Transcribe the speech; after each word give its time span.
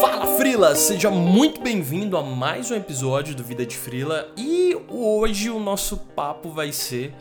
Fala 0.00 0.26
Frila, 0.36 0.74
seja 0.76 1.10
muito 1.10 1.60
bem-vindo 1.60 2.16
a 2.16 2.22
mais 2.22 2.70
um 2.70 2.74
episódio 2.74 3.34
do 3.34 3.42
Vida 3.42 3.64
de 3.64 3.76
Frila 3.76 4.30
e 4.36 4.76
hoje 4.88 5.48
o 5.48 5.58
nosso 5.58 5.96
papo 5.96 6.50
vai 6.50 6.70
ser 6.70 7.14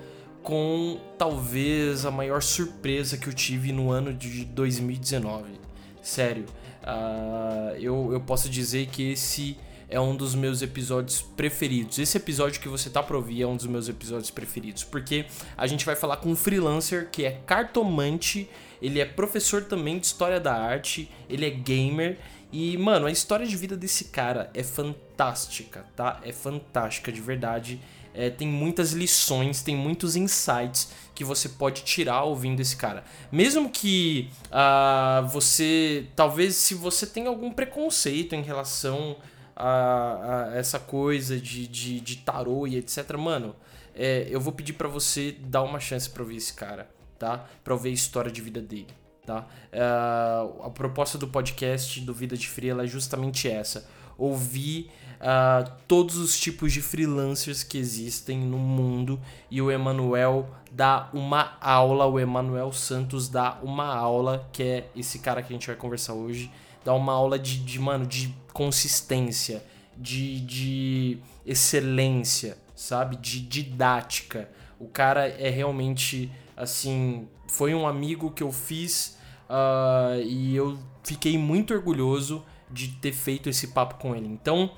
com 0.43 0.99
talvez 1.17 2.05
a 2.05 2.11
maior 2.11 2.41
surpresa 2.41 3.17
que 3.17 3.27
eu 3.27 3.33
tive 3.33 3.71
no 3.71 3.91
ano 3.91 4.13
de 4.13 4.43
2019. 4.43 5.53
Sério, 6.01 6.46
uh, 6.83 7.76
eu, 7.78 8.12
eu 8.12 8.20
posso 8.20 8.49
dizer 8.49 8.88
que 8.88 9.12
esse 9.12 9.58
é 9.90 9.99
um 9.99 10.15
dos 10.15 10.36
meus 10.36 10.62
episódios 10.62 11.22
preferidos. 11.22 11.99
Esse 11.99 12.17
episódio 12.17 12.62
que 12.62 12.67
você 12.67 12.90
tá 12.90 13.04
pra 13.04 13.17
ouvir 13.17 13.42
é 13.42 13.47
um 13.47 13.56
dos 13.56 13.67
meus 13.67 13.88
episódios 13.88 14.31
preferidos, 14.31 14.84
porque 14.84 15.26
a 15.58 15.67
gente 15.67 15.85
vai 15.85 15.96
falar 15.96 16.17
com 16.17 16.30
um 16.30 16.35
freelancer 16.35 17.09
que 17.12 17.26
é 17.26 17.40
cartomante, 17.45 18.49
ele 18.81 18.99
é 18.99 19.05
professor 19.05 19.63
também 19.63 19.99
de 19.99 20.05
história 20.05 20.40
da 20.40 20.53
arte, 20.53 21.09
ele 21.30 21.45
é 21.45 21.49
gamer 21.49 22.17
e, 22.52 22.77
mano, 22.77 23.05
a 23.05 23.12
história 23.12 23.45
de 23.45 23.55
vida 23.57 23.76
desse 23.76 24.05
cara 24.05 24.49
é 24.53 24.63
fantástica, 24.63 25.85
tá? 25.95 26.21
É 26.23 26.31
fantástica, 26.31 27.12
de 27.12 27.20
verdade. 27.20 27.81
É, 28.13 28.29
tem 28.29 28.48
muitas 28.48 28.93
lições, 28.93 29.62
tem 29.62 29.76
muitos 29.76 30.15
insights 30.15 30.90
que 31.13 31.26
você 31.26 31.49
pode 31.49 31.84
tirar 31.84 32.23
ouvindo 32.23 32.62
esse 32.62 32.77
cara. 32.77 33.04
Mesmo 33.29 33.70
que 33.70 34.29
uh, 34.45 35.27
você, 35.27 36.07
talvez, 36.15 36.55
se 36.55 36.73
você 36.73 37.05
tem 37.05 37.27
algum 37.27 37.52
preconceito 37.52 38.35
em 38.35 38.41
relação 38.41 39.17
a, 39.55 40.49
a 40.51 40.57
essa 40.57 40.79
coisa 40.79 41.39
de, 41.39 41.67
de, 41.67 41.99
de, 41.99 42.17
tarô 42.17 42.67
e 42.67 42.75
etc. 42.75 43.17
Mano, 43.17 43.55
é, 43.93 44.27
eu 44.29 44.39
vou 44.41 44.51
pedir 44.51 44.73
para 44.73 44.87
você 44.87 45.31
dar 45.31 45.63
uma 45.63 45.79
chance 45.79 46.09
para 46.09 46.21
ouvir 46.21 46.37
esse 46.37 46.53
cara, 46.53 46.89
tá? 47.17 47.45
Pra 47.63 47.73
ouvir 47.73 47.89
a 47.89 47.93
história 47.93 48.31
de 48.31 48.41
vida 48.41 48.61
dele, 48.61 48.93
tá? 49.25 49.47
É, 49.71 49.81
a 49.81 50.69
proposta 50.69 51.17
do 51.17 51.27
podcast 51.27 52.01
do 52.01 52.13
Vida 52.13 52.35
de 52.35 52.47
Fria 52.47 52.73
é 52.73 52.87
justamente 52.87 53.49
essa. 53.49 53.87
Ouvir 54.17 54.91
uh, 55.15 55.69
todos 55.87 56.17
os 56.17 56.40
tipos 56.40 56.71
de 56.71 56.81
freelancers 56.81 57.63
que 57.63 57.77
existem 57.77 58.40
no 58.40 58.57
mundo 58.57 59.19
e 59.49 59.62
o 59.62 59.71
Emanuel 59.71 60.49
dá 60.71 61.09
uma 61.13 61.57
aula, 61.62 62.05
o 62.05 62.19
Emanuel 62.19 62.71
Santos 62.71 63.29
dá 63.29 63.59
uma 63.62 63.93
aula, 63.93 64.47
que 64.52 64.64
é 64.64 64.90
esse 64.95 65.19
cara 65.19 65.42
que 65.42 65.53
a 65.53 65.56
gente 65.56 65.67
vai 65.67 65.75
conversar 65.75 66.14
hoje, 66.14 66.52
dá 66.86 66.94
uma 66.94 67.11
aula 67.11 67.38
de, 67.39 67.58
de 67.58 67.80
mano, 67.80 68.05
de 68.05 68.33
consistência, 68.53 69.66
de, 69.97 70.39
de 70.41 71.17
excelência, 71.45 72.58
sabe? 72.75 73.17
De 73.17 73.41
didática. 73.41 74.50
O 74.80 74.88
cara 74.88 75.28
é 75.28 75.50
realmente, 75.50 76.31
assim, 76.56 77.28
foi 77.47 77.73
um 77.73 77.88
amigo 77.88 78.30
que 78.31 78.44
eu 78.44 78.52
fiz 78.52 79.17
uh, 79.50 80.22
e 80.23 80.56
eu 80.56 80.78
fiquei 81.03 81.38
muito 81.38 81.73
orgulhoso 81.73 82.45
de 82.69 82.89
ter 82.89 83.11
feito 83.11 83.50
esse 83.50 83.69
papo 83.69 83.95
com 83.95 84.16
ele. 84.16 84.28
Então, 84.28 84.69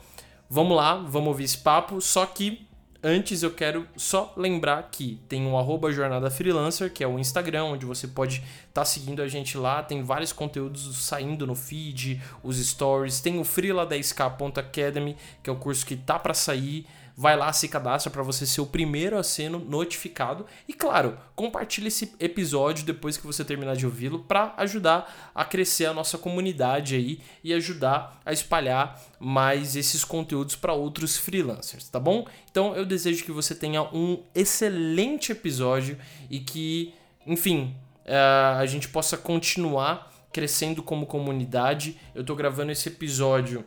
vamos 0.50 0.78
lá, 0.78 0.96
vamos 0.96 1.28
ouvir 1.28 1.44
esse 1.44 1.58
papo, 1.58 2.00
só 2.00 2.26
que 2.26 2.67
Antes 3.04 3.44
eu 3.44 3.52
quero 3.52 3.88
só 3.96 4.34
lembrar 4.36 4.90
que 4.92 5.20
tem 5.30 5.46
o 5.46 5.58
arroba 5.58 5.92
Jornada 5.92 6.32
Freelancer, 6.32 6.92
que 6.92 7.04
é 7.04 7.08
o 7.08 7.20
Instagram, 7.20 7.66
onde 7.66 7.86
você 7.86 8.08
pode 8.08 8.38
estar 8.38 8.82
tá 8.82 8.86
seguindo 8.86 9.22
a 9.22 9.28
gente 9.28 9.58
lá. 9.58 9.84
Tem 9.84 10.02
vários 10.02 10.34
conteúdos 10.34 10.98
saindo 10.98 11.46
no 11.46 11.54
feed, 11.54 12.20
os 12.44 12.58
stories. 12.58 13.22
Tem 13.22 13.40
o 13.40 13.44
freela10k.academy, 13.44 15.16
que 15.44 15.50
é 15.50 15.54
o 15.54 15.58
curso 15.58 15.86
que 15.86 15.96
tá 15.96 16.18
para 16.18 16.34
sair 16.34 16.88
vai 17.20 17.36
lá, 17.36 17.52
se 17.52 17.68
cadastra 17.68 18.12
para 18.12 18.22
você 18.22 18.46
ser 18.46 18.62
o 18.62 18.68
primeiro 18.68 19.18
a 19.18 19.24
ser 19.24 19.50
notificado. 19.50 20.46
E 20.68 20.74
claro, 20.74 21.18
compartilhe 21.36 21.88
esse 21.88 22.14
episódio 22.20 22.86
depois 22.86 23.18
que 23.18 23.26
você 23.26 23.44
terminar 23.44 23.76
de 23.76 23.88
ouvi-lo 23.88 24.20
para 24.20 24.54
ajudar 24.58 25.32
a 25.34 25.44
crescer 25.44 25.88
a 25.88 25.94
nossa 25.94 26.20
comunidade 26.20 26.96
aí 26.96 27.20
e 27.44 27.52
ajudar 27.56 28.22
a 28.24 28.32
espalhar 28.32 29.02
mais 29.20 29.76
esses 29.76 30.04
conteúdos 30.04 30.56
para 30.56 30.74
outros 30.74 31.18
freelancers, 31.18 31.90
tá 31.90 32.00
bom? 32.00 32.28
Então 32.52 32.76
eu 32.76 32.86
desejo 32.86 33.26
que 33.26 33.32
você 33.32 33.56
tenha 33.56 33.82
um 33.82 34.22
excelente 34.36 35.32
episódio 35.32 35.98
e 36.30 36.40
que, 36.40 36.94
enfim, 37.26 37.76
eh, 38.06 38.16
a 38.60 38.66
gente 38.68 38.90
possa 38.90 39.18
continuar 39.18 40.14
crescendo 40.32 40.84
como 40.84 41.08
comunidade. 41.08 42.00
Eu 42.14 42.24
tô 42.24 42.36
gravando 42.36 42.72
esse 42.72 42.90
episódio 42.90 43.66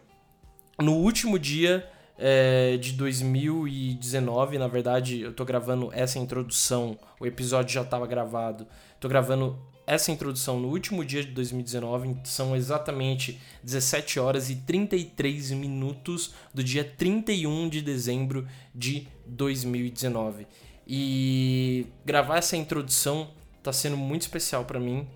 no 0.78 0.92
último 0.92 1.36
dia 1.36 1.91
é, 2.20 2.76
de 2.76 2.92
2019. 2.92 4.58
Na 4.58 4.69
verdade, 4.69 5.22
eu 5.22 5.32
tô 5.32 5.44
gravando 5.44 5.91
essa 5.92 6.19
introdução, 6.19 6.98
o 7.19 7.26
episódio 7.26 7.72
já 7.72 7.82
estava 7.82 8.06
gravado. 8.06 8.66
Tô 9.00 9.08
gravando 9.08 9.58
essa 9.86 10.12
introdução 10.12 10.60
no 10.60 10.69
último 10.69 11.04
dia 11.04 11.25
de 11.25 11.32
2019, 11.32 12.19
são 12.22 12.54
exatamente 12.54 13.41
17 13.64 14.20
horas 14.20 14.48
e 14.48 14.54
33 14.54 15.50
minutos 15.50 16.32
do 16.54 16.62
dia 16.62 16.84
31 16.84 17.69
de 17.69 17.82
dezembro 17.82 18.47
de 18.72 19.09
2019. 19.26 20.47
E 20.86 21.86
gravar 22.04 22.38
essa 22.38 22.56
introdução 22.56 23.30
tá 23.62 23.72
sendo 23.72 23.97
muito 23.97 24.22
especial 24.22 24.64
para 24.64 24.78
mim. 24.78 25.09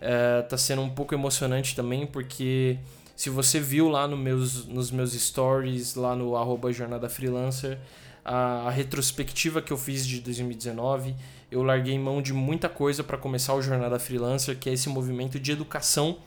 É, 0.00 0.42
tá 0.42 0.56
sendo 0.58 0.82
um 0.82 0.90
pouco 0.90 1.14
emocionante 1.14 1.74
também, 1.74 2.06
porque 2.06 2.78
se 3.18 3.30
você 3.30 3.58
viu 3.58 3.88
lá 3.88 4.06
no 4.06 4.16
meus, 4.16 4.64
nos 4.66 4.92
meus 4.92 5.12
stories, 5.12 5.96
lá 5.96 6.14
no 6.14 6.36
arroba 6.36 6.72
Jornada 6.72 7.08
Freelancer, 7.08 7.76
a, 8.24 8.68
a 8.68 8.70
retrospectiva 8.70 9.60
que 9.60 9.72
eu 9.72 9.76
fiz 9.76 10.06
de 10.06 10.20
2019, 10.20 11.16
eu 11.50 11.64
larguei 11.64 11.98
mão 11.98 12.22
de 12.22 12.32
muita 12.32 12.68
coisa 12.68 13.02
para 13.02 13.18
começar 13.18 13.54
o 13.54 13.60
Jornada 13.60 13.98
Freelancer, 13.98 14.56
que 14.56 14.70
é 14.70 14.72
esse 14.72 14.88
movimento 14.88 15.40
de 15.40 15.50
educação 15.50 16.18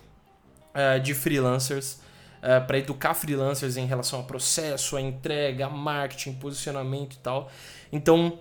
uh, 0.75 0.99
de 0.99 1.13
freelancers, 1.13 1.93
uh, 2.39 2.67
para 2.67 2.79
educar 2.79 3.13
freelancers 3.13 3.77
em 3.77 3.85
relação 3.85 4.19
ao 4.19 4.25
processo, 4.25 4.97
a 4.97 5.01
entrega, 5.01 5.67
a 5.67 5.69
marketing, 5.69 6.33
posicionamento 6.33 7.13
e 7.13 7.19
tal. 7.19 7.49
Então, 7.89 8.37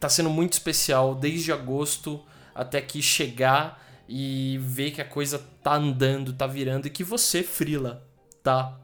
tá 0.00 0.08
sendo 0.08 0.30
muito 0.30 0.54
especial 0.54 1.14
desde 1.14 1.52
agosto 1.52 2.20
até 2.56 2.80
que 2.80 3.00
chegar 3.00 3.80
e 4.08 4.58
ver 4.62 4.92
que 4.92 5.00
a 5.00 5.04
coisa 5.04 5.38
tá 5.62 5.74
andando, 5.74 6.32
tá 6.32 6.46
virando 6.46 6.86
e 6.86 6.90
que 6.90 7.04
você, 7.04 7.42
Frila, 7.42 8.06
tá 8.42 8.80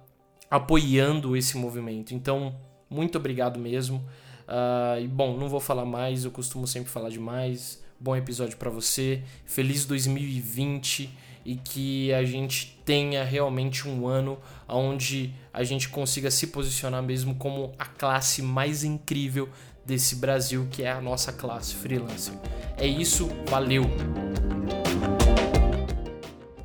apoiando 0.51 1.37
esse 1.37 1.57
movimento. 1.57 2.15
Então, 2.15 2.55
muito 2.91 3.17
obrigado 3.17 3.59
mesmo. 3.59 4.05
Uh, 4.47 5.01
e 5.03 5.09
bom, 5.09 5.37
não 5.37 5.49
vou 5.49 5.61
falar 5.61 5.87
mais, 5.87 6.25
eu 6.25 6.31
costumo 6.31 6.67
sempre 6.67 6.91
falar 6.91 7.09
demais. 7.09 7.83
Bom 7.99 8.15
episódio 8.15 8.59
para 8.59 8.69
você. 8.69 9.23
Feliz 9.47 9.87
2020 9.87 11.11
e 11.45 11.56
que 11.56 12.12
a 12.12 12.25
gente 12.25 12.81
tenha 12.85 13.23
realmente 13.23 13.87
um 13.87 14.06
ano 14.06 14.39
onde 14.69 15.35
a 15.53 15.62
gente 15.62 15.89
consiga 15.89 16.31
se 16.31 16.49
posicionar 16.49 17.03
mesmo 17.03 17.35
como 17.35 17.73
a 17.79 17.85
classe 17.85 18.43
mais 18.43 18.83
incrível 18.83 19.49
desse 19.85 20.17
Brasil, 20.17 20.67
que 20.71 20.83
é 20.83 20.91
a 20.91 21.01
nossa 21.01 21.33
classe 21.33 21.75
freelancer. 21.75 22.35
É 22.77 22.87
isso, 22.87 23.29
valeu! 23.49 23.85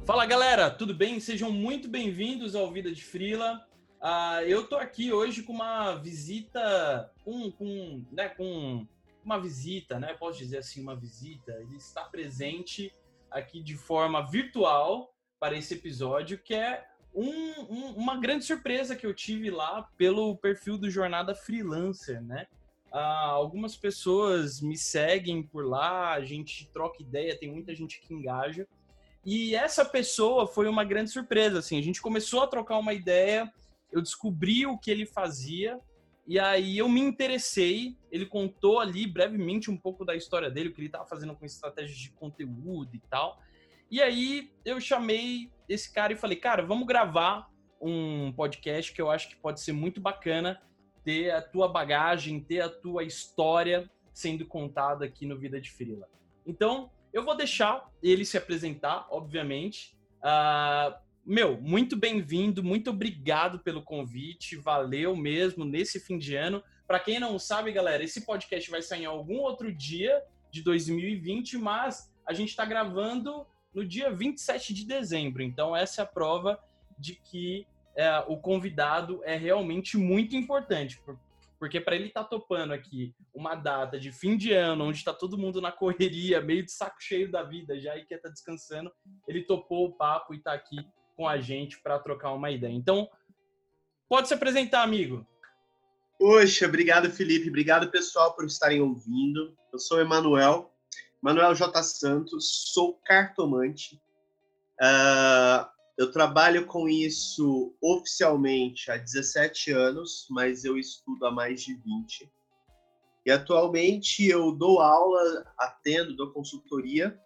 Fala 0.10 0.26
galera, 0.26 0.72
tudo 0.72 0.92
bem? 0.92 1.20
Sejam 1.20 1.52
muito 1.52 1.88
bem-vindos 1.88 2.56
ao 2.56 2.72
Vida 2.72 2.92
de 2.92 3.04
Frila. 3.04 3.64
Uh, 4.02 4.42
eu 4.48 4.66
tô 4.66 4.76
aqui 4.76 5.14
hoje 5.14 5.44
com 5.44 5.54
uma 5.54 5.94
visita, 5.98 7.14
com, 7.24 7.52
com, 7.52 8.04
né, 8.12 8.28
com 8.30 8.88
uma 9.24 9.40
visita, 9.40 10.00
né? 10.00 10.16
Posso 10.16 10.40
dizer 10.40 10.58
assim, 10.58 10.82
uma 10.82 10.96
visita. 10.96 11.52
Ele 11.62 11.78
está 11.78 12.06
presente 12.06 12.92
aqui 13.30 13.62
de 13.62 13.78
forma 13.78 14.26
virtual 14.26 15.14
para 15.40 15.56
esse 15.56 15.76
episódio, 15.76 16.40
que 16.40 16.56
é 16.56 16.88
um, 17.14 17.30
um, 17.30 17.94
uma 17.96 18.18
grande 18.18 18.46
surpresa 18.46 18.96
que 18.96 19.06
eu 19.06 19.14
tive 19.14 19.52
lá 19.52 19.92
pelo 19.96 20.36
perfil 20.38 20.80
do 20.80 20.90
Jornada 20.90 21.36
Freelancer, 21.36 22.20
né? 22.20 22.48
Uh, 22.92 22.98
algumas 22.98 23.78
pessoas 23.78 24.60
me 24.60 24.76
seguem 24.76 25.44
por 25.44 25.68
lá, 25.68 26.14
a 26.14 26.26
gente 26.26 26.68
troca 26.74 27.00
ideia, 27.00 27.38
tem 27.38 27.52
muita 27.52 27.76
gente 27.76 28.02
que 28.02 28.12
engaja. 28.12 28.68
E 29.32 29.54
essa 29.54 29.86
pessoa 29.86 30.48
foi 30.48 30.68
uma 30.68 30.84
grande 30.84 31.12
surpresa, 31.12 31.60
assim, 31.60 31.78
a 31.78 31.84
gente 31.84 32.02
começou 32.02 32.42
a 32.42 32.48
trocar 32.48 32.80
uma 32.80 32.96
ideia, 32.96 33.54
eu 33.92 34.02
descobri 34.02 34.66
o 34.66 34.76
que 34.76 34.90
ele 34.90 35.06
fazia, 35.06 35.80
e 36.26 36.40
aí 36.40 36.80
eu 36.80 36.90
me 36.90 37.00
interessei, 37.00 37.96
ele 38.12 38.26
contou 38.26 38.80
ali 38.80 39.06
brevemente 39.06 39.70
um 39.70 39.78
pouco 39.78 40.04
da 40.04 40.16
história 40.16 40.50
dele, 40.50 40.70
o 40.70 40.74
que 40.74 40.80
ele 40.80 40.88
estava 40.88 41.06
fazendo 41.06 41.36
com 41.36 41.46
estratégias 41.46 42.00
de 42.00 42.10
conteúdo 42.10 42.90
e 42.96 43.00
tal. 43.08 43.40
E 43.92 44.02
aí 44.02 44.52
eu 44.66 44.82
chamei 44.82 45.52
esse 45.68 45.94
cara 45.94 46.12
e 46.12 46.18
falei, 46.18 46.38
cara, 46.38 46.66
vamos 46.66 46.88
gravar 46.88 47.52
um 47.80 48.34
podcast 48.34 48.92
que 48.92 49.00
eu 49.00 49.12
acho 49.12 49.30
que 49.30 49.36
pode 49.36 49.62
ser 49.62 49.74
muito 49.74 50.02
bacana 50.02 50.60
ter 51.04 51.30
a 51.30 51.40
tua 51.40 51.68
bagagem, 51.68 52.40
ter 52.40 52.62
a 52.62 52.70
tua 52.70 53.04
história 53.04 53.88
sendo 54.12 54.44
contada 54.44 55.06
aqui 55.06 55.28
no 55.28 55.38
Vida 55.38 55.62
de 55.62 55.70
Frila. 55.70 56.10
Então, 56.48 56.90
eu 57.14 57.24
vou 57.24 57.36
deixar 57.36 57.90
ele 58.02 58.26
se 58.26 58.38
apresentar, 58.38 59.08
obviamente. 59.10 59.98
Uh, 60.20 60.96
meu, 61.26 61.60
muito 61.62 61.96
bem-vindo, 61.96 62.64
muito 62.64 62.90
obrigado 62.90 63.60
pelo 63.60 63.84
convite, 63.84 64.56
valeu 64.56 65.16
mesmo 65.16 65.66
nesse 65.66 66.00
fim 66.00 66.18
de 66.18 66.36
ano. 66.36 66.64
Para 66.88 67.00
quem 67.00 67.20
não 67.20 67.38
sabe, 67.38 67.72
galera, 67.72 68.04
esse 68.04 68.26
podcast 68.26 68.70
vai 68.70 68.82
sair 68.82 69.04
em 69.04 69.06
algum 69.06 69.38
outro 69.40 69.72
dia 69.72 70.24
de 70.52 70.64
2020, 70.64 71.58
mas 71.58 72.12
a 72.26 72.34
gente 72.34 72.50
está 72.50 72.66
gravando 72.66 73.46
no 73.74 73.86
dia 73.86 74.12
27 74.12 74.74
de 74.74 74.86
dezembro. 74.86 75.44
Então, 75.44 75.76
essa 75.76 76.02
é 76.02 76.04
a 76.04 76.08
prova 76.08 76.60
de 76.98 77.16
que 77.16 77.68
é, 77.96 78.20
o 78.28 78.38
convidado 78.38 79.22
é 79.24 79.36
realmente 79.36 79.98
muito 79.98 80.36
importante, 80.36 81.02
porque 81.60 81.82
para 81.82 81.96
ele 81.96 82.08
estar 82.08 82.24
tá 82.24 82.30
topando 82.30 82.72
aqui 82.72 83.14
uma 83.34 83.54
data 83.54 84.00
de 84.00 84.12
fim 84.12 84.38
de 84.38 84.54
ano, 84.54 84.86
onde 84.86 84.98
está 84.98 85.14
todo 85.14 85.38
mundo 85.38 85.60
na 85.60 85.72
correria, 85.72 86.42
meio 86.42 86.64
de 86.64 86.72
saco 86.72 86.96
cheio 87.00 87.30
da 87.30 87.44
vida 87.44 87.78
já 87.80 87.98
e 87.98 88.06
quer 88.06 88.16
estar 88.16 88.30
tá 88.30 88.34
descansando, 88.34 88.90
ele 89.28 89.44
topou 89.44 89.88
o 89.88 89.92
papo 89.98 90.34
e 90.34 90.38
está 90.38 90.54
aqui 90.54 90.78
com 91.18 91.28
a 91.28 91.38
gente 91.38 91.82
para 91.82 92.00
trocar 92.00 92.32
uma 92.32 92.50
ideia. 92.50 92.72
Então, 92.72 93.10
pode 94.08 94.30
se 94.30 94.34
apresentar, 94.34 94.84
amigo. 94.84 95.28
Poxa, 96.18 96.66
obrigado, 96.66 97.10
Felipe. 97.10 97.50
Obrigado, 97.50 97.92
pessoal, 97.92 98.34
por 98.34 98.46
estarem 98.46 98.82
ouvindo. 98.82 99.54
Eu 99.72 99.80
sou 99.80 100.00
Emanuel, 100.00 100.74
Manuel 101.22 101.54
J. 101.54 101.84
Santos, 101.84 102.72
sou 102.74 103.00
cartomante. 103.06 104.02
Uh, 104.82 105.79
eu 106.00 106.10
trabalho 106.14 106.66
com 106.66 106.88
isso 106.88 107.76
oficialmente 107.82 108.90
há 108.90 108.96
17 108.96 109.74
anos, 109.74 110.26
mas 110.30 110.64
eu 110.64 110.78
estudo 110.78 111.26
há 111.26 111.32
mais 111.32 111.62
de 111.62 111.74
20. 111.76 112.32
E 113.26 113.30
atualmente 113.30 114.26
eu 114.26 114.54
dou 114.54 114.80
aula, 114.80 115.46
atendo, 115.58 116.16
dou 116.16 116.32
consultoria. 116.32 117.20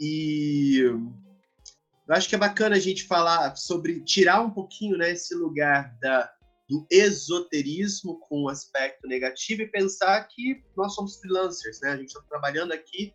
E 0.00 0.78
eu 0.80 2.14
acho 2.14 2.26
que 2.26 2.34
é 2.34 2.38
bacana 2.38 2.76
a 2.76 2.80
gente 2.80 3.06
falar 3.06 3.54
sobre 3.56 4.00
tirar 4.00 4.40
um 4.40 4.50
pouquinho 4.50 4.96
né, 4.96 5.10
esse 5.10 5.34
lugar 5.34 5.94
da, 6.00 6.32
do 6.70 6.86
esoterismo 6.90 8.18
com 8.20 8.44
um 8.44 8.48
aspecto 8.48 9.06
negativo 9.06 9.60
e 9.60 9.68
pensar 9.68 10.26
que 10.26 10.64
nós 10.74 10.94
somos 10.94 11.20
freelancers, 11.20 11.82
né? 11.82 11.90
A 11.90 11.96
gente 11.98 12.08
está 12.08 12.22
trabalhando 12.30 12.72
aqui 12.72 13.12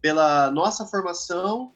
pela 0.00 0.52
nossa 0.52 0.86
formação 0.86 1.74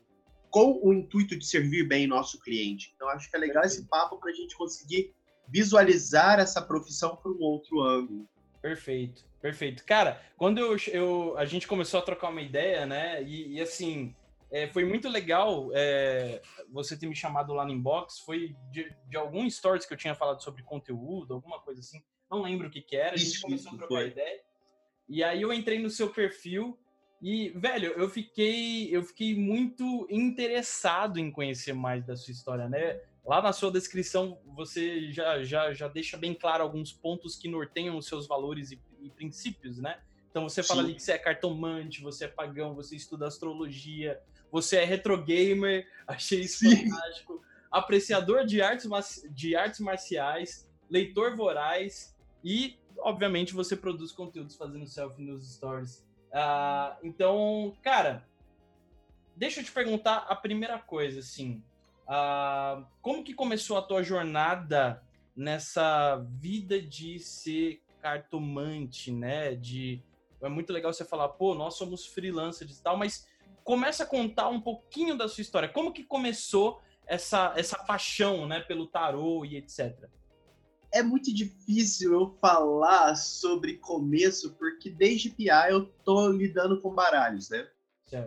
com 0.54 0.78
o 0.84 0.94
intuito 0.94 1.36
de 1.36 1.44
servir 1.44 1.82
bem 1.82 2.06
nosso 2.06 2.38
cliente. 2.38 2.92
Então, 2.94 3.08
acho 3.08 3.28
que 3.28 3.34
é 3.34 3.40
legal 3.40 3.62
Perfeito. 3.62 3.80
esse 3.80 3.90
papo 3.90 4.18
para 4.18 4.30
a 4.30 4.32
gente 4.32 4.54
conseguir 4.54 5.12
visualizar 5.48 6.38
essa 6.38 6.62
profissão 6.62 7.16
por 7.16 7.32
um 7.32 7.40
outro 7.40 7.80
ângulo. 7.82 8.28
Perfeito, 8.62 9.24
perfeito. 9.42 9.84
Cara, 9.84 10.22
quando 10.36 10.58
eu, 10.58 10.76
eu 10.92 11.36
a 11.36 11.44
gente 11.44 11.66
começou 11.66 11.98
a 11.98 12.04
trocar 12.04 12.28
uma 12.28 12.40
ideia, 12.40 12.86
né? 12.86 13.20
E, 13.24 13.54
e 13.54 13.60
assim, 13.60 14.14
é, 14.48 14.68
foi 14.68 14.84
muito 14.84 15.08
legal 15.08 15.70
é, 15.74 16.40
você 16.70 16.96
ter 16.96 17.08
me 17.08 17.16
chamado 17.16 17.52
lá 17.52 17.64
no 17.64 17.72
inbox. 17.72 18.20
Foi 18.20 18.54
de, 18.70 18.94
de 19.08 19.16
algum 19.16 19.50
stories 19.50 19.84
que 19.84 19.92
eu 19.92 19.98
tinha 19.98 20.14
falado 20.14 20.40
sobre 20.40 20.62
conteúdo, 20.62 21.34
alguma 21.34 21.58
coisa 21.58 21.80
assim. 21.80 22.00
Não 22.30 22.40
lembro 22.40 22.68
o 22.68 22.70
que, 22.70 22.80
que 22.80 22.94
era. 22.94 23.14
A 23.14 23.18
gente 23.18 23.32
isso, 23.32 23.42
começou 23.42 23.72
a 23.72 23.76
trocar 23.76 23.88
foi. 23.96 24.06
ideia. 24.06 24.40
E 25.08 25.24
aí 25.24 25.42
eu 25.42 25.52
entrei 25.52 25.80
no 25.80 25.90
seu 25.90 26.10
perfil 26.10 26.78
e, 27.20 27.50
velho, 27.50 27.92
eu 27.92 28.08
fiquei, 28.08 28.94
eu 28.94 29.02
fiquei 29.02 29.34
muito 29.34 30.06
interessado 30.10 31.18
em 31.18 31.30
conhecer 31.30 31.72
mais 31.72 32.04
da 32.04 32.16
sua 32.16 32.32
história, 32.32 32.68
né? 32.68 33.00
Lá 33.24 33.40
na 33.40 33.52
sua 33.52 33.70
descrição, 33.70 34.38
você 34.54 35.10
já, 35.10 35.42
já, 35.42 35.72
já 35.72 35.88
deixa 35.88 36.16
bem 36.16 36.34
claro 36.34 36.62
alguns 36.62 36.92
pontos 36.92 37.36
que 37.36 37.48
norteiam 37.48 37.96
os 37.96 38.06
seus 38.06 38.26
valores 38.26 38.70
e, 38.70 38.80
e 39.00 39.08
princípios, 39.08 39.78
né? 39.78 39.98
Então 40.30 40.42
você 40.48 40.62
fala 40.62 40.82
Sim. 40.82 40.88
ali 40.88 40.96
que 40.96 41.02
você 41.02 41.12
é 41.12 41.18
cartomante, 41.18 42.02
você 42.02 42.24
é 42.24 42.28
pagão, 42.28 42.74
você 42.74 42.96
estuda 42.96 43.26
astrologia, 43.26 44.20
você 44.50 44.76
é 44.78 44.84
retro 44.84 45.22
gamer, 45.24 45.86
achei 46.06 46.40
isso 46.40 46.58
Sim. 46.58 46.90
fantástico. 46.90 47.40
Apreciador 47.70 48.44
de 48.44 48.60
artes, 48.60 48.88
de 49.30 49.56
artes 49.56 49.80
marciais, 49.80 50.68
leitor 50.90 51.34
voraz 51.36 52.14
e, 52.44 52.76
obviamente, 52.98 53.54
você 53.54 53.76
produz 53.76 54.12
conteúdos 54.12 54.56
fazendo 54.56 54.86
selfie 54.86 55.22
nos 55.22 55.54
stories. 55.54 56.04
Uh, 56.34 56.98
então, 57.04 57.76
cara, 57.80 58.26
deixa 59.36 59.60
eu 59.60 59.64
te 59.64 59.70
perguntar 59.70 60.26
a 60.28 60.34
primeira 60.34 60.78
coisa, 60.80 61.20
assim. 61.20 61.62
Uh, 62.08 62.84
como 63.00 63.22
que 63.22 63.32
começou 63.32 63.78
a 63.78 63.82
tua 63.82 64.02
jornada 64.02 65.00
nessa 65.36 66.16
vida 66.16 66.82
de 66.82 67.20
ser 67.20 67.80
cartomante, 68.00 69.12
né? 69.12 69.54
De 69.54 70.02
é 70.42 70.48
muito 70.48 70.72
legal 70.72 70.92
você 70.92 71.04
falar, 71.04 71.28
pô, 71.30 71.54
nós 71.54 71.74
somos 71.76 72.04
freelancers 72.04 72.78
e 72.78 72.82
tal, 72.82 72.96
mas 72.96 73.26
começa 73.62 74.02
a 74.02 74.06
contar 74.06 74.48
um 74.48 74.60
pouquinho 74.60 75.16
da 75.16 75.28
sua 75.28 75.40
história. 75.40 75.68
Como 75.68 75.92
que 75.92 76.02
começou 76.02 76.82
essa 77.06 77.54
essa 77.56 77.78
paixão, 77.78 78.46
né, 78.46 78.60
pelo 78.60 78.86
tarô 78.86 79.44
e 79.44 79.56
etc 79.56 80.10
é 80.94 81.02
muito 81.02 81.34
difícil 81.34 82.12
eu 82.12 82.38
falar 82.40 83.16
sobre 83.16 83.74
começo, 83.78 84.54
porque 84.54 84.88
desde 84.88 85.28
PA 85.30 85.68
eu 85.68 85.86
tô 86.04 86.30
lidando 86.30 86.80
com 86.80 86.94
baralhos, 86.94 87.50
né? 87.50 87.66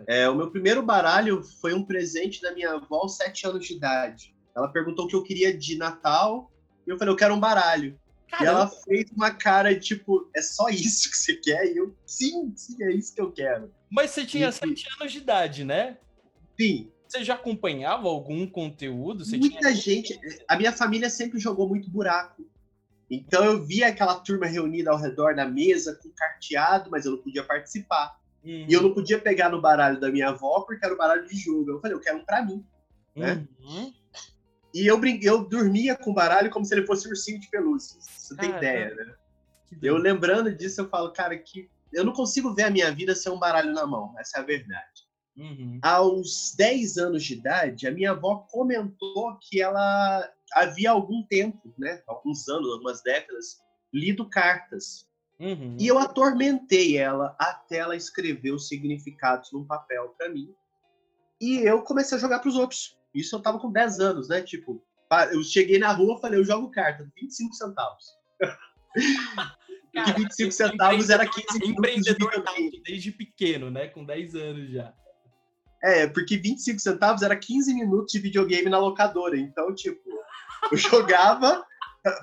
É, 0.06 0.28
o 0.28 0.34
meu 0.34 0.50
primeiro 0.50 0.82
baralho 0.82 1.42
foi 1.42 1.72
um 1.72 1.82
presente 1.82 2.42
da 2.42 2.52
minha 2.52 2.72
avó 2.72 2.96
aos 2.96 3.16
sete 3.16 3.46
anos 3.46 3.66
de 3.66 3.74
idade. 3.74 4.36
Ela 4.54 4.68
perguntou 4.68 5.06
o 5.06 5.08
que 5.08 5.16
eu 5.16 5.22
queria 5.22 5.56
de 5.56 5.78
Natal, 5.78 6.52
e 6.86 6.90
eu 6.90 6.98
falei, 6.98 7.12
eu 7.12 7.16
quero 7.16 7.34
um 7.34 7.40
baralho. 7.40 7.98
Caramba. 8.28 8.44
E 8.44 8.54
ela 8.54 8.68
fez 8.68 9.10
uma 9.12 9.30
cara 9.30 9.78
tipo, 9.78 10.30
é 10.36 10.42
só 10.42 10.68
isso 10.68 11.10
que 11.10 11.16
você 11.16 11.36
quer? 11.36 11.72
E 11.72 11.78
eu, 11.78 11.96
sim, 12.04 12.52
sim, 12.54 12.76
é 12.84 12.92
isso 12.92 13.14
que 13.14 13.20
eu 13.22 13.32
quero. 13.32 13.72
Mas 13.88 14.10
você 14.10 14.26
tinha 14.26 14.50
e, 14.50 14.52
sete 14.52 14.86
anos 15.00 15.10
de 15.10 15.18
idade, 15.18 15.64
né? 15.64 15.96
Sim. 16.60 16.92
Você 17.06 17.24
já 17.24 17.34
acompanhava 17.34 18.06
algum 18.08 18.46
conteúdo? 18.46 19.24
Você 19.24 19.38
Muita 19.38 19.58
tinha... 19.58 19.74
gente. 19.74 20.20
A 20.46 20.56
minha 20.58 20.72
família 20.72 21.08
sempre 21.08 21.38
jogou 21.38 21.66
muito 21.66 21.88
buraco. 21.88 22.46
Então 23.10 23.44
eu 23.44 23.64
via 23.64 23.88
aquela 23.88 24.16
turma 24.16 24.46
reunida 24.46 24.90
ao 24.90 24.98
redor 24.98 25.34
da 25.34 25.46
mesa 25.46 25.98
com 26.02 26.10
carteado, 26.10 26.90
mas 26.90 27.06
eu 27.06 27.12
não 27.12 27.18
podia 27.22 27.42
participar. 27.42 28.18
Uhum. 28.44 28.66
E 28.68 28.72
eu 28.72 28.82
não 28.82 28.92
podia 28.92 29.18
pegar 29.18 29.48
no 29.48 29.60
baralho 29.60 29.98
da 29.98 30.10
minha 30.10 30.28
avó 30.28 30.60
porque 30.60 30.84
era 30.84 30.94
o 30.94 30.98
baralho 30.98 31.26
de 31.26 31.36
jogo. 31.36 31.70
Eu 31.70 31.80
falei, 31.80 31.96
eu 31.96 32.00
quero 32.00 32.18
um 32.18 32.24
pra 32.24 32.44
mim. 32.44 32.64
Né? 33.16 33.46
Uhum. 33.60 33.92
E 34.74 34.86
eu, 34.86 35.00
eu 35.22 35.44
dormia 35.44 35.96
com 35.96 36.10
o 36.10 36.14
baralho 36.14 36.50
como 36.50 36.64
se 36.64 36.74
ele 36.74 36.86
fosse 36.86 37.06
um 37.06 37.10
ursinho 37.10 37.40
de 37.40 37.48
pelúcia. 37.48 37.98
Você 38.00 38.36
tem 38.36 38.50
ideia, 38.50 38.94
né? 38.94 39.14
Eu 39.82 39.96
lembrando 39.96 40.54
disso, 40.54 40.80
eu 40.82 40.88
falo, 40.88 41.12
cara, 41.12 41.36
que 41.36 41.68
eu 41.92 42.04
não 42.04 42.12
consigo 42.12 42.54
ver 42.54 42.64
a 42.64 42.70
minha 42.70 42.90
vida 42.92 43.14
sem 43.14 43.32
um 43.32 43.38
baralho 43.38 43.72
na 43.72 43.86
mão. 43.86 44.14
Essa 44.18 44.38
é 44.38 44.40
a 44.40 44.44
verdade. 44.44 45.08
Uhum. 45.36 45.78
Aos 45.82 46.54
10 46.56 46.98
anos 46.98 47.24
de 47.24 47.34
idade, 47.34 47.86
a 47.86 47.92
minha 47.92 48.10
avó 48.10 48.46
comentou 48.50 49.38
que 49.40 49.60
ela 49.60 50.28
havia 50.52 50.90
algum 50.90 51.22
tempo, 51.22 51.74
né, 51.78 52.02
alguns 52.06 52.48
anos, 52.48 52.70
algumas 52.72 53.02
décadas, 53.02 53.60
lido 53.92 54.28
cartas. 54.28 55.08
Uhum. 55.38 55.76
E 55.78 55.86
eu 55.86 55.98
atormentei 55.98 56.96
ela 56.96 57.36
até 57.38 57.76
ela 57.76 57.96
escrever 57.96 58.52
os 58.52 58.66
significados 58.66 59.52
num 59.52 59.64
papel 59.64 60.14
para 60.18 60.28
mim. 60.28 60.52
E 61.40 61.58
eu 61.58 61.82
comecei 61.82 62.18
a 62.18 62.20
jogar 62.20 62.40
para 62.40 62.48
os 62.48 62.56
outros. 62.56 62.98
Isso 63.14 63.36
eu 63.36 63.40
tava 63.40 63.58
com 63.58 63.70
10 63.70 64.00
anos, 64.00 64.28
né? 64.28 64.42
Tipo, 64.42 64.82
eu 65.32 65.42
cheguei 65.44 65.78
na 65.78 65.92
rua 65.92 66.16
e 66.18 66.20
falei, 66.20 66.40
eu 66.40 66.44
jogo 66.44 66.70
carta, 66.70 67.08
25 67.16 67.54
centavos. 67.54 68.04
Cara, 69.94 70.12
25 70.12 70.52
centavos 70.52 71.10
era 71.10 71.26
15 71.26 71.64
Empreendedor 71.64 72.30
de 72.30 72.82
desde 72.82 73.10
pequeno, 73.12 73.70
né? 73.70 73.88
Com 73.88 74.04
10 74.04 74.34
anos 74.34 74.70
já. 74.70 74.92
É, 75.82 76.06
porque 76.08 76.36
25 76.36 76.78
centavos 76.80 77.22
era 77.22 77.36
15 77.36 77.72
minutos 77.74 78.12
de 78.12 78.18
videogame 78.18 78.68
na 78.68 78.78
locadora. 78.78 79.36
Então, 79.36 79.74
tipo, 79.74 80.17
eu 80.70 80.76
jogava, 80.76 81.64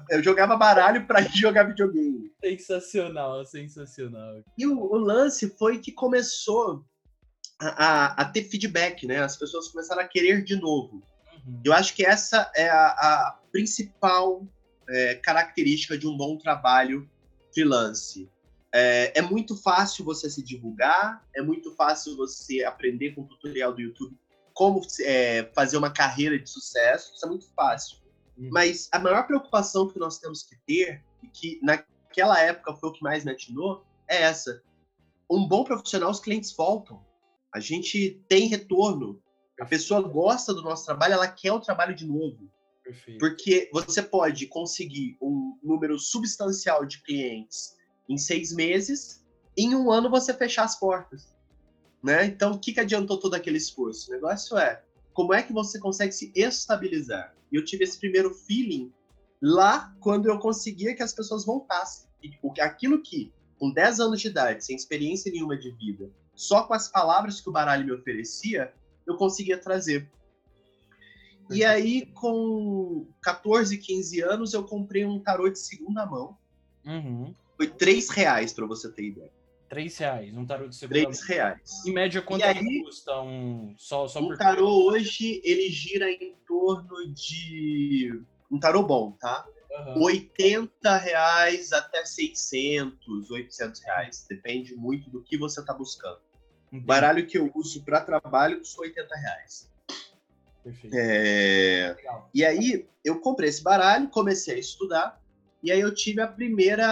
eu 0.09 0.23
jogava 0.23 0.55
baralho 0.55 1.05
para 1.05 1.21
jogar 1.21 1.63
videogame. 1.63 2.31
Sensacional, 2.43 3.45
sensacional. 3.45 4.43
E 4.57 4.65
o, 4.65 4.79
o 4.79 4.97
lance 4.97 5.49
foi 5.57 5.79
que 5.79 5.91
começou 5.91 6.85
a, 7.59 7.67
a, 7.67 8.05
a, 8.21 8.25
ter 8.25 8.43
feedback, 8.43 9.05
né? 9.05 9.23
As 9.23 9.37
pessoas 9.37 9.67
começaram 9.69 10.01
a 10.01 10.07
querer 10.07 10.43
de 10.43 10.55
novo. 10.55 11.03
Uhum. 11.45 11.61
Eu 11.63 11.73
acho 11.73 11.95
que 11.95 12.05
essa 12.05 12.51
é 12.55 12.69
a, 12.69 12.87
a 12.87 13.39
principal 13.51 14.45
é, 14.89 15.15
característica 15.15 15.97
de 15.97 16.07
um 16.07 16.15
bom 16.15 16.37
trabalho 16.37 17.09
freelance. 17.53 18.29
É, 18.73 19.19
é, 19.19 19.21
muito 19.21 19.55
fácil 19.55 20.03
você 20.03 20.29
se 20.29 20.43
divulgar, 20.43 21.23
é 21.33 21.41
muito 21.41 21.73
fácil 21.75 22.17
você 22.17 22.63
aprender 22.65 23.11
com 23.15 23.21
o 23.21 23.27
tutorial 23.27 23.73
do 23.73 23.79
YouTube 23.81 24.17
como 24.55 24.81
é, 25.01 25.43
fazer 25.53 25.75
uma 25.77 25.91
carreira 25.91 26.39
de 26.39 26.49
sucesso, 26.49 27.13
isso 27.13 27.25
é 27.25 27.29
muito 27.29 27.45
fácil. 27.53 27.97
Uhum. 28.37 28.49
Mas 28.51 28.89
a 28.91 28.99
maior 28.99 29.25
preocupação 29.25 29.87
que 29.87 29.99
nós 29.99 30.17
temos 30.19 30.43
que 30.43 30.55
ter, 30.65 31.03
e 31.23 31.27
que 31.27 31.59
naquela 31.63 32.39
época 32.39 32.75
foi 32.75 32.89
o 32.89 32.93
que 32.93 33.03
mais 33.03 33.23
me 33.23 33.31
atinou, 33.31 33.83
é 34.07 34.23
essa. 34.23 34.61
Um 35.29 35.47
bom 35.47 35.63
profissional, 35.63 36.11
os 36.11 36.19
clientes 36.19 36.51
voltam. 36.55 37.03
A 37.53 37.59
gente 37.59 38.21
tem 38.27 38.47
retorno. 38.47 39.21
A 39.59 39.65
pessoa 39.65 40.01
gosta 40.01 40.53
do 40.53 40.61
nosso 40.61 40.85
trabalho, 40.85 41.13
ela 41.13 41.27
quer 41.27 41.51
o 41.51 41.59
trabalho 41.59 41.95
de 41.95 42.05
novo. 42.05 42.49
Perfeito. 42.83 43.19
Porque 43.19 43.69
você 43.73 44.01
pode 44.01 44.45
conseguir 44.47 45.17
um 45.21 45.57
número 45.63 45.97
substancial 45.97 46.85
de 46.85 47.01
clientes 47.01 47.75
em 48.07 48.17
seis 48.17 48.53
meses, 48.53 49.25
em 49.57 49.73
um 49.73 49.91
ano 49.91 50.09
você 50.09 50.33
fechar 50.33 50.65
as 50.65 50.77
portas. 50.79 51.35
Né? 52.03 52.25
Então, 52.25 52.51
o 52.51 52.59
que, 52.59 52.73
que 52.73 52.79
adiantou 52.79 53.17
todo 53.17 53.33
aquele 53.33 53.57
esforço? 53.57 54.11
O 54.11 54.13
negócio 54.13 54.57
é 54.57 54.83
como 55.13 55.33
é 55.33 55.41
que 55.41 55.51
você 55.51 55.79
consegue 55.79 56.11
se 56.11 56.31
estabilizar. 56.35 57.34
E 57.51 57.55
eu 57.55 57.63
tive 57.63 57.83
esse 57.83 57.99
primeiro 57.99 58.33
feeling 58.33 58.91
lá 59.41 59.95
quando 59.99 60.27
eu 60.27 60.39
conseguia 60.39 60.95
que 60.95 61.03
as 61.03 61.13
pessoas 61.13 61.45
voltassem. 61.45 62.09
E, 62.21 62.29
tipo, 62.29 62.53
aquilo 62.59 63.01
que, 63.01 63.31
com 63.59 63.71
10 63.71 63.99
anos 63.99 64.21
de 64.21 64.27
idade, 64.27 64.65
sem 64.65 64.75
experiência 64.75 65.31
nenhuma 65.31 65.57
de 65.57 65.71
vida, 65.71 66.09
só 66.33 66.63
com 66.63 66.73
as 66.73 66.87
palavras 66.87 67.39
que 67.39 67.49
o 67.49 67.51
baralho 67.51 67.85
me 67.85 67.91
oferecia, 67.91 68.73
eu 69.05 69.15
conseguia 69.15 69.57
trazer. 69.57 70.09
E 71.49 71.63
aí, 71.63 72.07
com 72.07 73.07
14, 73.21 73.77
15 73.77 74.21
anos, 74.21 74.53
eu 74.53 74.63
comprei 74.63 75.05
um 75.05 75.19
tarô 75.19 75.47
de 75.47 75.59
segunda 75.59 76.05
mão. 76.05 76.35
Uhum. 76.83 77.33
Foi 77.55 77.67
3 77.67 78.09
reais, 78.09 78.51
pra 78.51 78.65
você 78.65 78.91
ter 78.91 79.05
ideia. 79.05 79.31
3 79.75 79.97
reais, 79.97 80.37
um 80.37 80.45
tarô 80.45 80.69
de 80.69 80.75
segunda 80.75 81.01
3 81.01 81.19
mão. 81.19 81.27
reais. 81.27 81.85
Em 81.85 81.91
média, 81.91 82.21
quanto 82.21 82.45
aí, 82.45 82.81
custa 82.81 83.21
um 83.21 83.75
só, 83.77 84.07
só 84.07 84.21
Um 84.21 84.33
tarô 84.37 84.85
hoje, 84.85 85.41
ele 85.43 85.69
gira 85.69 86.09
em 86.09 86.33
torno 86.47 87.05
de... 87.13 88.21
Um 88.49 88.57
tarô 88.57 88.83
bom, 88.83 89.11
tá? 89.11 89.45
Uhum. 89.69 90.03
80 90.03 90.97
reais 90.97 91.73
até 91.73 92.05
600, 92.05 93.29
800 93.29 93.81
reais. 93.81 94.25
Depende 94.29 94.73
muito 94.75 95.09
do 95.09 95.21
que 95.21 95.37
você 95.37 95.61
tá 95.61 95.73
buscando. 95.73 96.21
O 96.71 96.79
baralho 96.79 97.27
que 97.27 97.37
eu 97.37 97.51
uso 97.53 97.83
para 97.83 97.99
trabalho 97.99 98.59
custa 98.59 98.81
80 98.81 99.13
reais. 99.13 99.69
Perfeito. 100.63 100.95
É... 100.97 101.97
E 102.33 102.45
aí 102.45 102.87
eu 103.03 103.19
comprei 103.19 103.49
esse 103.49 103.61
baralho, 103.61 104.07
comecei 104.07 104.55
a 104.55 104.59
estudar, 104.59 105.21
e 105.65 105.71
aí 105.71 105.81
eu 105.81 105.93
tive 105.93 106.21
a 106.21 106.27
primeira 106.27 106.85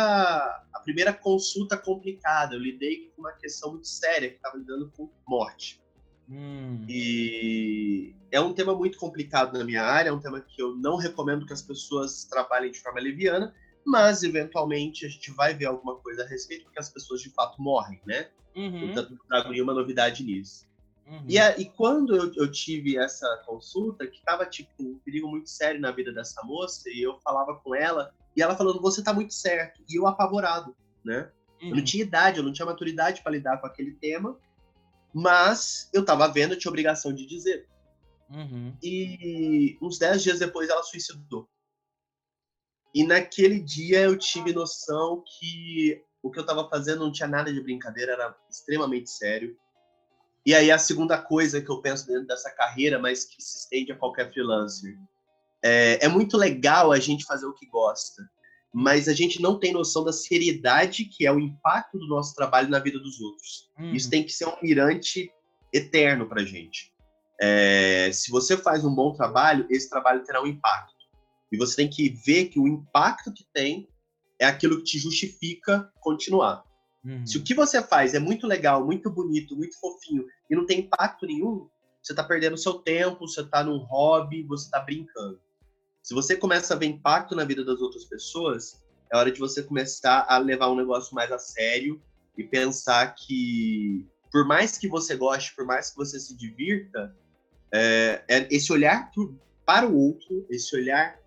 a 0.74 0.80
primeira 0.80 1.14
consulta 1.14 1.78
complicada. 1.78 2.56
Eu 2.56 2.60
lidei 2.60 3.12
com 3.16 3.22
uma 3.22 3.32
questão 3.34 3.72
muito 3.72 3.88
séria 3.88 4.30
que 4.30 4.36
estava 4.36 4.58
lidando 4.58 4.92
com 4.98 5.10
morte. 5.28 5.80
Hum. 6.28 6.84
E 6.90 8.16
é 8.32 8.42
um 8.42 8.52
tema 8.52 8.74
muito 8.74 8.98
complicado 8.98 9.56
na 9.58 9.64
minha 9.64 9.84
área, 9.84 10.10
é 10.10 10.12
um 10.12 10.20
tema 10.20 10.42
que 10.42 10.60
eu 10.60 10.76
não 10.76 10.96
recomendo 10.96 11.46
que 11.46 11.54
as 11.54 11.62
pessoas 11.62 12.24
trabalhem 12.26 12.72
de 12.72 12.80
forma 12.80 13.00
leviana, 13.00 13.54
mas 13.86 14.24
eventualmente 14.24 15.06
a 15.06 15.10
gente 15.10 15.30
vai 15.32 15.54
ver 15.54 15.66
alguma 15.66 15.96
coisa 15.98 16.24
a 16.24 16.28
respeito, 16.28 16.64
porque 16.64 16.80
as 16.80 16.90
pessoas 16.90 17.22
de 17.22 17.30
fato 17.30 17.62
morrem, 17.62 18.02
né? 18.08 18.30
Uhum. 18.56 18.88
Portanto, 18.88 19.12
não 19.12 19.26
trago 19.28 19.50
nenhuma 19.52 19.74
novidade 19.74 20.24
nisso. 20.24 20.66
Uhum. 21.06 21.26
E, 21.28 21.38
a, 21.38 21.58
e, 21.60 21.66
quando 21.66 22.16
eu, 22.16 22.32
eu, 22.36 22.50
tive 22.50 22.98
essa 22.98 23.28
consulta, 23.46 24.08
que 24.08 24.24
tava, 24.24 24.46
tipo, 24.46 24.72
um 24.80 24.98
perigo 25.00 25.28
muito 25.28 25.50
sério 25.50 25.82
na 25.82 25.92
vida 25.92 26.14
dessa 26.14 26.42
moça, 26.44 26.90
e 26.90 27.02
eu 27.02 27.20
falava 27.20 27.56
com 27.56 27.76
ela, 27.76 28.14
e 28.36 28.42
ela 28.42 28.56
falando, 28.56 28.82
você 28.82 29.04
tá 29.04 29.14
muito 29.14 29.34
certo, 29.34 29.84
e 29.90 29.98
eu 29.98 30.08
apavorado, 30.08 30.76
né? 31.04 31.32
Uhum. 31.62 31.70
Eu 31.70 31.70
não 31.70 31.78
uhum. 31.78 31.84
tinha 31.84 32.04
idade, 32.04 32.38
eu 32.38 32.44
não 32.44 32.54
tinha 32.54 32.66
maturidade 32.66 33.22
para 33.22 33.32
lidar 33.32 33.60
com 33.60 33.68
aquele 33.68 33.94
tema, 33.94 34.38
mas 35.14 35.90
eu 35.94 36.04
tava 36.04 36.28
vendo, 36.28 36.54
eu 36.54 36.60
tinha 36.60 36.70
obrigação 36.70 37.14
de 37.14 37.26
dizer. 37.26 37.68
Uhum. 38.30 38.76
E 38.82 39.78
uns 39.82 40.00
10 40.00 40.24
dias 40.24 40.40
depois 40.40 40.70
ela 40.70 40.82
suicidou. 40.84 41.48
E 42.94 43.06
naquele 43.06 43.60
dia 43.60 44.02
eu 44.02 44.18
tive 44.18 44.54
noção 44.54 45.24
que 45.26 46.04
o 46.22 46.32
que 46.32 46.40
eu 46.40 46.46
tava 46.46 46.70
fazendo 46.70 47.04
não 47.04 47.12
tinha 47.12 47.28
nada 47.28 47.52
de 47.52 47.62
brincadeira, 47.62 48.14
era 48.14 48.36
extremamente 48.50 49.10
sério 49.10 49.58
e 50.46 50.54
aí 50.54 50.70
a 50.72 50.78
segunda 50.78 51.18
coisa 51.18 51.62
que 51.62 51.70
eu 51.70 51.82
penso 51.82 52.06
dentro 52.06 52.28
dessa 52.28 52.52
carreira, 52.52 53.00
mas 53.00 53.24
que 53.24 53.42
se 53.42 53.60
estende 53.60 53.92
a 53.94 53.96
qualquer 53.96 54.32
freelancer, 54.32 54.98
é, 55.64 56.06
é 56.06 56.08
muito 56.08 56.38
legal 56.38 56.92
a 56.92 57.00
gente 57.00 57.26
fazer 57.26 57.46
o 57.46 57.54
que 57.54 57.66
gosta, 57.66 58.30
mas 58.74 59.08
a 59.08 59.14
gente 59.14 59.42
não 59.42 59.60
tem 59.60 59.72
noção 59.72 60.04
da 60.04 60.12
seriedade 60.12 61.06
que 61.06 61.26
é 61.26 61.32
o 61.32 61.40
impacto 61.40 61.98
do 61.98 62.08
nosso 62.08 62.36
trabalho 62.36 62.70
na 62.70 62.80
vida 62.80 63.00
dos 63.00 63.22
outros. 63.22 63.70
Uhum. 63.80 63.94
Isso 63.94 64.10
tem 64.10 64.24
que 64.24 64.32
ser 64.32 64.48
um 64.48 64.58
mirante 64.62 65.32
eterno 65.72 66.28
para 66.28 66.44
gente. 66.44 66.92
É, 67.40 68.12
se 68.12 68.30
você 68.30 68.58
faz 68.58 68.84
um 68.84 68.94
bom 68.94 69.14
trabalho, 69.14 69.66
esse 69.70 69.90
trabalho 69.90 70.24
terá 70.24 70.42
um 70.42 70.48
impacto. 70.48 70.94
E 71.52 71.58
você 71.58 71.76
tem 71.76 71.90
que 71.90 72.10
ver 72.10 72.46
que 72.46 72.60
o 72.60 72.68
impacto 72.68 73.32
que 73.32 73.46
tem 73.54 73.88
é 74.40 74.46
aquilo 74.46 74.78
que 74.78 74.84
te 74.84 75.00
justifica 75.00 75.92
continuar. 76.00 76.64
Uhum. 77.06 77.26
Se 77.26 77.38
o 77.38 77.44
que 77.44 77.54
você 77.54 77.82
faz 77.82 78.14
é 78.14 78.20
muito 78.20 78.48
legal, 78.48 78.86
muito 78.86 79.10
bonito, 79.10 79.56
muito 79.56 79.80
fofinho 79.80 80.26
e 80.50 80.56
não 80.56 80.66
tem 80.66 80.80
impacto 80.80 81.26
nenhum, 81.26 81.70
você 82.02 82.12
está 82.12 82.24
perdendo 82.24 82.58
seu 82.58 82.74
tempo, 82.74 83.28
você 83.28 83.42
está 83.42 83.64
num 83.64 83.78
hobby, 83.78 84.44
você 84.44 84.66
está 84.66 84.80
brincando. 84.80 85.40
Se 86.04 86.14
você 86.14 86.36
começa 86.36 86.74
a 86.74 86.78
ver 86.78 86.88
impacto 86.88 87.34
na 87.34 87.46
vida 87.46 87.64
das 87.64 87.80
outras 87.80 88.04
pessoas, 88.04 88.84
é 89.12 89.16
hora 89.16 89.32
de 89.32 89.40
você 89.40 89.64
começar 89.64 90.26
a 90.28 90.38
levar 90.38 90.70
um 90.70 90.76
negócio 90.76 91.16
mais 91.16 91.32
a 91.32 91.40
sério 91.40 92.02
e 92.38 92.44
pensar 92.44 93.16
que, 93.16 94.06
por 94.30 94.46
mais 94.46 94.78
que 94.78 94.90
você 94.90 95.16
goste, 95.16 95.56
por 95.56 95.66
mais 95.66 95.92
que 95.92 95.96
você 95.96 96.20
se 96.20 96.36
divirta, 96.36 97.16
é, 97.74 98.22
é 98.28 98.48
esse 98.52 98.74
olhar 98.74 99.10
para 99.66 99.88
o 99.88 99.98
outro, 99.98 100.46
esse 100.50 100.76
olhar 100.76 101.18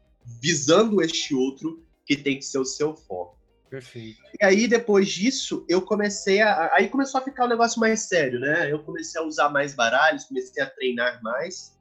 visando 0.42 1.00
este 1.00 1.34
outro, 1.34 1.82
que 2.04 2.14
tem 2.14 2.38
que 2.38 2.44
ser 2.44 2.58
o 2.58 2.64
seu 2.64 2.94
foco. 2.94 3.36
Perfeito. 3.70 4.20
E 4.40 4.44
aí, 4.44 4.68
depois 4.68 5.08
disso, 5.08 5.64
eu 5.68 5.82
comecei 5.82 6.40
a. 6.40 6.70
Aí 6.74 6.88
começou 6.88 7.20
a 7.20 7.24
ficar 7.24 7.46
um 7.46 7.48
negócio 7.48 7.80
mais 7.80 8.00
sério, 8.00 8.38
né? 8.38 8.70
Eu 8.70 8.84
comecei 8.84 9.20
a 9.20 9.24
usar 9.24 9.48
mais 9.48 9.74
baralhos, 9.74 10.24
comecei 10.24 10.62
a 10.62 10.70
treinar 10.70 11.20
mais. 11.22 11.75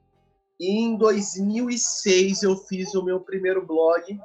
E 0.58 0.70
em 0.70 0.96
2006 0.96 2.42
eu 2.42 2.56
fiz 2.56 2.94
o 2.94 3.02
meu 3.02 3.20
primeiro 3.20 3.64
blog, 3.64 4.18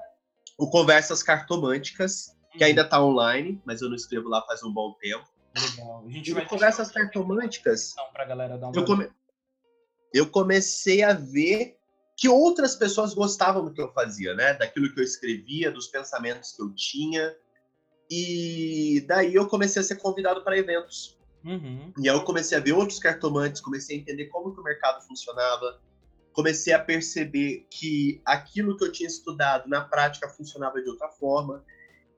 o 0.58 0.70
Conversas 0.70 1.22
Cartomânticas, 1.22 2.36
que 2.58 2.64
ainda 2.64 2.84
está 2.84 3.04
online, 3.04 3.62
mas 3.66 3.82
eu 3.82 3.90
não 3.90 3.96
escrevo 3.96 4.30
lá 4.30 4.42
faz 4.46 4.64
um 4.64 4.72
bom 4.72 4.94
tempo. 4.94 5.26
Legal. 5.56 6.06
A 6.06 6.10
gente 6.10 6.34
vai 6.34 6.46
Conversas 6.46 6.92
Cartomânticas. 6.92 7.94
Pra 8.14 8.26
galera 8.26 8.58
dar 8.58 8.68
uma 8.68 8.76
eu, 8.76 8.86
come... 8.86 9.10
eu 10.14 10.28
comecei 10.30 11.04
a 11.04 11.14
ver 11.14 11.78
que 12.16 12.30
outras 12.30 12.76
pessoas 12.76 13.14
gostavam 13.14 13.66
do 13.66 13.74
que 13.74 13.82
eu 13.82 13.92
fazia, 13.92 14.34
né? 14.34 14.54
Daquilo 14.54 14.94
que 14.94 15.00
eu 15.00 15.04
escrevia, 15.04 15.72
dos 15.72 15.88
pensamentos 15.88 16.54
que 16.54 16.62
eu 16.62 16.74
tinha. 16.74 17.36
E 18.10 19.04
daí 19.08 19.34
eu 19.34 19.48
comecei 19.48 19.82
a 19.82 19.84
ser 19.86 19.96
convidado 19.96 20.44
para 20.44 20.58
eventos. 20.58 21.18
Uhum. 21.44 21.92
E 21.98 22.08
aí 22.08 22.16
eu 22.16 22.24
comecei 22.24 22.58
a 22.58 22.62
ver 22.62 22.74
outros 22.74 23.00
cartomantes, 23.00 23.62
comecei 23.62 23.98
a 23.98 24.00
entender 24.00 24.26
como 24.26 24.54
que 24.54 24.60
o 24.60 24.64
mercado 24.64 25.02
funcionava, 25.08 25.82
comecei 26.34 26.74
a 26.74 26.80
perceber 26.80 27.68
que 27.70 28.22
aquilo 28.26 28.78
que 28.78 28.84
eu 28.84 28.92
tinha 28.92 29.08
estudado 29.08 29.68
na 29.68 29.82
prática 29.82 30.30
funcionava 30.30 30.82
de 30.82 30.90
outra 30.90 31.10
forma. 31.10 31.64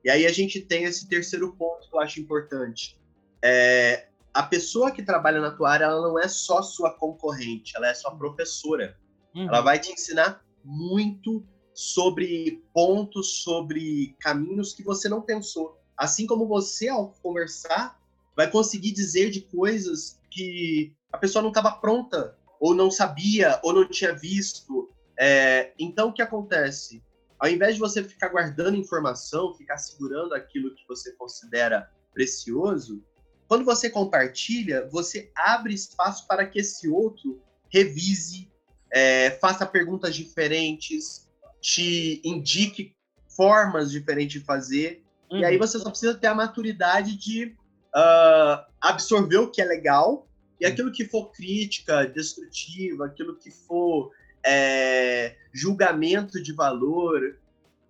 E 0.04 0.10
aí 0.10 0.26
a 0.26 0.32
gente 0.32 0.60
tem 0.60 0.84
esse 0.84 1.08
terceiro 1.08 1.54
ponto 1.56 1.88
que 1.88 1.94
eu 1.94 2.00
acho 2.00 2.20
importante. 2.20 3.00
É, 3.42 4.08
a 4.32 4.42
pessoa 4.42 4.90
que 4.90 5.02
trabalha 5.02 5.40
na 5.40 5.50
tua 5.50 5.70
área, 5.70 5.84
ela 5.84 6.08
não 6.08 6.18
é 6.18 6.28
só 6.28 6.62
sua 6.62 6.90
concorrente, 6.98 7.72
ela 7.76 7.88
é 7.88 7.94
sua 7.94 8.16
professora. 8.16 8.96
Uhum. 9.34 9.48
Ela 9.48 9.60
vai 9.60 9.78
te 9.78 9.92
ensinar 9.92 10.44
muito 10.64 11.44
sobre 11.72 12.62
pontos, 12.72 13.42
sobre 13.42 14.14
caminhos 14.20 14.72
que 14.72 14.82
você 14.82 15.08
não 15.08 15.22
pensou. 15.22 15.80
Assim 15.96 16.26
como 16.26 16.46
você, 16.46 16.88
ao 16.88 17.10
conversar, 17.22 17.98
vai 18.36 18.50
conseguir 18.50 18.92
dizer 18.92 19.30
de 19.30 19.40
coisas 19.42 20.20
que 20.30 20.94
a 21.12 21.18
pessoa 21.18 21.42
não 21.42 21.50
estava 21.50 21.72
pronta, 21.72 22.36
ou 22.60 22.74
não 22.74 22.90
sabia, 22.90 23.58
ou 23.62 23.72
não 23.72 23.88
tinha 23.88 24.12
visto. 24.12 24.90
É, 25.18 25.72
então, 25.78 26.08
o 26.08 26.12
que 26.12 26.22
acontece? 26.22 27.02
Ao 27.38 27.48
invés 27.48 27.74
de 27.74 27.80
você 27.80 28.02
ficar 28.02 28.28
guardando 28.28 28.76
informação, 28.76 29.54
ficar 29.54 29.78
segurando 29.78 30.34
aquilo 30.34 30.74
que 30.74 30.86
você 30.88 31.12
considera 31.12 31.90
precioso, 32.12 33.02
quando 33.46 33.64
você 33.64 33.90
compartilha, 33.90 34.88
você 34.90 35.30
abre 35.36 35.74
espaço 35.74 36.26
para 36.26 36.46
que 36.46 36.60
esse 36.60 36.88
outro 36.88 37.42
revise, 37.68 38.50
é, 38.90 39.32
faça 39.32 39.66
perguntas 39.66 40.14
diferentes, 40.14 41.28
te 41.60 42.20
indique 42.24 42.94
formas 43.36 43.90
diferentes 43.90 44.40
de 44.40 44.46
fazer. 44.46 45.04
Uhum. 45.30 45.38
E 45.38 45.44
aí 45.44 45.58
você 45.58 45.78
só 45.78 45.90
precisa 45.90 46.14
ter 46.14 46.28
a 46.28 46.34
maturidade 46.34 47.16
de 47.16 47.56
uh, 47.94 48.64
absorver 48.80 49.38
o 49.38 49.50
que 49.50 49.60
é 49.60 49.64
legal 49.64 50.26
e 50.60 50.66
aquilo 50.66 50.92
que 50.92 51.04
for 51.04 51.30
crítica, 51.32 52.06
destrutiva, 52.06 53.06
aquilo 53.06 53.36
que 53.36 53.50
for 53.50 54.12
é, 54.44 55.36
julgamento 55.52 56.42
de 56.42 56.52
valor, 56.52 57.38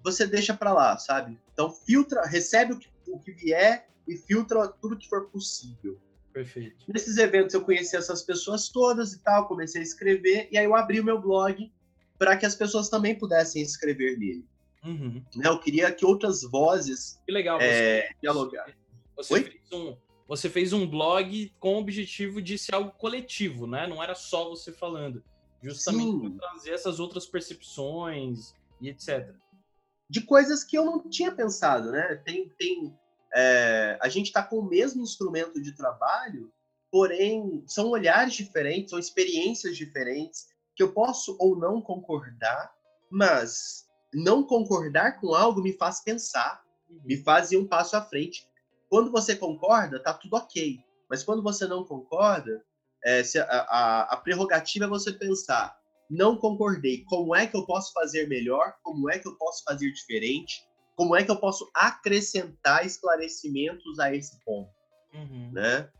você 0.02 0.26
deixa 0.26 0.54
para 0.54 0.72
lá, 0.72 0.98
sabe? 0.98 1.38
Então 1.52 1.70
filtra, 1.70 2.26
recebe 2.26 2.74
o 2.74 2.78
que, 2.78 2.88
o 3.08 3.18
que 3.18 3.32
vier 3.32 3.88
e 4.06 4.16
filtra 4.16 4.68
tudo 4.68 4.96
que 4.96 5.08
for 5.08 5.28
possível. 5.28 5.98
Perfeito. 6.32 6.84
Nesses 6.88 7.16
eventos 7.16 7.54
eu 7.54 7.62
conheci 7.62 7.96
essas 7.96 8.22
pessoas 8.22 8.68
todas 8.68 9.12
e 9.12 9.20
tal, 9.20 9.46
comecei 9.46 9.80
a 9.80 9.84
escrever 9.84 10.48
e 10.50 10.58
aí 10.58 10.64
eu 10.64 10.74
abri 10.74 11.00
o 11.00 11.04
meu 11.04 11.20
blog 11.20 11.72
para 12.18 12.36
que 12.36 12.44
as 12.44 12.54
pessoas 12.54 12.88
também 12.88 13.16
pudessem 13.16 13.62
escrever 13.62 14.18
nele. 14.18 14.44
Uhum. 14.84 15.22
Né? 15.34 15.48
Eu 15.48 15.58
queria 15.58 15.90
que 15.92 16.04
outras 16.04 16.42
vozes 16.42 17.20
que 17.24 17.32
legal, 17.32 17.60
é, 17.60 18.10
dialogar. 18.20 18.66
Você 19.16 19.42
fez, 19.42 19.72
um, 19.72 19.96
você 20.26 20.48
fez 20.48 20.72
um 20.72 20.86
blog 20.86 21.52
com 21.60 21.74
o 21.74 21.78
objetivo 21.78 22.40
de 22.40 22.56
ser 22.56 22.74
algo 22.74 22.92
coletivo, 22.92 23.66
né? 23.66 23.86
Não 23.86 24.02
era 24.02 24.14
só 24.14 24.48
você 24.48 24.72
falando. 24.72 25.22
Justamente 25.62 26.30
para 26.30 26.50
trazer 26.50 26.72
essas 26.72 27.00
outras 27.00 27.26
percepções 27.26 28.54
e 28.80 28.88
etc. 28.88 29.34
De 30.08 30.20
coisas 30.20 30.62
que 30.62 30.76
eu 30.76 30.84
não 30.84 31.08
tinha 31.08 31.32
pensado, 31.32 31.90
né? 31.90 32.16
Tem, 32.24 32.48
tem, 32.58 32.94
é, 33.34 33.98
a 34.00 34.08
gente 34.08 34.26
está 34.26 34.42
com 34.42 34.58
o 34.58 34.68
mesmo 34.68 35.02
instrumento 35.02 35.60
de 35.60 35.72
trabalho, 35.72 36.52
porém 36.90 37.64
são 37.66 37.88
olhares 37.88 38.34
diferentes, 38.34 38.90
são 38.90 38.98
experiências 38.98 39.76
diferentes 39.76 40.46
que 40.76 40.82
eu 40.82 40.92
posso 40.92 41.36
ou 41.38 41.56
não 41.58 41.80
concordar, 41.80 42.74
mas 43.10 43.86
não 44.12 44.42
concordar 44.42 45.20
com 45.20 45.34
algo 45.34 45.62
me 45.62 45.72
faz 45.72 46.02
pensar, 46.02 46.62
uhum. 46.88 47.00
me 47.04 47.16
faz 47.16 47.52
ir 47.52 47.56
um 47.56 47.66
passo 47.66 47.96
à 47.96 48.02
frente. 48.02 48.46
Quando 48.94 49.10
você 49.10 49.34
concorda, 49.34 49.98
tá 49.98 50.14
tudo 50.14 50.36
ok. 50.36 50.78
Mas 51.10 51.24
quando 51.24 51.42
você 51.42 51.66
não 51.66 51.82
concorda, 51.82 52.64
é, 53.04 53.22
a, 53.40 53.42
a, 53.42 54.02
a 54.14 54.16
prerrogativa 54.18 54.84
é 54.84 54.88
você 54.88 55.12
pensar, 55.12 55.76
não 56.08 56.36
concordei, 56.36 57.02
como 57.02 57.34
é 57.34 57.44
que 57.44 57.56
eu 57.56 57.66
posso 57.66 57.92
fazer 57.92 58.28
melhor, 58.28 58.72
como 58.84 59.10
é 59.10 59.18
que 59.18 59.26
eu 59.26 59.34
posso 59.36 59.64
fazer 59.64 59.90
diferente, 59.90 60.62
como 60.94 61.16
é 61.16 61.24
que 61.24 61.30
eu 61.32 61.34
posso 61.34 61.68
acrescentar 61.74 62.86
esclarecimentos 62.86 63.98
a 63.98 64.14
esse 64.14 64.38
ponto, 64.44 64.70
uhum. 65.12 65.50
né? 65.52 65.90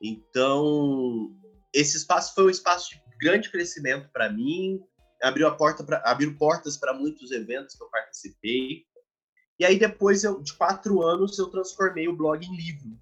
Então, 0.00 1.34
esse 1.74 1.96
espaço 1.96 2.32
foi 2.32 2.44
um 2.44 2.50
espaço 2.50 2.90
de 2.90 3.02
grande 3.20 3.50
crescimento 3.50 4.08
para 4.12 4.30
mim, 4.30 4.80
abriu 5.20 5.48
a 5.48 5.56
porta 5.56 5.82
para 5.82 5.98
abriu 6.08 6.38
portas 6.38 6.76
para 6.76 6.94
muitos 6.94 7.32
eventos 7.32 7.74
que 7.74 7.82
eu 7.82 7.90
participei. 7.90 8.84
E 9.58 9.64
aí 9.64 9.78
depois 9.78 10.24
eu, 10.24 10.40
de 10.40 10.52
quatro 10.52 11.02
anos 11.02 11.38
eu 11.38 11.46
transformei 11.46 12.08
o 12.08 12.16
blog 12.16 12.44
em 12.44 12.56
livro, 12.56 12.96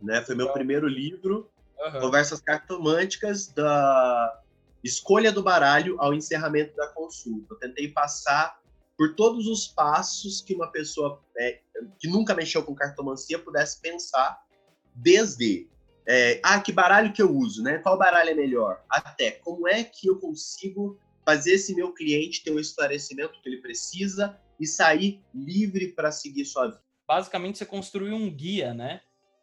né? 0.00 0.22
Foi 0.22 0.34
meu 0.34 0.52
primeiro 0.52 0.86
livro, 0.86 1.50
uhum. 1.78 2.00
Conversas 2.00 2.40
Cartomânticas 2.40 3.48
da 3.48 4.40
escolha 4.84 5.32
do 5.32 5.42
baralho 5.42 5.96
ao 5.98 6.14
encerramento 6.14 6.74
da 6.76 6.88
consulta. 6.88 7.54
Eu 7.54 7.58
tentei 7.58 7.88
passar 7.88 8.60
por 8.96 9.14
todos 9.14 9.46
os 9.46 9.66
passos 9.66 10.42
que 10.42 10.54
uma 10.54 10.70
pessoa 10.70 11.22
é, 11.38 11.60
que 11.98 12.08
nunca 12.08 12.34
mexeu 12.34 12.62
com 12.62 12.74
cartomancia 12.74 13.38
pudesse 13.38 13.80
pensar, 13.80 14.38
desde 14.94 15.68
é, 16.06 16.40
ah, 16.42 16.60
que 16.60 16.72
baralho 16.72 17.12
que 17.12 17.22
eu 17.22 17.34
uso, 17.34 17.62
né? 17.62 17.78
Qual 17.78 17.96
baralho 17.96 18.30
é 18.30 18.34
melhor? 18.34 18.82
Até 18.90 19.30
como 19.30 19.68
é 19.68 19.84
que 19.84 20.08
eu 20.08 20.18
consigo 20.18 20.98
fazer 21.24 21.52
esse 21.52 21.74
meu 21.74 21.92
cliente 21.92 22.42
ter 22.42 22.50
o 22.50 22.60
esclarecimento 22.60 23.40
que 23.40 23.48
ele 23.48 23.62
precisa 23.62 24.38
e 24.60 24.66
sair 24.66 25.22
livre 25.34 25.88
para 25.88 26.12
seguir 26.12 26.44
sua 26.44 26.66
vida. 26.66 26.82
Basicamente, 27.08 27.58
você 27.58 27.66
construiu 27.66 28.14
um 28.14 28.30
guia, 28.30 28.74
né? 28.74 29.00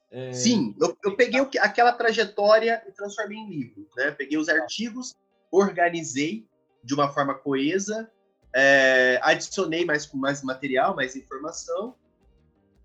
É... 0.09 0.31
Sim, 0.31 0.75
eu, 0.79 0.97
eu 1.03 1.15
peguei 1.17 1.41
o, 1.41 1.49
aquela 1.59 1.91
trajetória 1.91 2.81
e 2.87 2.91
transformei 2.91 3.37
em 3.37 3.49
livro. 3.49 3.87
Né? 3.97 4.11
Peguei 4.11 4.37
os 4.37 4.47
artigos, 4.47 5.13
organizei 5.51 6.47
de 6.83 6.93
uma 6.93 7.11
forma 7.11 7.33
coesa, 7.33 8.09
é, 8.55 9.19
adicionei 9.21 9.83
mais, 9.83 10.09
mais 10.13 10.41
material, 10.43 10.95
mais 10.95 11.15
informação 11.15 11.95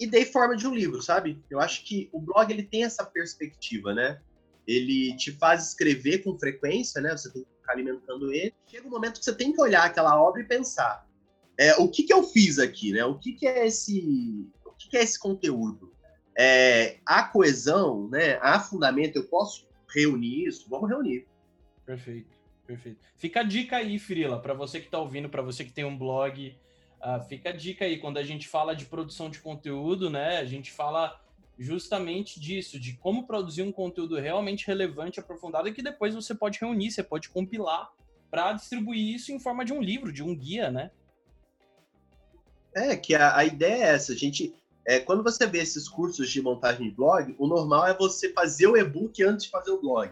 e 0.01 0.07
dei 0.07 0.25
forma 0.25 0.57
de 0.57 0.67
um 0.67 0.75
livro, 0.75 1.01
sabe? 1.01 1.41
Eu 1.49 1.61
acho 1.61 1.85
que 1.85 2.09
o 2.13 2.21
blog 2.21 2.53
ele 2.53 2.65
tem 2.65 2.83
essa 2.83 3.05
perspectiva, 3.05 3.95
né? 3.95 4.21
Ele 4.67 5.17
te 5.17 5.31
faz 5.31 5.69
escrever 5.69 6.25
com 6.25 6.37
frequência, 6.37 7.01
né? 7.01 7.17
Você 7.17 7.33
tem 7.33 7.43
que 7.45 7.49
ficar 7.61 7.73
alimentando 7.73 8.33
ele. 8.33 8.53
Chega 8.67 8.87
um 8.87 8.91
momento 8.91 9.19
que 9.19 9.25
você 9.25 9.35
tem 9.35 9.53
que 9.53 9.61
olhar 9.61 9.85
aquela 9.85 10.21
obra 10.21 10.43
e 10.43 10.47
pensar: 10.47 11.07
é, 11.69 11.77
o 11.77 11.89
que, 11.89 12.03
que 12.03 12.13
eu 12.13 12.23
fiz 12.23 12.59
aqui, 12.59 12.93
né? 12.93 13.05
O 13.05 13.19
que, 13.19 13.33
que 13.33 13.47
é 13.47 13.67
esse, 13.67 14.47
o 14.65 14.73
que, 14.73 14.89
que 14.89 14.97
é 14.97 15.03
esse 15.03 15.19
conteúdo? 15.19 15.93
É, 16.39 16.99
a 17.05 17.25
coesão, 17.25 18.09
né? 18.09 18.39
A 18.41 18.59
fundamento, 18.59 19.17
eu 19.17 19.25
posso 19.25 19.69
reunir 19.89 20.47
isso? 20.47 20.69
Vamos 20.69 20.89
reunir. 20.89 21.27
Perfeito, 21.85 22.37
perfeito. 22.67 22.99
Fica 23.17 23.41
a 23.41 23.45
dica 23.45 23.77
aí, 23.77 23.99
Frila, 23.99 24.41
para 24.41 24.55
você 24.55 24.81
que 24.81 24.87
está 24.87 24.99
ouvindo, 24.99 25.29
para 25.29 25.43
você 25.43 25.65
que 25.65 25.73
tem 25.73 25.85
um 25.85 25.97
blog, 25.97 26.55
Uh, 27.03 27.21
fica 27.25 27.49
a 27.49 27.53
dica 27.53 27.85
aí, 27.85 27.99
quando 27.99 28.19
a 28.19 28.23
gente 28.23 28.47
fala 28.47 28.77
de 28.77 28.85
produção 28.85 29.29
de 29.29 29.41
conteúdo, 29.41 30.09
né? 30.09 30.39
A 30.39 30.45
gente 30.45 30.71
fala 30.71 31.21
justamente 31.59 32.39
disso, 32.39 32.79
de 32.79 32.93
como 32.95 33.27
produzir 33.27 33.63
um 33.63 33.73
conteúdo 33.73 34.17
realmente 34.17 34.69
relevante, 34.69 35.19
aprofundado, 35.19 35.69
e 35.69 35.73
que 35.73 35.83
depois 35.83 36.15
você 36.15 36.33
pode 36.33 36.61
reunir, 36.61 36.93
você 36.93 37.03
pode 37.03 37.29
compilar 37.29 37.91
para 38.31 38.53
distribuir 38.53 39.17
isso 39.17 39.33
em 39.33 39.41
forma 39.41 39.65
de 39.65 39.73
um 39.73 39.83
livro, 39.83 40.13
de 40.13 40.23
um 40.23 40.35
guia, 40.35 40.71
né? 40.71 40.93
É, 42.75 42.97
que 42.97 43.15
a, 43.15 43.37
a 43.37 43.45
ideia 43.45 43.85
é 43.85 43.95
essa, 43.95 44.13
a 44.13 44.17
gente. 44.17 44.55
É, 44.85 44.99
quando 44.99 45.23
você 45.23 45.47
vê 45.47 45.59
esses 45.59 45.89
cursos 45.89 46.31
de 46.31 46.43
montagem 46.43 46.89
de 46.89 46.95
blog, 46.95 47.35
o 47.39 47.47
normal 47.47 47.87
é 47.87 47.97
você 47.97 48.33
fazer 48.33 48.67
o 48.67 48.77
e-book 48.77 49.23
antes 49.23 49.45
de 49.45 49.51
fazer 49.51 49.71
o 49.71 49.81
blog. 49.81 50.11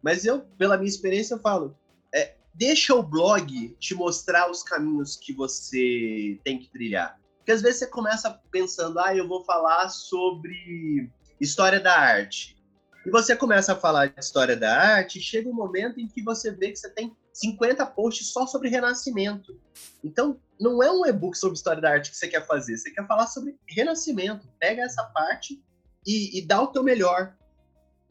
Mas 0.00 0.24
eu, 0.24 0.40
pela 0.56 0.76
minha 0.76 0.88
experiência, 0.88 1.34
eu 1.34 1.40
falo, 1.40 1.76
é, 2.14 2.34
deixa 2.54 2.94
o 2.94 3.02
blog 3.02 3.76
te 3.80 3.94
mostrar 3.94 4.50
os 4.50 4.62
caminhos 4.62 5.16
que 5.16 5.32
você 5.32 6.38
tem 6.44 6.58
que 6.58 6.68
trilhar. 6.68 7.18
Porque 7.38 7.52
às 7.52 7.62
vezes 7.62 7.80
você 7.80 7.86
começa 7.88 8.30
pensando, 8.50 8.98
ah, 9.00 9.14
eu 9.14 9.26
vou 9.26 9.44
falar 9.44 9.88
sobre 9.88 11.10
história 11.40 11.80
da 11.80 11.98
arte. 11.98 12.56
E 13.04 13.10
você 13.10 13.34
começa 13.34 13.72
a 13.72 13.76
falar 13.76 14.06
de 14.06 14.20
história 14.20 14.56
da 14.56 14.76
arte, 14.76 15.20
chega 15.20 15.48
um 15.48 15.54
momento 15.54 15.98
em 15.98 16.06
que 16.06 16.22
você 16.22 16.52
vê 16.52 16.70
que 16.70 16.76
você 16.76 16.90
tem 16.90 17.16
50 17.40 17.86
posts 17.86 18.32
só 18.32 18.46
sobre 18.46 18.68
renascimento. 18.68 19.58
Então, 20.04 20.38
não 20.60 20.82
é 20.82 20.90
um 20.90 21.06
e-book 21.06 21.36
sobre 21.36 21.56
história 21.56 21.80
da 21.80 21.90
arte 21.90 22.10
que 22.10 22.16
você 22.16 22.28
quer 22.28 22.46
fazer, 22.46 22.76
você 22.76 22.90
quer 22.90 23.06
falar 23.06 23.26
sobre 23.26 23.58
renascimento. 23.66 24.46
Pega 24.58 24.82
essa 24.82 25.04
parte 25.04 25.62
e, 26.06 26.38
e 26.38 26.46
dá 26.46 26.60
o 26.60 26.66
teu 26.66 26.82
melhor. 26.82 27.34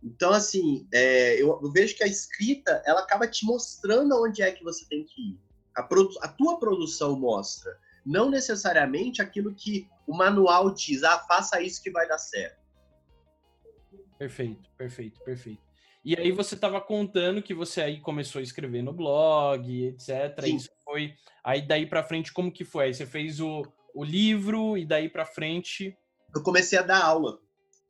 Então, 0.03 0.31
assim, 0.31 0.87
é, 0.91 1.39
eu, 1.39 1.59
vejo 1.71 1.95
que 1.95 2.03
a 2.03 2.07
escrita, 2.07 2.81
ela 2.85 3.01
acaba 3.01 3.27
te 3.27 3.45
mostrando 3.45 4.13
aonde 4.15 4.41
é 4.41 4.51
que 4.51 4.63
você 4.63 4.85
tem 4.87 5.03
que 5.03 5.21
ir. 5.21 5.39
A, 5.77 5.87
a 6.21 6.27
tua 6.27 6.59
produção 6.59 7.19
mostra, 7.19 7.77
não 8.03 8.31
necessariamente 8.31 9.21
aquilo 9.21 9.53
que 9.53 9.87
o 10.07 10.15
manual 10.15 10.73
diz, 10.73 11.03
ah, 11.03 11.19
faça 11.19 11.61
isso 11.61 11.83
que 11.83 11.91
vai 11.91 12.07
dar 12.07 12.17
certo. 12.17 12.57
Perfeito, 14.17 14.69
perfeito, 14.75 15.21
perfeito. 15.23 15.68
E 16.03 16.17
aí 16.17 16.31
você 16.31 16.55
estava 16.55 16.79
contando 16.79 17.41
que 17.41 17.53
você 17.53 17.81
aí 17.81 17.99
começou 17.99 18.39
a 18.39 18.43
escrever 18.43 18.81
no 18.81 18.93
blog, 18.93 19.88
etc. 19.88 20.41
Sim. 20.41 20.55
Isso 20.55 20.69
foi. 20.83 21.13
Aí 21.43 21.62
daí 21.62 21.85
para 21.85 22.03
frente, 22.03 22.31
como 22.31 22.51
que 22.51 22.63
foi? 22.63 22.85
Aí 22.85 22.93
você 22.93 23.05
fez 23.05 23.39
o, 23.39 23.63
o 23.93 24.03
livro 24.03 24.77
e 24.77 24.85
daí 24.85 25.09
para 25.09 25.25
frente. 25.25 25.97
Eu 26.33 26.41
comecei 26.41 26.79
a 26.79 26.83
dar 26.83 27.03
aula. 27.03 27.39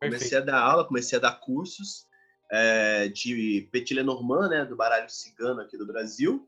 Comecei 0.02 0.38
a 0.38 0.42
dar 0.42 0.60
aula, 0.60 0.88
comecei 0.88 1.18
a 1.18 1.22
dar 1.22 1.40
cursos 1.40 2.08
é, 2.50 3.10
de 3.10 3.68
Petit 3.72 3.94
Lenormand, 3.94 4.50
né, 4.50 4.66
do 4.66 4.76
baralho 4.76 5.10
cigano 5.10 5.62
aqui 5.62 5.78
do 5.78 5.86
Brasil. 5.86 6.48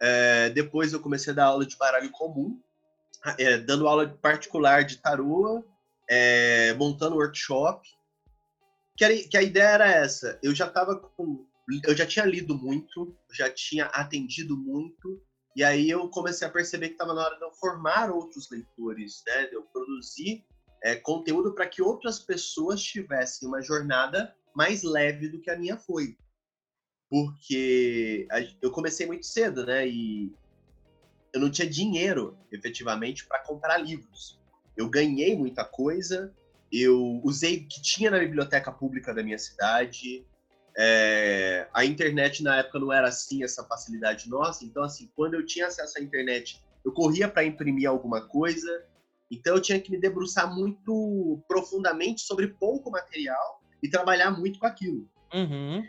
É, 0.00 0.50
depois 0.50 0.92
eu 0.92 1.00
comecei 1.00 1.32
a 1.32 1.36
dar 1.36 1.46
aula 1.46 1.66
de 1.66 1.76
baralho 1.76 2.10
comum, 2.10 2.58
é, 3.38 3.58
dando 3.58 3.86
aula 3.86 4.08
particular 4.20 4.84
de 4.84 4.96
tarô, 4.96 5.64
montando 6.76 7.16
workshop. 7.16 7.88
Que 8.96 9.04
a, 9.04 9.28
que 9.28 9.36
a 9.36 9.42
ideia 9.42 9.68
era 9.68 9.90
essa. 9.90 10.38
Eu 10.42 10.54
já 10.54 10.66
estava 10.66 10.96
com, 10.96 11.46
eu 11.84 11.96
já 11.96 12.06
tinha 12.06 12.24
lido 12.24 12.56
muito, 12.56 13.16
já 13.32 13.50
tinha 13.50 13.86
atendido 13.86 14.56
muito, 14.56 15.20
e 15.54 15.62
aí 15.62 15.90
eu 15.90 16.08
comecei 16.08 16.46
a 16.46 16.50
perceber 16.50 16.88
que 16.88 16.94
estava 16.94 17.14
na 17.14 17.24
hora 17.24 17.36
de 17.36 17.44
eu 17.44 17.52
formar 17.52 18.10
outros 18.10 18.50
leitores, 18.50 19.22
né? 19.26 19.46
De 19.46 19.54
eu 19.54 19.62
produzir 19.62 20.44
é, 20.82 20.96
conteúdo 20.96 21.54
para 21.54 21.66
que 21.66 21.82
outras 21.82 22.18
pessoas 22.18 22.82
tivessem 22.82 23.46
uma 23.46 23.62
jornada 23.62 24.34
mais 24.54 24.82
leve 24.82 25.28
do 25.28 25.40
que 25.40 25.50
a 25.50 25.58
minha 25.58 25.76
foi. 25.76 26.16
Porque 27.08 28.26
eu 28.60 28.70
comecei 28.70 29.06
muito 29.06 29.26
cedo, 29.26 29.66
né? 29.66 29.86
E 29.86 30.32
eu 31.32 31.40
não 31.40 31.50
tinha 31.50 31.68
dinheiro, 31.68 32.36
efetivamente, 32.50 33.26
para 33.26 33.42
comprar 33.42 33.78
livros. 33.78 34.40
Eu 34.76 34.88
ganhei 34.88 35.36
muita 35.36 35.64
coisa, 35.64 36.34
eu 36.72 37.20
usei 37.22 37.58
o 37.58 37.68
que 37.68 37.82
tinha 37.82 38.10
na 38.10 38.18
biblioteca 38.18 38.72
pública 38.72 39.12
da 39.12 39.22
minha 39.22 39.38
cidade. 39.38 40.26
É, 40.76 41.68
a 41.74 41.84
internet 41.84 42.42
na 42.42 42.56
época 42.56 42.78
não 42.78 42.90
era 42.90 43.08
assim, 43.08 43.44
essa 43.44 43.62
facilidade 43.64 44.30
nossa. 44.30 44.64
Então, 44.64 44.82
assim, 44.82 45.10
quando 45.14 45.34
eu 45.34 45.44
tinha 45.44 45.66
acesso 45.66 45.98
à 45.98 46.02
internet, 46.02 46.64
eu 46.84 46.92
corria 46.92 47.28
para 47.28 47.44
imprimir 47.44 47.88
alguma 47.88 48.26
coisa. 48.26 48.84
Então 49.30 49.56
eu 49.56 49.62
tinha 49.62 49.80
que 49.80 49.90
me 49.90 49.98
debruçar 49.98 50.54
muito 50.54 51.42
profundamente 51.48 52.20
sobre 52.22 52.48
pouco 52.48 52.90
material 52.90 53.62
e 53.82 53.88
trabalhar 53.88 54.30
muito 54.30 54.58
com 54.58 54.66
aquilo. 54.66 55.08
Uhum. 55.32 55.86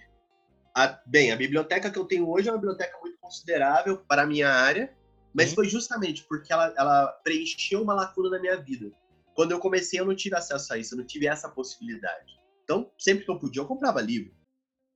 A, 0.75 0.99
bem, 1.05 1.31
a 1.31 1.35
biblioteca 1.35 1.91
que 1.91 1.99
eu 1.99 2.05
tenho 2.05 2.29
hoje 2.29 2.47
é 2.47 2.51
uma 2.51 2.57
biblioteca 2.57 2.97
muito 3.01 3.17
considerável 3.19 3.97
para 3.97 4.23
a 4.23 4.25
minha 4.25 4.49
área, 4.49 4.93
mas 5.33 5.49
uhum. 5.49 5.55
foi 5.55 5.69
justamente 5.69 6.23
porque 6.23 6.51
ela, 6.53 6.73
ela 6.77 7.07
preencheu 7.23 7.81
uma 7.81 7.93
lacuna 7.93 8.29
na 8.29 8.39
minha 8.39 8.55
vida. 8.55 8.91
Quando 9.35 9.51
eu 9.51 9.59
comecei, 9.59 9.99
eu 9.99 10.05
não 10.05 10.15
tive 10.15 10.35
acesso 10.35 10.73
a 10.73 10.77
isso, 10.77 10.93
eu 10.93 10.99
não 10.99 11.05
tive 11.05 11.27
essa 11.27 11.49
possibilidade. 11.49 12.33
Então, 12.63 12.91
sempre 12.97 13.25
que 13.25 13.31
eu 13.31 13.39
podia, 13.39 13.61
eu 13.61 13.67
comprava 13.67 14.01
livro. 14.01 14.33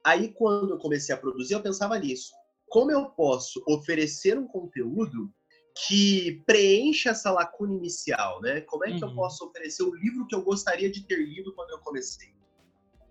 Aí, 0.03 0.31
quando 0.33 0.71
eu 0.71 0.77
comecei 0.77 1.13
a 1.13 1.17
produzir, 1.17 1.53
eu 1.53 1.61
pensava 1.61 1.97
nisso. 1.99 2.31
Como 2.67 2.91
eu 2.91 3.05
posso 3.11 3.63
oferecer 3.67 4.37
um 4.37 4.47
conteúdo 4.47 5.31
que 5.85 6.43
preencha 6.45 7.11
essa 7.11 7.31
lacuna 7.31 7.73
inicial, 7.73 8.41
né? 8.41 8.61
Como 8.61 8.85
é 8.85 8.87
que 8.87 9.03
uhum. 9.03 9.09
eu 9.09 9.15
posso 9.15 9.45
oferecer 9.45 9.83
o 9.83 9.93
livro 9.93 10.25
que 10.27 10.35
eu 10.35 10.41
gostaria 10.41 10.89
de 10.89 11.05
ter 11.05 11.17
lido 11.17 11.53
quando 11.53 11.71
eu 11.71 11.79
comecei? 11.79 12.33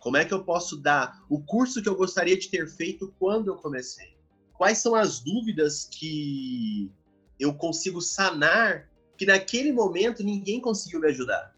Como 0.00 0.16
é 0.16 0.24
que 0.24 0.34
eu 0.34 0.44
posso 0.44 0.76
dar 0.76 1.24
o 1.28 1.42
curso 1.44 1.82
que 1.82 1.88
eu 1.88 1.96
gostaria 1.96 2.36
de 2.36 2.48
ter 2.48 2.68
feito 2.68 3.14
quando 3.18 3.48
eu 3.48 3.56
comecei? 3.56 4.16
Quais 4.54 4.78
são 4.78 4.94
as 4.94 5.20
dúvidas 5.20 5.88
que 5.90 6.90
eu 7.38 7.54
consigo 7.54 8.00
sanar 8.00 8.88
que 9.16 9.26
naquele 9.26 9.72
momento 9.72 10.22
ninguém 10.22 10.60
conseguiu 10.60 11.00
me 11.00 11.08
ajudar? 11.08 11.54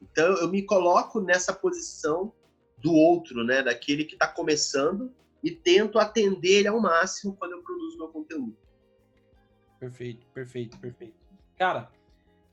Então 0.00 0.36
eu 0.38 0.48
me 0.48 0.62
coloco 0.62 1.20
nessa 1.20 1.52
posição 1.52 2.32
do 2.78 2.92
outro, 2.92 3.42
né, 3.44 3.62
daquele 3.62 4.04
que 4.04 4.14
está 4.14 4.28
começando 4.28 5.12
e 5.42 5.50
tento 5.50 5.98
atender 5.98 6.60
ele 6.60 6.68
ao 6.68 6.80
máximo 6.80 7.34
quando 7.36 7.52
eu 7.52 7.62
produzo 7.62 7.98
meu 7.98 8.08
conteúdo. 8.08 8.56
Perfeito, 9.78 10.26
perfeito, 10.32 10.78
perfeito. 10.78 11.14
Cara, 11.58 11.90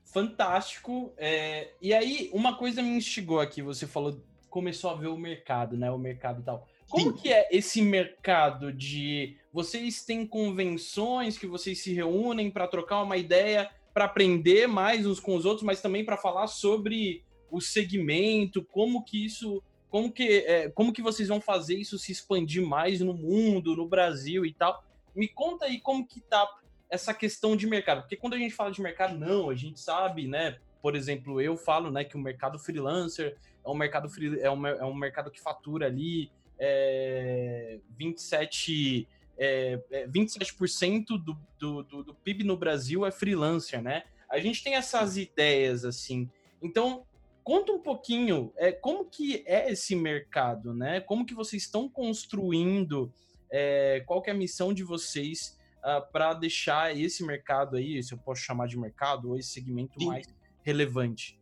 fantástico. 0.06 1.14
É, 1.18 1.72
e 1.82 1.94
aí, 1.94 2.30
uma 2.34 2.58
coisa 2.58 2.82
me 2.82 2.90
instigou 2.90 3.40
aqui, 3.40 3.62
você 3.62 3.88
falou, 3.88 4.22
começou 4.50 4.90
a 4.90 4.96
ver 4.96 5.08
o 5.08 5.18
mercado, 5.18 5.78
né? 5.78 5.90
O 5.90 5.98
mercado 5.98 6.42
e 6.42 6.44
tal. 6.44 6.68
como 6.90 7.14
que 7.14 7.32
é 7.32 7.48
esse 7.52 7.82
mercado 7.82 8.74
de 8.74 9.38
vocês 9.54 10.04
têm 10.04 10.28
convenções 10.28 11.38
que 11.38 11.48
vocês 11.48 11.82
se 11.82 11.94
reúnem 11.94 12.52
para 12.52 12.68
trocar 12.68 13.02
uma 13.02 13.16
ideia, 13.16 13.72
para 13.94 14.06
aprender 14.06 14.68
mais 14.68 15.06
uns 15.06 15.20
com 15.20 15.36
os 15.36 15.46
outros, 15.46 15.64
mas 15.64 15.82
também 15.82 16.06
para 16.06 16.18
falar 16.18 16.48
sobre 16.48 17.24
o 17.50 17.60
segmento, 17.60 18.64
como 18.64 19.04
que 19.04 19.26
isso, 19.26 19.62
como 19.90 20.12
que, 20.12 20.24
é, 20.24 20.70
como 20.70 20.94
que 20.94 21.02
vocês 21.02 21.28
vão 21.28 21.42
fazer 21.42 21.76
isso 21.76 22.00
se 22.00 22.12
expandir 22.12 22.66
mais 22.66 23.02
no 23.02 23.14
mundo, 23.14 23.76
no 23.76 23.88
Brasil 23.88 24.46
e 24.46 24.54
tal. 24.54 24.84
Me 25.14 25.28
conta 25.28 25.66
aí 25.66 25.80
como 25.80 26.08
que 26.08 26.22
tá 26.22 26.48
essa 26.90 27.14
questão 27.14 27.56
de 27.56 27.68
mercado, 27.68 28.02
porque 28.02 28.18
quando 28.18 28.34
a 28.34 28.38
gente 28.38 28.54
fala 28.54 28.72
de 28.72 28.82
mercado, 28.82 29.18
não, 29.18 29.50
a 29.50 29.56
gente 29.56 29.80
sabe, 29.80 30.28
né? 30.28 30.58
Por 30.82 30.96
exemplo, 30.96 31.40
eu 31.40 31.56
falo, 31.56 31.92
né, 31.92 32.04
que 32.04 32.18
o 32.18 32.20
mercado 32.20 32.60
freelancer 32.60 33.38
é 33.66 33.70
um 33.70 33.76
mercado 33.76 34.10
free, 34.10 34.40
é, 34.40 34.50
um, 34.50 34.66
é 34.68 34.84
um 34.84 34.94
mercado 34.94 35.30
que 35.30 35.40
fatura 35.40 35.86
ali 35.86 36.32
é, 36.60 37.80
27 37.98 39.08
é, 39.38 39.80
27% 40.08 41.02
é, 41.02 41.18
do, 41.18 41.38
do, 41.60 41.84
do, 41.84 42.04
do 42.04 42.16
PIB 42.16 42.44
no 42.44 42.58
Brasil 42.58 43.06
é 43.06 43.12
freelancer, 43.12 43.82
né? 43.82 44.04
A 44.30 44.40
gente 44.40 44.64
tem 44.64 44.76
essas 44.76 45.18
ideias 45.18 45.84
assim. 45.84 46.30
Então, 46.62 47.06
conta 47.44 47.72
um 47.72 47.80
pouquinho 47.80 48.54
é, 48.56 48.72
como 48.72 49.06
que 49.06 49.44
é 49.46 49.72
esse 49.72 49.96
mercado, 49.96 50.74
né? 50.74 51.02
Como 51.02 51.26
que 51.26 51.34
vocês 51.34 51.64
estão 51.64 51.90
construindo, 51.90 53.12
é, 53.52 54.04
qual 54.06 54.22
que 54.22 54.30
é 54.30 54.34
a 54.34 54.38
missão 54.38 54.74
de 54.74 54.84
vocês 54.84 55.58
uh, 55.84 55.88
ah, 55.90 56.02
para 56.02 56.34
deixar 56.34 56.98
esse 56.98 57.26
mercado 57.26 57.76
aí, 57.76 58.02
se 58.02 58.14
eu 58.14 58.18
posso 58.18 58.42
chamar 58.42 58.68
de 58.68 58.78
mercado, 58.78 59.30
ou 59.30 59.38
esse 59.38 59.50
segmento 59.50 60.00
Sim. 60.00 60.06
mais 60.06 60.28
relevante? 60.64 61.40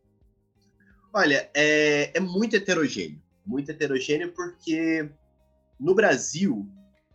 Olha, 1.12 1.50
é, 1.54 2.16
é 2.16 2.20
muito 2.20 2.56
heterogêneo. 2.56 3.20
Muito 3.44 3.70
heterogêneo 3.70 4.32
porque 4.32 5.10
no 5.78 5.94
Brasil, 5.94 6.68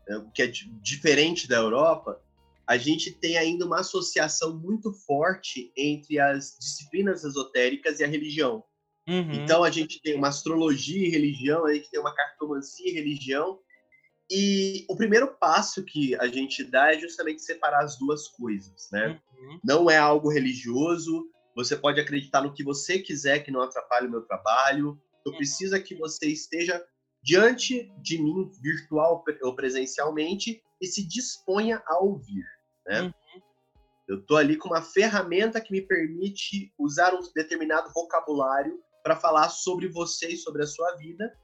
o 0.10 0.32
que 0.32 0.42
é 0.42 0.48
diferente 0.48 1.48
da 1.48 1.58
Europa, 1.58 2.22
a 2.68 2.78
gente 2.78 3.12
tem 3.12 3.38
ainda 3.38 3.66
uma 3.66 3.80
associação 3.80 4.58
muito 4.58 4.92
forte 4.92 5.72
entre 5.78 6.20
as 6.20 6.58
disciplinas 6.60 7.24
esotéricas 7.24 8.00
e 8.00 8.04
a 8.04 8.08
religião. 8.08 8.64
Uhum. 9.08 9.34
Então 9.34 9.64
a 9.64 9.70
gente 9.70 10.02
tem 10.02 10.16
uma 10.16 10.30
astrologia 10.30 11.08
e 11.08 11.12
religião, 11.12 11.66
a 11.66 11.74
gente 11.74 11.92
tem 11.92 12.00
uma 12.00 12.14
cartomancia 12.14 12.90
e 12.90 12.94
religião. 12.94 13.60
E 14.30 14.86
o 14.90 14.96
primeiro 14.96 15.36
passo 15.38 15.84
que 15.84 16.16
a 16.16 16.28
gente 16.28 16.64
dá 16.64 16.92
é 16.92 17.00
justamente 17.00 17.44
separar 17.44 17.84
as 17.84 18.00
duas 18.00 18.28
coisas, 18.28 18.90
né? 18.92 19.22
Uhum. 19.38 19.60
Não 19.64 19.90
é 19.90 19.98
algo 19.98 20.32
religioso, 20.32 21.30
você 21.56 21.76
pode 21.76 22.02
acreditar 22.02 22.42
no 22.42 22.54
que 22.54 22.64
você 22.64 22.98
quiser 22.98 23.40
que 23.40 23.52
não 23.52 23.62
atrapalhe 23.62 24.08
o 24.08 24.12
meu 24.12 24.24
trabalho. 24.24 25.00
Eu 25.24 25.32
uhum. 25.32 25.38
preciso 25.38 25.80
que 25.84 25.94
você 25.94 26.28
esteja 26.28 26.84
diante 27.26 27.92
de 27.98 28.22
mim, 28.22 28.52
virtual 28.62 29.24
ou 29.42 29.56
presencialmente, 29.56 30.62
e 30.80 30.86
se 30.86 31.04
disponha 31.04 31.82
a 31.88 31.98
ouvir. 31.98 32.46
Né? 32.86 33.02
Uhum. 33.02 33.42
Eu 34.08 34.20
estou 34.20 34.38
ali 34.38 34.56
com 34.56 34.70
uma 34.70 34.84
ferramenta 34.84 35.60
que 35.60 35.72
me 35.72 35.82
permite 35.82 36.72
usar 36.78 37.16
um 37.16 37.22
determinado 37.34 37.92
vocabulário 37.92 38.80
para 39.04 39.16
falar 39.16 39.50
sobre 39.50 39.88
você 39.88 40.28
e 40.28 40.38
sobre 40.38 40.62
a 40.62 40.68
sua 40.68 40.96
vida. 40.98 41.36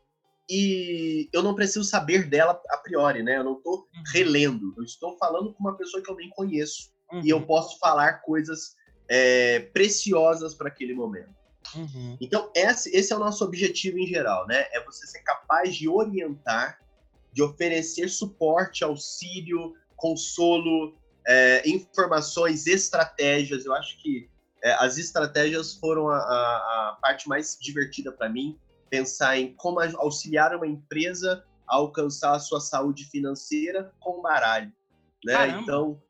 E 0.47 1.27
eu 1.33 1.41
não 1.41 1.55
preciso 1.55 1.83
saber 1.83 2.29
dela 2.29 2.61
a 2.69 2.77
priori, 2.77 3.23
né? 3.23 3.37
Eu 3.37 3.43
não 3.43 3.57
estou 3.57 3.79
uhum. 3.79 4.03
relendo. 4.13 4.75
Eu 4.77 4.83
estou 4.83 5.17
falando 5.17 5.51
com 5.51 5.59
uma 5.59 5.75
pessoa 5.75 6.03
que 6.03 6.11
eu 6.11 6.15
nem 6.15 6.29
conheço. 6.29 6.91
Uhum. 7.11 7.21
E 7.23 7.29
eu 7.29 7.37
uhum. 7.37 7.45
posso 7.47 7.79
falar 7.79 8.21
coisas 8.21 8.75
é, 9.09 9.59
preciosas 9.59 10.53
para 10.53 10.67
aquele 10.67 10.93
momento. 10.93 11.40
Uhum. 11.75 12.17
Então, 12.19 12.51
esse, 12.55 12.95
esse 12.95 13.13
é 13.13 13.15
o 13.15 13.19
nosso 13.19 13.43
objetivo 13.43 13.97
em 13.97 14.07
geral, 14.07 14.45
né? 14.47 14.67
É 14.71 14.83
você 14.83 15.05
ser 15.07 15.21
capaz 15.21 15.75
de 15.75 15.87
orientar, 15.87 16.79
de 17.31 17.41
oferecer 17.41 18.09
suporte, 18.09 18.83
auxílio, 18.83 19.73
consolo, 19.95 20.95
é, 21.27 21.67
informações, 21.69 22.67
estratégias. 22.67 23.65
Eu 23.65 23.73
acho 23.73 23.97
que 24.01 24.29
é, 24.63 24.73
as 24.73 24.97
estratégias 24.97 25.75
foram 25.75 26.09
a, 26.09 26.17
a, 26.17 26.89
a 26.89 26.97
parte 27.01 27.27
mais 27.27 27.57
divertida 27.59 28.11
para 28.11 28.29
mim. 28.29 28.57
Pensar 28.89 29.37
em 29.37 29.53
como 29.55 29.79
auxiliar 29.79 30.53
uma 30.55 30.67
empresa 30.67 31.45
a 31.67 31.77
alcançar 31.77 32.35
a 32.35 32.39
sua 32.39 32.59
saúde 32.59 33.05
financeira 33.05 33.93
com 33.99 34.21
baralho. 34.21 34.71
Né? 35.23 35.59
Então, 35.61 36.01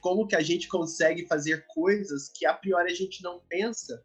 como 0.00 0.26
que 0.26 0.34
a 0.34 0.40
gente 0.40 0.68
consegue 0.68 1.26
fazer 1.26 1.66
coisas 1.68 2.28
que 2.28 2.46
a 2.46 2.54
priori 2.54 2.90
a 2.90 2.94
gente 2.94 3.22
não 3.22 3.40
pensa, 3.48 4.02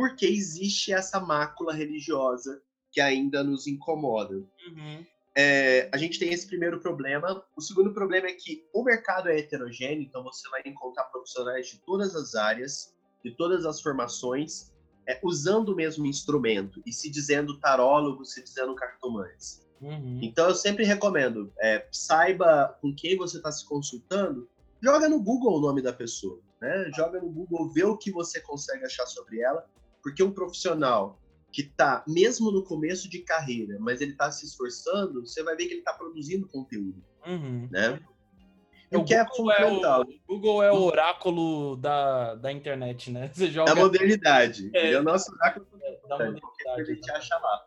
porque 0.00 0.24
existe 0.24 0.94
essa 0.94 1.20
mácula 1.20 1.74
religiosa 1.74 2.62
que 2.90 3.02
ainda 3.02 3.44
nos 3.44 3.66
incomoda. 3.66 4.34
Uhum. 4.34 5.04
É, 5.36 5.90
a 5.92 5.98
gente 5.98 6.18
tem 6.18 6.32
esse 6.32 6.46
primeiro 6.46 6.80
problema. 6.80 7.44
O 7.54 7.60
segundo 7.60 7.92
problema 7.92 8.28
é 8.28 8.32
que 8.32 8.64
o 8.72 8.82
mercado 8.82 9.28
é 9.28 9.38
heterogêneo, 9.38 10.00
então 10.00 10.24
você 10.24 10.48
vai 10.48 10.62
encontrar 10.64 11.04
profissionais 11.04 11.68
de 11.68 11.78
todas 11.80 12.16
as 12.16 12.34
áreas, 12.34 12.94
de 13.22 13.30
todas 13.32 13.66
as 13.66 13.82
formações, 13.82 14.72
é, 15.06 15.20
usando 15.22 15.68
o 15.68 15.76
mesmo 15.76 16.06
instrumento 16.06 16.80
e 16.86 16.94
se 16.94 17.10
dizendo 17.10 17.60
tarólogo, 17.60 18.24
se 18.24 18.42
dizendo 18.42 18.74
cartomante. 18.74 19.60
Uhum. 19.82 20.18
Então 20.22 20.48
eu 20.48 20.54
sempre 20.54 20.82
recomendo, 20.82 21.52
é, 21.60 21.86
saiba 21.92 22.74
com 22.80 22.94
quem 22.94 23.18
você 23.18 23.36
está 23.36 23.52
se 23.52 23.68
consultando, 23.68 24.48
joga 24.82 25.10
no 25.10 25.22
Google 25.22 25.58
o 25.58 25.60
nome 25.60 25.82
da 25.82 25.92
pessoa, 25.92 26.40
né? 26.58 26.90
Joga 26.96 27.20
no 27.20 27.28
Google, 27.28 27.70
vê 27.70 27.84
o 27.84 27.98
que 27.98 28.10
você 28.10 28.40
consegue 28.40 28.86
achar 28.86 29.04
sobre 29.04 29.42
ela 29.42 29.68
porque 30.02 30.22
um 30.22 30.32
profissional 30.32 31.20
que 31.52 31.62
está, 31.62 32.04
mesmo 32.06 32.50
no 32.50 32.64
começo 32.64 33.08
de 33.08 33.20
carreira, 33.20 33.76
mas 33.80 34.00
ele 34.00 34.12
está 34.12 34.30
se 34.30 34.46
esforçando, 34.46 35.26
você 35.26 35.42
vai 35.42 35.56
ver 35.56 35.66
que 35.66 35.72
ele 35.72 35.80
está 35.80 35.92
produzindo 35.92 36.46
conteúdo, 36.46 37.02
uhum. 37.26 37.68
né? 37.70 38.00
É, 38.90 38.98
o 38.98 39.04
que 39.04 39.14
é 39.14 39.24
fundamental. 39.24 40.02
É 40.02 40.04
o, 40.04 40.18
Google 40.26 40.62
é 40.62 40.72
o 40.72 40.82
oráculo 40.82 41.76
da, 41.76 42.34
da 42.34 42.50
internet, 42.50 43.10
né? 43.10 43.30
Você 43.32 43.48
joga... 43.48 43.72
Da 43.72 43.80
modernidade. 43.80 44.68
É, 44.74 44.92
é 44.92 44.98
o 44.98 45.02
nosso 45.02 45.32
oráculo 45.32 45.66
é, 45.80 46.00
da 46.08 46.16
modernidade. 46.16 46.80
A 46.80 46.84
gente 46.84 47.10
acha 47.12 47.38
lá. 47.38 47.66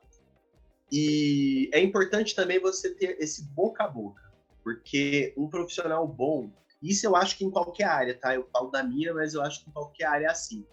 E 0.92 1.70
é 1.74 1.80
importante 1.80 2.36
também 2.36 2.60
você 2.60 2.94
ter 2.94 3.18
esse 3.20 3.44
boca 3.52 3.86
a 3.86 3.88
boca, 3.88 4.22
porque 4.64 5.34
um 5.38 5.48
profissional 5.48 6.06
bom, 6.06 6.52
isso 6.82 7.06
eu 7.06 7.16
acho 7.16 7.38
que 7.38 7.46
em 7.46 7.50
qualquer 7.50 7.86
área, 7.86 8.18
tá? 8.18 8.36
Eu 8.36 8.48
falo 8.52 8.70
da 8.70 8.84
minha, 8.84 9.14
mas 9.14 9.34
eu 9.34 9.42
acho 9.42 9.64
que 9.64 9.70
em 9.70 9.74
qualquer 9.74 10.06
área 10.06 10.26
é 10.26 10.30
assim 10.30 10.66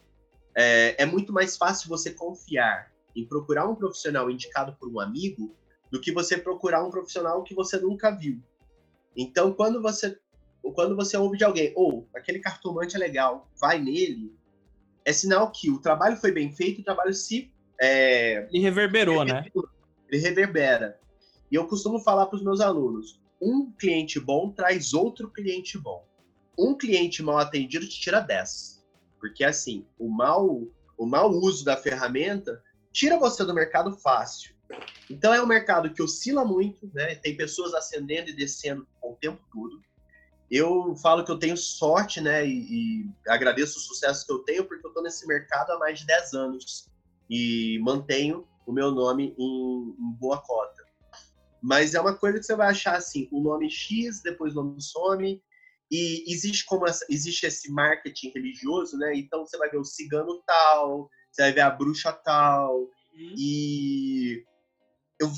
é, 0.54 1.02
é 1.02 1.06
muito 1.06 1.32
mais 1.32 1.56
fácil 1.56 1.88
você 1.88 2.12
confiar 2.12 2.90
em 3.14 3.26
procurar 3.26 3.68
um 3.68 3.74
profissional 3.74 4.30
indicado 4.30 4.76
por 4.78 4.88
um 4.88 5.00
amigo 5.00 5.54
do 5.90 6.00
que 6.00 6.12
você 6.12 6.36
procurar 6.38 6.84
um 6.84 6.90
profissional 6.90 7.42
que 7.42 7.54
você 7.54 7.78
nunca 7.78 8.10
viu. 8.10 8.40
Então, 9.16 9.52
quando 9.52 9.82
você 9.82 10.16
quando 10.74 10.94
você 10.94 11.16
ouve 11.16 11.38
de 11.38 11.44
alguém, 11.44 11.72
ou 11.74 12.06
oh, 12.12 12.16
aquele 12.18 12.38
cartomante 12.38 12.94
é 12.94 12.98
legal, 12.98 13.48
vai 13.58 13.78
nele, 13.78 14.30
é 15.06 15.12
sinal 15.12 15.50
que 15.50 15.70
o 15.70 15.80
trabalho 15.80 16.18
foi 16.18 16.32
bem 16.32 16.52
feito, 16.52 16.82
o 16.82 16.84
trabalho 16.84 17.14
se 17.14 17.50
é, 17.80 18.46
ele 18.52 18.60
reverberou, 18.60 19.24
né? 19.24 19.46
Ele 20.08 20.20
reverbera. 20.20 21.00
E 21.50 21.54
eu 21.54 21.66
costumo 21.66 21.98
falar 21.98 22.26
para 22.26 22.36
os 22.36 22.44
meus 22.44 22.60
alunos: 22.60 23.18
um 23.40 23.72
cliente 23.72 24.20
bom 24.20 24.50
traz 24.50 24.92
outro 24.92 25.30
cliente 25.30 25.78
bom. 25.78 26.06
Um 26.58 26.76
cliente 26.76 27.22
mal 27.22 27.38
atendido 27.38 27.88
te 27.88 27.98
tira 27.98 28.20
10. 28.20 28.79
Porque, 29.20 29.44
assim, 29.44 29.86
o 29.98 30.08
mau, 30.08 30.66
o 30.96 31.06
mau 31.06 31.30
uso 31.30 31.64
da 31.64 31.76
ferramenta 31.76 32.62
tira 32.92 33.18
você 33.18 33.44
do 33.44 33.54
mercado 33.54 33.96
fácil. 33.98 34.54
Então, 35.08 35.34
é 35.34 35.42
um 35.42 35.46
mercado 35.46 35.92
que 35.92 36.02
oscila 36.02 36.44
muito, 36.44 36.90
né? 36.94 37.14
Tem 37.16 37.36
pessoas 37.36 37.74
ascendendo 37.74 38.30
e 38.30 38.36
descendo 38.36 38.86
o 39.02 39.14
tempo 39.14 39.40
todo. 39.52 39.80
Eu 40.50 40.96
falo 40.96 41.24
que 41.24 41.30
eu 41.30 41.38
tenho 41.38 41.56
sorte, 41.56 42.20
né? 42.20 42.44
E, 42.46 43.02
e 43.02 43.10
agradeço 43.28 43.78
o 43.78 43.82
sucesso 43.82 44.26
que 44.26 44.32
eu 44.32 44.40
tenho, 44.40 44.64
porque 44.64 44.84
eu 44.84 44.90
estou 44.90 45.02
nesse 45.02 45.26
mercado 45.26 45.70
há 45.72 45.78
mais 45.78 46.00
de 46.00 46.06
10 46.06 46.34
anos. 46.34 46.88
E 47.28 47.78
mantenho 47.82 48.48
o 48.66 48.72
meu 48.72 48.90
nome 48.90 49.34
em, 49.38 49.94
em 49.98 50.12
boa 50.18 50.38
cota. 50.38 50.82
Mas 51.62 51.94
é 51.94 52.00
uma 52.00 52.14
coisa 52.14 52.38
que 52.38 52.44
você 52.44 52.56
vai 52.56 52.68
achar 52.68 52.96
assim, 52.96 53.28
o 53.30 53.40
nome 53.40 53.70
X, 53.70 54.22
depois 54.22 54.56
o 54.56 54.62
nome 54.62 54.80
some, 54.80 55.42
e 55.90 56.32
existe 56.32 56.64
como 56.66 56.86
essa, 56.86 57.04
existe 57.10 57.46
esse 57.46 57.70
marketing 57.70 58.30
religioso, 58.34 58.96
né? 58.96 59.12
Então 59.16 59.44
você 59.44 59.58
vai 59.58 59.68
ver 59.68 59.78
o 59.78 59.84
cigano 59.84 60.40
tal, 60.46 61.10
você 61.30 61.42
vai 61.42 61.52
ver 61.52 61.60
a 61.62 61.70
bruxa 61.70 62.12
tal. 62.12 62.76
Uhum. 62.78 63.34
E 63.36 64.44
eu, 65.20 65.30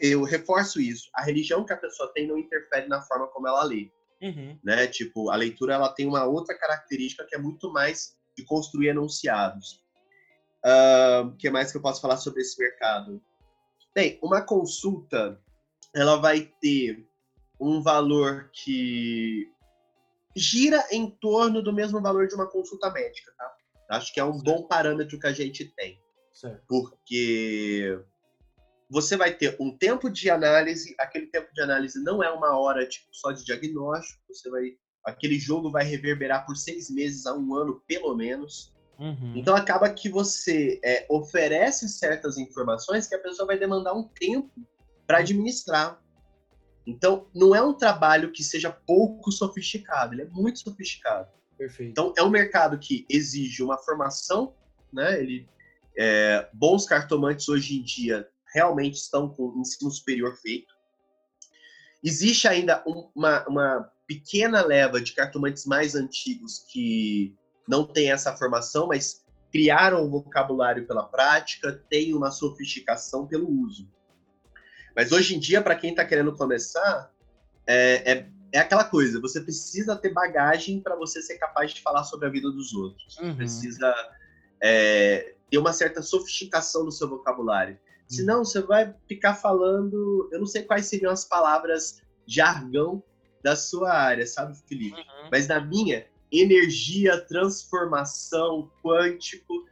eu 0.00 0.22
reforço 0.24 0.80
isso. 0.80 1.08
A 1.14 1.22
religião 1.22 1.64
que 1.64 1.72
a 1.72 1.76
pessoa 1.76 2.12
tem 2.12 2.26
não 2.26 2.36
interfere 2.36 2.88
na 2.88 3.00
forma 3.02 3.28
como 3.28 3.46
ela 3.46 3.62
lê. 3.62 3.90
Uhum. 4.20 4.58
Né? 4.62 4.86
Tipo, 4.88 5.30
a 5.30 5.36
leitura 5.36 5.74
ela 5.74 5.88
tem 5.88 6.06
uma 6.06 6.24
outra 6.24 6.56
característica 6.56 7.24
que 7.24 7.36
é 7.36 7.38
muito 7.38 7.72
mais 7.72 8.16
de 8.36 8.44
construir 8.44 8.88
enunciados. 8.88 9.80
O 10.64 11.28
uh, 11.28 11.36
que 11.36 11.50
mais 11.50 11.70
que 11.70 11.78
eu 11.78 11.82
posso 11.82 12.00
falar 12.00 12.16
sobre 12.16 12.42
esse 12.42 12.60
mercado? 12.60 13.22
Bem, 13.94 14.18
uma 14.22 14.40
consulta 14.40 15.40
ela 15.94 16.16
vai 16.16 16.50
ter 16.60 17.06
um 17.60 17.82
valor 17.82 18.50
que 18.52 19.52
gira 20.34 20.84
em 20.90 21.10
torno 21.10 21.62
do 21.62 21.72
mesmo 21.72 22.00
valor 22.00 22.26
de 22.26 22.34
uma 22.34 22.48
consulta 22.48 22.90
médica, 22.90 23.32
tá? 23.36 23.52
Acho 23.90 24.12
que 24.12 24.20
é 24.20 24.24
um 24.24 24.38
bom 24.38 24.66
parâmetro 24.66 25.18
que 25.18 25.26
a 25.26 25.32
gente 25.32 25.64
tem. 25.76 26.00
Certo. 26.32 26.62
Porque 26.66 28.00
você 28.88 29.16
vai 29.16 29.32
ter 29.32 29.56
um 29.60 29.76
tempo 29.76 30.10
de 30.10 30.30
análise, 30.30 30.94
aquele 30.98 31.26
tempo 31.26 31.52
de 31.52 31.62
análise 31.62 32.02
não 32.02 32.22
é 32.22 32.30
uma 32.30 32.58
hora 32.58 32.86
tipo, 32.86 33.06
só 33.10 33.32
de 33.32 33.44
diagnóstico, 33.44 34.20
você 34.28 34.50
vai. 34.50 34.76
Aquele 35.04 35.38
jogo 35.38 35.70
vai 35.70 35.84
reverberar 35.84 36.46
por 36.46 36.56
seis 36.56 36.88
meses 36.88 37.26
a 37.26 37.34
um 37.34 37.54
ano, 37.54 37.82
pelo 37.86 38.14
menos. 38.14 38.72
Uhum. 38.98 39.32
Então 39.34 39.56
acaba 39.56 39.90
que 39.90 40.08
você 40.08 40.78
é, 40.84 41.06
oferece 41.08 41.88
certas 41.88 42.38
informações 42.38 43.08
que 43.08 43.14
a 43.14 43.18
pessoa 43.18 43.46
vai 43.46 43.58
demandar 43.58 43.94
um 43.94 44.04
tempo 44.04 44.52
para 45.06 45.18
administrar. 45.18 46.00
Então 46.86 47.26
não 47.34 47.54
é 47.54 47.62
um 47.62 47.72
trabalho 47.72 48.32
que 48.32 48.42
seja 48.42 48.70
pouco 48.70 49.30
sofisticado, 49.30 50.14
ele 50.14 50.22
é 50.22 50.26
muito 50.26 50.58
sofisticado. 50.60 51.28
Perfeito. 51.56 51.90
Então 51.90 52.12
é 52.16 52.22
um 52.22 52.30
mercado 52.30 52.78
que 52.78 53.06
exige 53.08 53.62
uma 53.62 53.78
formação, 53.78 54.54
né? 54.92 55.20
Ele 55.20 55.48
é, 55.96 56.48
bons 56.52 56.86
cartomantes 56.86 57.48
hoje 57.48 57.78
em 57.78 57.82
dia 57.82 58.28
realmente 58.52 58.96
estão 58.96 59.28
com 59.28 59.54
ensino 59.58 59.90
superior 59.90 60.36
feito. 60.36 60.74
Existe 62.02 62.48
ainda 62.48 62.82
uma, 63.14 63.46
uma 63.46 63.92
pequena 64.06 64.64
leva 64.64 65.00
de 65.00 65.12
cartomantes 65.12 65.64
mais 65.64 65.94
antigos 65.94 66.58
que 66.70 67.34
não 67.66 67.86
têm 67.86 68.10
essa 68.10 68.36
formação, 68.36 68.88
mas 68.88 69.24
criaram 69.50 70.04
o 70.04 70.10
vocabulário 70.10 70.86
pela 70.86 71.04
prática, 71.04 71.72
têm 71.88 72.14
uma 72.14 72.30
sofisticação 72.30 73.26
pelo 73.26 73.48
uso. 73.48 73.88
Mas 74.94 75.12
hoje 75.12 75.34
em 75.34 75.38
dia, 75.38 75.62
para 75.62 75.74
quem 75.74 75.90
está 75.90 76.04
querendo 76.04 76.34
começar, 76.34 77.10
é, 77.66 78.12
é, 78.12 78.28
é, 78.52 78.58
aquela 78.58 78.84
coisa: 78.84 79.20
você 79.20 79.40
precisa 79.40 79.96
ter 79.96 80.12
bagagem 80.12 80.80
para 80.80 80.96
você 80.96 81.22
ser 81.22 81.38
capaz 81.38 81.72
de 81.72 81.80
falar 81.80 82.04
sobre 82.04 82.26
a 82.26 82.30
vida 82.30 82.50
dos 82.50 82.72
outros. 82.72 83.18
Uhum. 83.18 83.36
Precisa 83.36 83.94
é, 84.60 85.34
ter 85.50 85.58
uma 85.58 85.72
certa 85.72 86.02
sofisticação 86.02 86.84
no 86.84 86.92
seu 86.92 87.08
vocabulário. 87.08 87.78
Senão 88.08 88.44
você 88.44 88.60
vai 88.60 88.94
ficar 89.08 89.34
falando, 89.34 90.28
eu 90.30 90.38
não 90.38 90.46
sei 90.46 90.62
quais 90.64 90.84
seriam 90.84 91.10
as 91.10 91.24
palavras 91.24 92.02
jargão 92.26 93.02
da 93.42 93.56
sua 93.56 93.90
área, 93.90 94.26
sabe, 94.26 94.54
Felipe? 94.68 95.00
Uhum. 95.00 95.28
Mas 95.30 95.48
na 95.48 95.60
minha, 95.60 96.06
energia, 96.32 97.20
transformação, 97.20 98.70
quântico. 98.82 99.66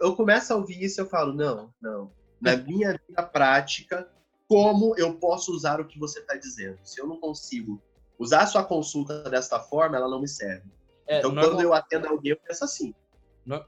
Eu 0.00 0.14
começo 0.14 0.52
a 0.52 0.56
ouvir 0.56 0.82
isso 0.82 1.00
e 1.00 1.02
eu 1.02 1.08
falo, 1.08 1.32
não, 1.32 1.72
não. 1.80 2.12
Na 2.40 2.56
minha 2.56 2.92
vida 2.92 3.22
prática, 3.22 4.08
como 4.48 4.94
eu 4.96 5.14
posso 5.14 5.52
usar 5.52 5.80
o 5.80 5.86
que 5.86 5.98
você 5.98 6.20
está 6.20 6.36
dizendo? 6.36 6.78
Se 6.82 7.00
eu 7.00 7.06
não 7.06 7.18
consigo 7.18 7.82
usar 8.18 8.42
a 8.42 8.46
sua 8.46 8.64
consulta 8.64 9.28
desta 9.30 9.58
forma, 9.58 9.96
ela 9.96 10.08
não 10.08 10.20
me 10.20 10.28
serve. 10.28 10.70
É, 11.06 11.18
então, 11.18 11.32
normal... 11.32 11.50
quando 11.52 11.62
eu 11.62 11.74
atendo 11.74 12.08
alguém, 12.08 12.30
eu 12.30 12.36
penso 12.36 12.64
assim. 12.64 12.94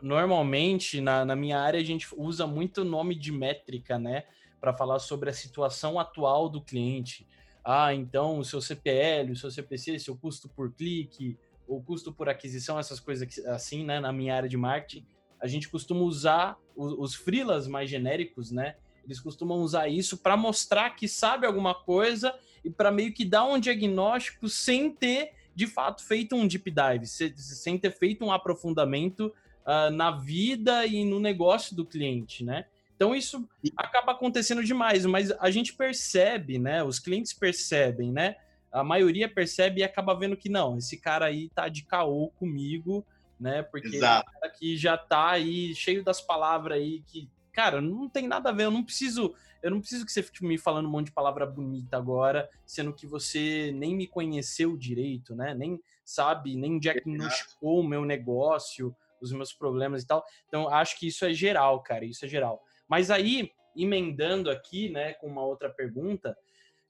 Normalmente, 0.00 1.00
na, 1.00 1.24
na 1.24 1.36
minha 1.36 1.58
área, 1.58 1.78
a 1.78 1.84
gente 1.84 2.08
usa 2.16 2.46
muito 2.46 2.82
nome 2.82 3.14
de 3.14 3.30
métrica, 3.30 3.98
né? 3.98 4.24
Para 4.58 4.72
falar 4.72 4.98
sobre 4.98 5.28
a 5.28 5.34
situação 5.34 5.98
atual 5.98 6.48
do 6.48 6.62
cliente. 6.62 7.28
Ah, 7.62 7.92
então, 7.92 8.38
o 8.38 8.44
seu 8.44 8.60
CPL, 8.60 9.32
o 9.32 9.36
seu 9.36 9.50
CPC, 9.50 9.98
seu 9.98 10.16
custo 10.16 10.48
por 10.48 10.72
clique, 10.72 11.38
o 11.66 11.82
custo 11.82 12.10
por 12.12 12.28
aquisição, 12.28 12.78
essas 12.78 12.98
coisas 12.98 13.28
assim, 13.48 13.84
né? 13.84 14.00
Na 14.00 14.12
minha 14.12 14.34
área 14.34 14.48
de 14.48 14.56
marketing, 14.56 15.06
a 15.38 15.46
gente 15.46 15.68
costuma 15.68 16.00
usar 16.00 16.56
os, 16.74 16.92
os 16.92 17.14
freelas 17.14 17.66
mais 17.68 17.90
genéricos, 17.90 18.50
né? 18.50 18.76
Eles 19.06 19.20
costumam 19.20 19.58
usar 19.60 19.88
isso 19.88 20.18
para 20.18 20.36
mostrar 20.36 20.90
que 20.90 21.08
sabe 21.08 21.46
alguma 21.46 21.74
coisa 21.74 22.34
e 22.64 22.70
para 22.70 22.90
meio 22.90 23.12
que 23.12 23.24
dar 23.24 23.44
um 23.44 23.58
diagnóstico 23.58 24.48
sem 24.48 24.90
ter, 24.90 25.32
de 25.54 25.66
fato, 25.66 26.04
feito 26.04 26.34
um 26.34 26.46
deep 26.46 26.70
dive, 26.70 27.06
sem 27.06 27.78
ter 27.78 27.92
feito 27.92 28.24
um 28.24 28.32
aprofundamento 28.32 29.32
uh, 29.64 29.90
na 29.90 30.10
vida 30.10 30.84
e 30.84 31.04
no 31.04 31.20
negócio 31.20 31.74
do 31.74 31.86
cliente, 31.86 32.44
né? 32.44 32.66
Então 32.96 33.14
isso 33.14 33.48
acaba 33.76 34.12
acontecendo 34.12 34.64
demais, 34.64 35.04
mas 35.06 35.30
a 35.32 35.50
gente 35.50 35.74
percebe, 35.74 36.58
né? 36.58 36.82
Os 36.82 36.98
clientes 36.98 37.32
percebem, 37.32 38.10
né? 38.10 38.36
A 38.72 38.82
maioria 38.82 39.28
percebe 39.28 39.80
e 39.80 39.84
acaba 39.84 40.14
vendo 40.14 40.36
que 40.36 40.48
não, 40.48 40.76
esse 40.76 40.96
cara 40.96 41.26
aí 41.26 41.48
tá 41.50 41.68
de 41.68 41.84
caô 41.84 42.28
comigo, 42.38 43.06
né? 43.38 43.62
Porque 43.62 43.96
Exato. 43.96 44.30
aqui 44.42 44.76
já 44.76 44.96
tá 44.96 45.30
aí 45.30 45.74
cheio 45.74 46.02
das 46.02 46.20
palavras 46.20 46.78
aí 46.78 47.02
que, 47.06 47.28
cara, 47.56 47.80
não 47.80 48.06
tem 48.06 48.28
nada 48.28 48.50
a 48.50 48.52
ver, 48.52 48.64
eu 48.64 48.70
não 48.70 48.84
preciso, 48.84 49.34
eu 49.62 49.70
não 49.70 49.80
preciso 49.80 50.04
que 50.04 50.12
você 50.12 50.22
fique 50.22 50.44
me 50.44 50.58
falando 50.58 50.84
um 50.84 50.90
monte 50.90 51.06
de 51.06 51.12
palavra 51.12 51.46
bonita 51.46 51.96
agora, 51.96 52.50
sendo 52.66 52.92
que 52.92 53.06
você 53.06 53.72
nem 53.74 53.96
me 53.96 54.06
conheceu 54.06 54.76
direito, 54.76 55.34
né? 55.34 55.54
Nem 55.54 55.80
sabe, 56.04 56.54
nem 56.54 56.78
diagnosticou 56.78 57.80
o 57.80 57.88
meu 57.88 58.04
negócio, 58.04 58.94
os 59.22 59.32
meus 59.32 59.54
problemas 59.54 60.02
e 60.02 60.06
tal. 60.06 60.22
Então, 60.46 60.68
acho 60.68 60.98
que 60.98 61.06
isso 61.06 61.24
é 61.24 61.32
geral, 61.32 61.82
cara, 61.82 62.04
isso 62.04 62.26
é 62.26 62.28
geral. 62.28 62.62
Mas 62.86 63.10
aí, 63.10 63.50
emendando 63.74 64.50
aqui, 64.50 64.90
né, 64.90 65.14
com 65.14 65.26
uma 65.26 65.42
outra 65.42 65.70
pergunta, 65.70 66.36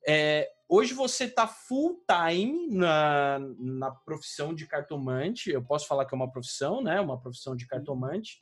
é, 0.05 0.51
hoje 0.69 0.93
você 0.95 1.27
está 1.27 1.47
full 1.47 2.03
time 2.09 2.67
na, 2.75 3.39
na 3.57 3.93
profissão 3.93 4.53
de 4.53 4.67
cartomante. 4.67 5.49
Eu 5.49 5.63
posso 5.63 5.87
falar 5.87 6.07
que 6.07 6.15
é 6.15 6.17
uma 6.17 6.31
profissão, 6.31 6.83
né? 6.83 7.01
Uma 7.01 7.21
profissão 7.21 7.55
de 7.55 7.67
cartomante. 7.67 8.41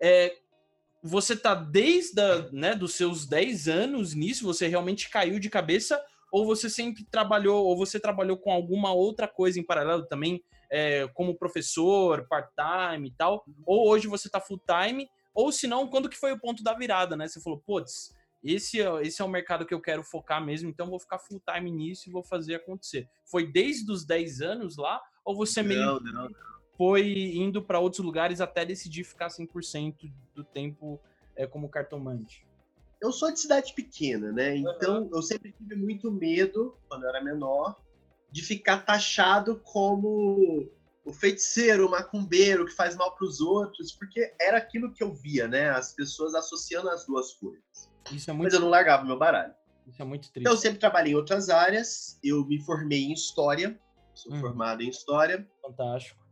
É, 0.00 0.36
você 1.06 1.34
está 1.34 1.54
desde 1.54 2.18
a, 2.18 2.48
né, 2.50 2.74
dos 2.74 2.94
seus 2.94 3.26
10 3.26 3.68
anos 3.68 4.14
nisso, 4.14 4.42
você 4.42 4.66
realmente 4.66 5.10
caiu 5.10 5.38
de 5.38 5.50
cabeça, 5.50 6.02
ou 6.32 6.46
você 6.46 6.70
sempre 6.70 7.04
trabalhou, 7.04 7.62
ou 7.66 7.76
você 7.76 8.00
trabalhou 8.00 8.38
com 8.38 8.50
alguma 8.50 8.90
outra 8.90 9.28
coisa 9.28 9.60
em 9.60 9.62
paralelo 9.62 10.06
também, 10.06 10.42
é, 10.70 11.06
como 11.08 11.36
professor, 11.36 12.26
part-time 12.26 13.08
e 13.08 13.12
tal, 13.12 13.44
ou 13.66 13.86
hoje 13.86 14.08
você 14.08 14.28
está 14.28 14.40
full-time, 14.40 15.06
ou 15.34 15.52
se 15.52 15.66
não, 15.66 15.86
quando 15.88 16.08
que 16.08 16.16
foi 16.16 16.32
o 16.32 16.40
ponto 16.40 16.62
da 16.62 16.72
virada, 16.72 17.16
né? 17.16 17.28
Você 17.28 17.38
falou, 17.38 17.60
putz, 17.60 18.16
esse, 18.42 18.80
é, 18.80 19.02
esse 19.02 19.20
é 19.20 19.24
o 19.24 19.28
mercado 19.28 19.66
que 19.66 19.74
eu 19.74 19.82
quero 19.82 20.02
focar 20.02 20.42
mesmo, 20.42 20.70
então 20.70 20.88
vou 20.88 20.98
ficar 20.98 21.18
full-time 21.18 21.70
nisso 21.70 22.08
e 22.08 22.12
vou 22.12 22.22
fazer 22.22 22.54
acontecer. 22.54 23.06
Foi 23.26 23.46
desde 23.46 23.92
os 23.92 24.06
10 24.06 24.40
anos 24.40 24.78
lá, 24.78 25.02
ou 25.22 25.36
você 25.36 25.60
não, 25.60 25.68
meio 25.68 26.00
não, 26.00 26.00
não. 26.00 26.28
Foi 26.76 27.36
indo 27.36 27.62
para 27.62 27.78
outros 27.78 28.04
lugares 28.04 28.40
até 28.40 28.64
decidir 28.64 29.04
ficar 29.04 29.28
100% 29.28 30.12
do 30.34 30.44
tempo 30.44 31.00
é, 31.36 31.46
como 31.46 31.68
cartomante? 31.68 32.46
Eu 33.00 33.12
sou 33.12 33.30
de 33.32 33.40
cidade 33.40 33.74
pequena, 33.74 34.32
né? 34.32 34.56
Então 34.56 35.02
uhum. 35.02 35.10
eu 35.12 35.22
sempre 35.22 35.52
tive 35.52 35.76
muito 35.76 36.10
medo, 36.10 36.76
quando 36.88 37.04
eu 37.04 37.08
era 37.10 37.22
menor, 37.22 37.76
de 38.30 38.42
ficar 38.42 38.78
taxado 38.84 39.60
como 39.60 40.68
o 41.04 41.12
feiticeiro, 41.12 41.86
o 41.86 41.90
macumbeiro 41.90 42.64
que 42.64 42.72
faz 42.72 42.96
mal 42.96 43.14
para 43.14 43.26
os 43.26 43.40
outros, 43.40 43.92
porque 43.92 44.34
era 44.40 44.56
aquilo 44.56 44.92
que 44.92 45.04
eu 45.04 45.12
via, 45.12 45.46
né? 45.46 45.68
As 45.70 45.92
pessoas 45.92 46.34
associando 46.34 46.88
as 46.88 47.06
duas 47.06 47.34
coisas. 47.34 47.90
Isso 48.10 48.30
é 48.30 48.32
muito... 48.32 48.44
Mas 48.44 48.54
eu 48.54 48.60
não 48.60 48.70
largava 48.70 49.04
meu 49.04 49.18
baralho. 49.18 49.54
Isso 49.86 50.00
é 50.00 50.04
muito 50.04 50.30
triste. 50.32 50.40
Então, 50.40 50.52
eu 50.52 50.58
sempre 50.58 50.78
trabalhei 50.78 51.12
em 51.12 51.16
outras 51.16 51.50
áreas. 51.50 52.18
Eu 52.24 52.44
me 52.46 52.58
formei 52.60 53.04
em 53.04 53.12
História. 53.12 53.78
Sou 54.14 54.32
hum. 54.32 54.40
formado 54.40 54.82
em 54.82 54.88
História. 54.88 55.46
Fantástico. 55.60 56.23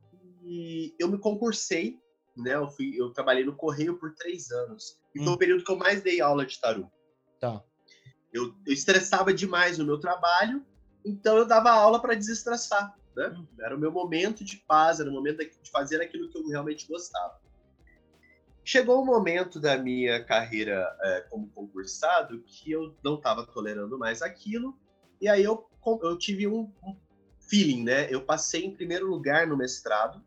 E 0.42 0.94
eu 0.98 1.08
me 1.08 1.18
concursei, 1.18 1.98
né? 2.36 2.54
Eu, 2.54 2.68
fui, 2.68 2.94
eu 2.96 3.12
trabalhei 3.12 3.44
no 3.44 3.56
Correio 3.56 3.98
por 3.98 4.14
três 4.14 4.50
anos. 4.50 5.00
E 5.14 5.20
hum. 5.20 5.24
foi 5.24 5.32
o 5.32 5.38
período 5.38 5.64
que 5.64 5.72
eu 5.72 5.76
mais 5.76 6.02
dei 6.02 6.20
aula 6.20 6.44
de 6.44 6.60
tarô. 6.60 6.90
Tá. 7.40 7.62
Eu, 8.32 8.54
eu 8.66 8.72
estressava 8.72 9.32
demais 9.32 9.78
no 9.78 9.84
meu 9.84 9.98
trabalho 9.98 10.64
então 11.04 11.36
eu 11.36 11.46
dava 11.46 11.70
aula 11.70 12.00
para 12.00 12.14
desestressar, 12.14 12.96
né? 13.16 13.28
Uhum. 13.28 13.46
Era 13.60 13.76
o 13.76 13.78
meu 13.78 13.90
momento 13.90 14.44
de 14.44 14.56
paz, 14.56 15.00
era 15.00 15.10
o 15.10 15.12
momento 15.12 15.38
de 15.38 15.70
fazer 15.70 16.00
aquilo 16.00 16.28
que 16.30 16.38
eu 16.38 16.46
realmente 16.48 16.86
gostava. 16.86 17.40
Chegou 18.64 19.02
um 19.02 19.04
momento 19.04 19.58
da 19.58 19.76
minha 19.76 20.24
carreira 20.24 20.96
é, 21.02 21.20
como 21.22 21.50
concursado 21.50 22.40
que 22.44 22.70
eu 22.70 22.96
não 23.02 23.16
estava 23.16 23.44
tolerando 23.44 23.98
mais 23.98 24.22
aquilo, 24.22 24.78
e 25.20 25.28
aí 25.28 25.42
eu, 25.42 25.68
eu 26.02 26.16
tive 26.16 26.46
um, 26.46 26.72
um, 26.84 26.96
feeling, 27.40 27.82
né? 27.82 28.12
Eu 28.12 28.24
passei 28.24 28.64
em 28.64 28.74
primeiro 28.74 29.08
lugar 29.08 29.46
no 29.46 29.56
mestrado, 29.56 30.24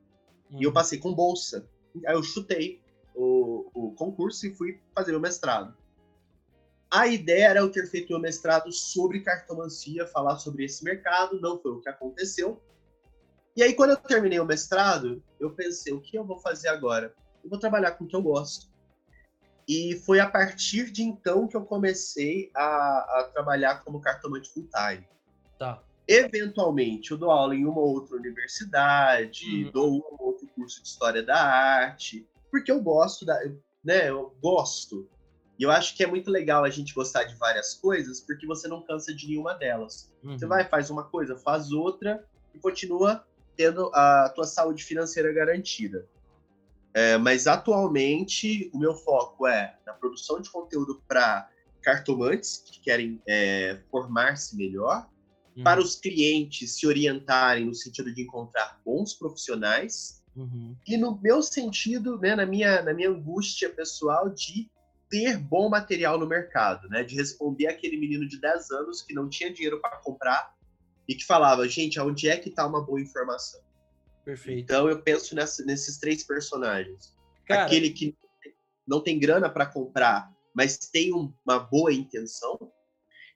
uhum. 0.52 0.60
e 0.60 0.64
eu 0.64 0.70
uhum. 0.70 0.74
passei 0.74 1.00
com 1.00 1.14
bolsa. 1.14 1.68
Aí 2.06 2.14
eu 2.14 2.24
chutei 2.24 2.82
o, 3.14 3.70
o 3.74 3.92
concurso 3.96 4.46
e 4.46 4.54
fui 4.54 4.80
fazer 4.94 5.16
o 5.16 5.20
mestrado. 5.20 5.76
A 6.92 7.08
ideia 7.08 7.50
era 7.50 7.60
eu 7.60 7.72
ter 7.72 7.88
feito 7.88 8.16
um 8.16 8.20
mestrado 8.20 8.72
sobre 8.72 9.22
cartomancia, 9.22 10.08
falar 10.08 10.38
sobre 10.38 10.66
esse 10.66 10.84
mercado, 10.84 11.42
não 11.42 11.60
foi 11.60 11.72
o 11.72 11.82
que 11.82 11.90
aconteceu. 11.90 12.62
E 13.56 13.64
aí, 13.64 13.74
quando 13.74 13.92
eu 13.92 13.98
terminei 13.98 14.40
o 14.40 14.46
mestrado, 14.46 15.24
eu 15.40 15.52
pensei, 15.52 15.94
o 15.94 16.02
que 16.02 16.18
eu 16.18 16.26
vou 16.26 16.38
fazer 16.40 16.68
agora? 16.68 17.14
Eu 17.44 17.50
vou 17.50 17.60
trabalhar 17.60 17.92
com 17.92 18.04
o 18.04 18.08
que 18.08 18.16
eu 18.16 18.22
gosto. 18.22 18.68
E 19.68 19.96
foi 20.06 20.20
a 20.20 20.30
partir 20.30 20.92
de 20.92 21.04
então 21.04 21.48
que 21.48 21.58
eu 21.58 21.66
comecei 21.66 22.52
a, 22.54 23.20
a 23.20 23.30
trabalhar 23.34 23.84
como 23.84 24.02
cartomante 24.02 24.52
full-time. 24.52 25.08
Tá. 25.58 25.82
Eventualmente, 26.08 27.12
eu 27.12 27.18
dou 27.18 27.32
aula 27.32 27.56
em 27.56 27.66
uma 27.66 27.80
ou 27.80 27.94
outra 27.94 28.16
universidade, 28.16 29.66
uhum. 29.66 29.72
dou 29.72 29.92
um 29.92 30.02
ou 30.12 30.28
outro 30.28 30.48
curso 30.56 30.82
de 30.82 30.88
História 30.88 31.24
da 31.24 31.42
Arte, 31.42 32.28
porque 32.52 32.72
eu 32.72 32.82
gosto 32.82 33.26
da... 33.26 33.40
Né, 33.84 34.10
eu 34.10 34.36
gosto 34.42 35.08
e 35.58 35.64
eu 35.64 35.72
acho 35.72 35.96
que 35.96 36.04
é 36.04 36.08
muito 36.08 36.30
legal 36.30 36.64
a 36.64 36.70
gente 36.70 36.94
gostar 36.94 37.24
de 37.24 37.36
várias 37.36 37.74
coisas, 37.74 38.20
porque 38.20 38.46
você 38.46 38.68
não 38.68 38.82
cansa 38.82 39.14
de 39.14 39.28
nenhuma 39.28 39.54
delas. 39.54 40.12
Uhum. 40.24 40.38
Você 40.38 40.46
vai, 40.46 40.68
faz 40.68 40.90
uma 40.90 41.04
coisa, 41.04 41.38
faz 41.38 41.72
outra 41.72 42.26
e 42.54 42.60
continua 42.60 43.26
tendo 43.56 43.90
a 43.94 44.30
tua 44.36 44.46
saúde 44.46 44.84
financeira 44.84 45.32
garantida. 45.32 46.08
É, 46.94 47.18
mas 47.18 47.48
atualmente 47.48 48.70
o 48.74 48.80
meu 48.80 48.94
foco 48.96 49.48
é 49.48 49.78
na 49.86 49.94
produção 49.94 50.42
de 50.42 50.50
conteúdo 50.50 51.02
para 51.08 51.50
cartomantes 51.82 52.64
que 52.66 52.80
querem 52.82 53.22
é, 53.28 53.80
formar-se 53.90 54.58
melhor, 54.58 55.10
uhum. 55.56 55.64
para 55.64 55.80
os 55.80 55.96
clientes 55.96 56.78
se 56.78 56.88
orientarem 56.88 57.66
no 57.66 57.74
sentido 57.74 58.14
de 58.14 58.22
encontrar 58.22 58.80
bons 58.86 59.14
profissionais, 59.14 60.24
uhum. 60.36 60.76
e 60.88 60.98
no 60.98 61.20
meu 61.22 61.42
sentido, 61.42 62.20
né, 62.20 62.36
na, 62.36 62.46
minha, 62.46 62.82
na 62.82 62.94
minha 62.94 63.10
angústia 63.10 63.70
pessoal 63.70 64.30
de 64.30 64.70
ter 65.10 65.38
bom 65.38 65.70
material 65.70 66.20
no 66.20 66.28
mercado, 66.28 66.90
né, 66.90 67.04
de 67.04 67.16
responder 67.16 67.68
aquele 67.68 67.98
menino 67.98 68.28
de 68.28 68.40
10 68.40 68.72
anos 68.72 69.02
que 69.02 69.14
não 69.14 69.30
tinha 69.30 69.54
dinheiro 69.54 69.80
para 69.80 69.98
comprar 69.98 70.56
e 71.08 71.16
que 71.16 71.26
falava, 71.26 71.68
gente, 71.68 72.00
aonde 72.00 72.28
é 72.28 72.38
que 72.38 72.50
está 72.50 72.66
uma 72.66 72.84
boa 72.84 73.00
informação? 73.00 73.62
Perfeito. 74.24 74.60
Então 74.60 74.90
eu 74.90 75.02
penso 75.02 75.36
nessa, 75.36 75.64
nesses 75.64 75.98
três 75.98 76.24
personagens. 76.24 77.16
Cara... 77.46 77.66
Aquele 77.66 77.92
que 77.92 78.18
não 78.88 79.02
tem 79.02 79.20
grana 79.20 79.50
para 79.50 79.68
comprar, 79.68 80.32
mas 80.54 80.78
tem 80.78 81.14
uma 81.14 81.60
boa 81.60 81.94
intenção. 81.94 82.72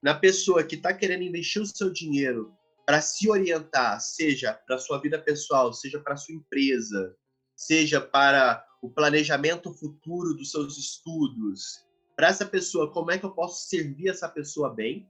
Na 0.02 0.14
pessoa 0.14 0.64
que 0.64 0.76
está 0.76 0.94
querendo 0.94 1.24
investir 1.24 1.62
o 1.62 1.66
seu 1.66 1.92
dinheiro 1.92 2.54
para 2.86 3.02
se 3.02 3.30
orientar, 3.30 4.00
seja 4.00 4.54
para 4.66 4.78
sua 4.78 4.98
vida 5.00 5.20
pessoal, 5.20 5.74
seja 5.74 6.00
para 6.00 6.16
sua 6.16 6.36
empresa, 6.36 7.16
seja 7.56 8.00
para 8.00 8.66
o 8.82 8.90
planejamento 8.90 9.74
futuro 9.74 10.34
dos 10.34 10.52
seus 10.52 10.78
estudos. 10.78 11.86
Para 12.16 12.30
essa 12.30 12.46
pessoa, 12.46 12.92
como 12.92 13.12
é 13.12 13.18
que 13.18 13.26
eu 13.26 13.32
posso 13.32 13.68
servir 13.68 14.08
essa 14.08 14.30
pessoa 14.30 14.74
bem? 14.74 15.08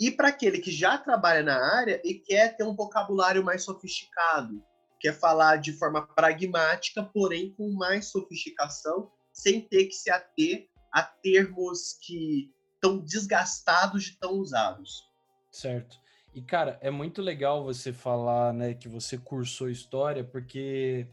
E 0.00 0.10
para 0.10 0.28
aquele 0.28 0.58
que 0.58 0.70
já 0.70 0.98
trabalha 0.98 1.42
na 1.42 1.56
área 1.56 2.00
e 2.04 2.14
quer 2.14 2.56
ter 2.56 2.64
um 2.64 2.74
vocabulário 2.74 3.44
mais 3.44 3.62
sofisticado, 3.62 4.62
quer 5.00 5.12
falar 5.12 5.56
de 5.56 5.72
forma 5.72 6.06
pragmática, 6.06 7.04
porém 7.04 7.54
com 7.54 7.70
mais 7.70 8.06
sofisticação, 8.06 9.10
sem 9.32 9.60
ter 9.60 9.86
que 9.86 9.94
se 9.94 10.10
ater 10.10 10.68
a 10.92 11.02
termos 11.02 11.96
que 12.02 12.50
estão 12.78 12.98
desgastados 12.98 14.04
de 14.04 14.16
tão 14.18 14.32
usados. 14.34 15.04
Certo. 15.50 15.98
E 16.34 16.40
cara, 16.40 16.78
é 16.80 16.90
muito 16.90 17.20
legal 17.20 17.64
você 17.64 17.92
falar, 17.92 18.52
né, 18.52 18.74
que 18.74 18.88
você 18.88 19.18
cursou 19.18 19.68
história, 19.68 20.22
porque 20.22 21.06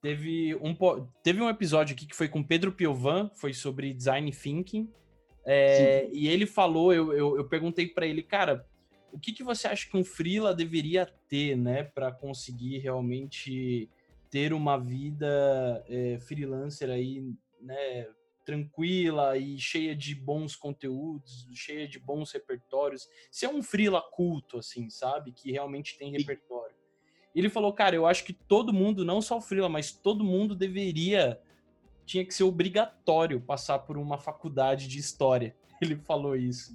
teve 0.00 0.54
um 0.56 0.76
teve 1.22 1.40
um 1.40 1.48
episódio 1.48 1.94
aqui 1.94 2.06
que 2.06 2.14
foi 2.14 2.28
com 2.28 2.42
Pedro 2.42 2.72
Piovan, 2.72 3.30
foi 3.34 3.52
sobre 3.52 3.92
design 3.92 4.30
thinking. 4.30 4.92
É, 5.44 6.08
e 6.12 6.28
ele 6.28 6.46
falou, 6.46 6.92
eu, 6.92 7.12
eu, 7.12 7.36
eu 7.36 7.48
perguntei 7.48 7.88
para 7.88 8.06
ele, 8.06 8.22
cara, 8.22 8.66
o 9.12 9.18
que, 9.18 9.32
que 9.32 9.42
você 9.42 9.66
acha 9.66 9.88
que 9.88 9.96
um 9.96 10.04
freela 10.04 10.54
deveria 10.54 11.06
ter, 11.28 11.56
né, 11.56 11.82
para 11.82 12.12
conseguir 12.12 12.78
realmente 12.78 13.88
ter 14.30 14.52
uma 14.52 14.78
vida 14.78 15.84
é, 15.88 16.18
freelancer 16.20 16.90
aí, 16.90 17.34
né, 17.60 18.06
tranquila 18.50 19.38
e 19.38 19.56
cheia 19.60 19.94
de 19.94 20.12
bons 20.12 20.56
conteúdos, 20.56 21.46
cheia 21.54 21.86
de 21.86 22.00
bons 22.00 22.32
repertórios. 22.32 23.08
Ser 23.30 23.46
um 23.46 23.62
freela 23.62 24.02
culto, 24.02 24.58
assim, 24.58 24.90
sabe, 24.90 25.30
que 25.30 25.52
realmente 25.52 25.96
tem 25.96 26.10
repertório. 26.10 26.74
Ele 27.32 27.48
falou, 27.48 27.72
cara, 27.72 27.94
eu 27.94 28.06
acho 28.06 28.24
que 28.24 28.32
todo 28.32 28.72
mundo, 28.72 29.04
não 29.04 29.22
só 29.22 29.38
o 29.38 29.40
freela, 29.40 29.68
mas 29.68 29.92
todo 29.92 30.24
mundo 30.24 30.56
deveria, 30.56 31.40
tinha 32.04 32.26
que 32.26 32.34
ser 32.34 32.42
obrigatório 32.42 33.40
passar 33.40 33.78
por 33.78 33.96
uma 33.96 34.18
faculdade 34.18 34.88
de 34.88 34.98
história. 34.98 35.54
Ele 35.80 35.94
falou 35.94 36.34
isso. 36.34 36.72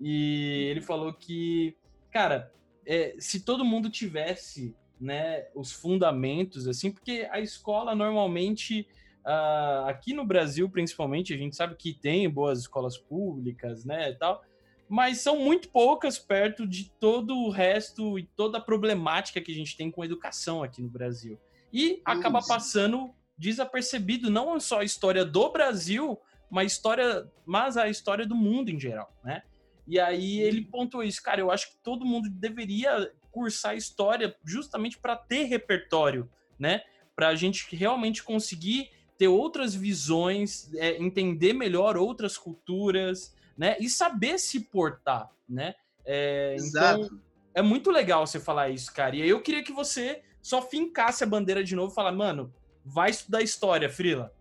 E 0.00 0.68
ele 0.70 0.82
falou 0.82 1.12
que, 1.12 1.74
cara, 2.10 2.52
é, 2.84 3.16
se 3.18 3.40
todo 3.40 3.64
mundo 3.64 3.90
tivesse 3.90 4.76
né, 5.00 5.46
os 5.54 5.72
fundamentos, 5.72 6.68
assim, 6.68 6.90
porque 6.90 7.26
a 7.30 7.40
escola 7.40 7.94
normalmente, 7.94 8.86
uh, 9.26 9.86
aqui 9.86 10.14
no 10.14 10.24
Brasil 10.24 10.70
principalmente, 10.70 11.34
a 11.34 11.36
gente 11.36 11.56
sabe 11.56 11.74
que 11.74 11.92
tem 11.92 12.30
boas 12.30 12.60
escolas 12.60 12.96
públicas, 12.96 13.84
né, 13.84 14.12
tal, 14.12 14.42
mas 14.88 15.18
são 15.18 15.38
muito 15.38 15.68
poucas 15.68 16.18
perto 16.18 16.66
de 16.66 16.90
todo 17.00 17.36
o 17.36 17.50
resto 17.50 18.18
e 18.18 18.24
toda 18.24 18.58
a 18.58 18.60
problemática 18.60 19.40
que 19.40 19.50
a 19.50 19.54
gente 19.54 19.76
tem 19.76 19.90
com 19.90 20.02
a 20.02 20.06
educação 20.06 20.62
aqui 20.62 20.80
no 20.80 20.88
Brasil. 20.88 21.38
E 21.72 22.00
acaba 22.04 22.40
passando 22.40 23.12
desapercebido 23.36 24.30
não 24.30 24.58
só 24.60 24.80
a 24.80 24.84
história 24.84 25.24
do 25.24 25.50
Brasil, 25.50 26.18
mas, 26.48 26.72
história, 26.72 27.28
mas 27.44 27.76
a 27.76 27.88
história 27.88 28.24
do 28.24 28.34
mundo 28.34 28.70
em 28.70 28.78
geral, 28.78 29.12
né? 29.24 29.42
E 29.86 30.00
aí 30.00 30.40
ele 30.40 30.62
pontuou 30.62 31.02
isso, 31.02 31.22
cara, 31.22 31.40
eu 31.40 31.50
acho 31.50 31.70
que 31.70 31.78
todo 31.82 32.06
mundo 32.06 32.28
deveria 32.30 33.12
cursar 33.30 33.76
história 33.76 34.34
justamente 34.44 34.98
para 34.98 35.16
ter 35.16 35.44
repertório, 35.44 36.30
né? 36.58 36.82
Para 37.14 37.28
a 37.28 37.34
gente 37.34 37.74
realmente 37.74 38.22
conseguir 38.22 38.90
ter 39.18 39.28
outras 39.28 39.74
visões, 39.74 40.72
é, 40.74 41.02
entender 41.02 41.52
melhor 41.52 41.96
outras 41.96 42.36
culturas, 42.36 43.34
né? 43.56 43.76
E 43.80 43.88
saber 43.88 44.38
se 44.38 44.60
portar, 44.60 45.30
né? 45.48 45.74
É, 46.04 46.54
Exato. 46.54 47.04
Então, 47.04 47.20
é 47.54 47.62
muito 47.62 47.90
legal 47.90 48.26
você 48.26 48.38
falar 48.38 48.68
isso, 48.68 48.92
cara. 48.92 49.16
E 49.16 49.22
aí 49.22 49.28
eu 49.28 49.40
queria 49.40 49.62
que 49.62 49.72
você 49.72 50.22
só 50.42 50.62
fincasse 50.62 51.24
a 51.24 51.26
bandeira 51.26 51.64
de 51.64 51.74
novo 51.74 51.92
e 51.92 51.94
falar, 51.94 52.12
mano, 52.12 52.52
vai 52.84 53.10
estudar 53.10 53.42
história, 53.42 53.90
Frila. 53.90 54.32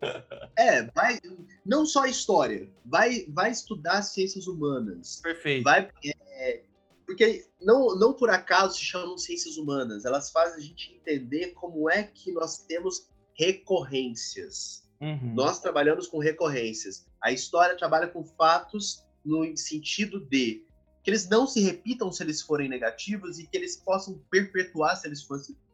É, 0.58 0.82
vai, 0.90 1.18
não 1.64 1.86
só 1.86 2.04
história, 2.04 2.68
vai, 2.84 3.24
vai 3.28 3.50
estudar 3.50 4.02
ciências 4.02 4.46
humanas. 4.46 5.20
Perfeito. 5.22 5.64
Vai, 5.64 5.88
é, 6.04 6.62
porque 7.06 7.46
não, 7.60 7.96
não 7.96 8.12
por 8.12 8.28
acaso 8.28 8.76
se 8.76 8.84
chamam 8.84 9.16
ciências 9.16 9.56
humanas, 9.56 10.04
elas 10.04 10.30
fazem 10.30 10.58
a 10.58 10.66
gente 10.66 10.94
entender 10.94 11.52
como 11.52 11.88
é 11.88 12.02
que 12.02 12.32
nós 12.32 12.58
temos 12.58 13.08
recorrências. 13.34 14.82
Uhum. 15.00 15.34
Nós 15.34 15.60
trabalhamos 15.60 16.06
com 16.06 16.18
recorrências. 16.18 17.06
A 17.20 17.32
história 17.32 17.76
trabalha 17.76 18.06
com 18.06 18.24
fatos 18.24 19.04
no 19.24 19.56
sentido 19.56 20.20
de 20.20 20.64
que 21.02 21.10
eles 21.10 21.28
não 21.28 21.46
se 21.46 21.60
repitam 21.60 22.12
se 22.12 22.22
eles 22.22 22.40
forem 22.40 22.68
negativos 22.68 23.38
e 23.38 23.46
que 23.46 23.56
eles 23.56 23.76
possam 23.76 24.22
perpetuar 24.30 24.96
se 24.96 25.08
eles 25.08 25.26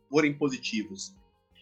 forem 0.08 0.38
positivos. 0.38 1.14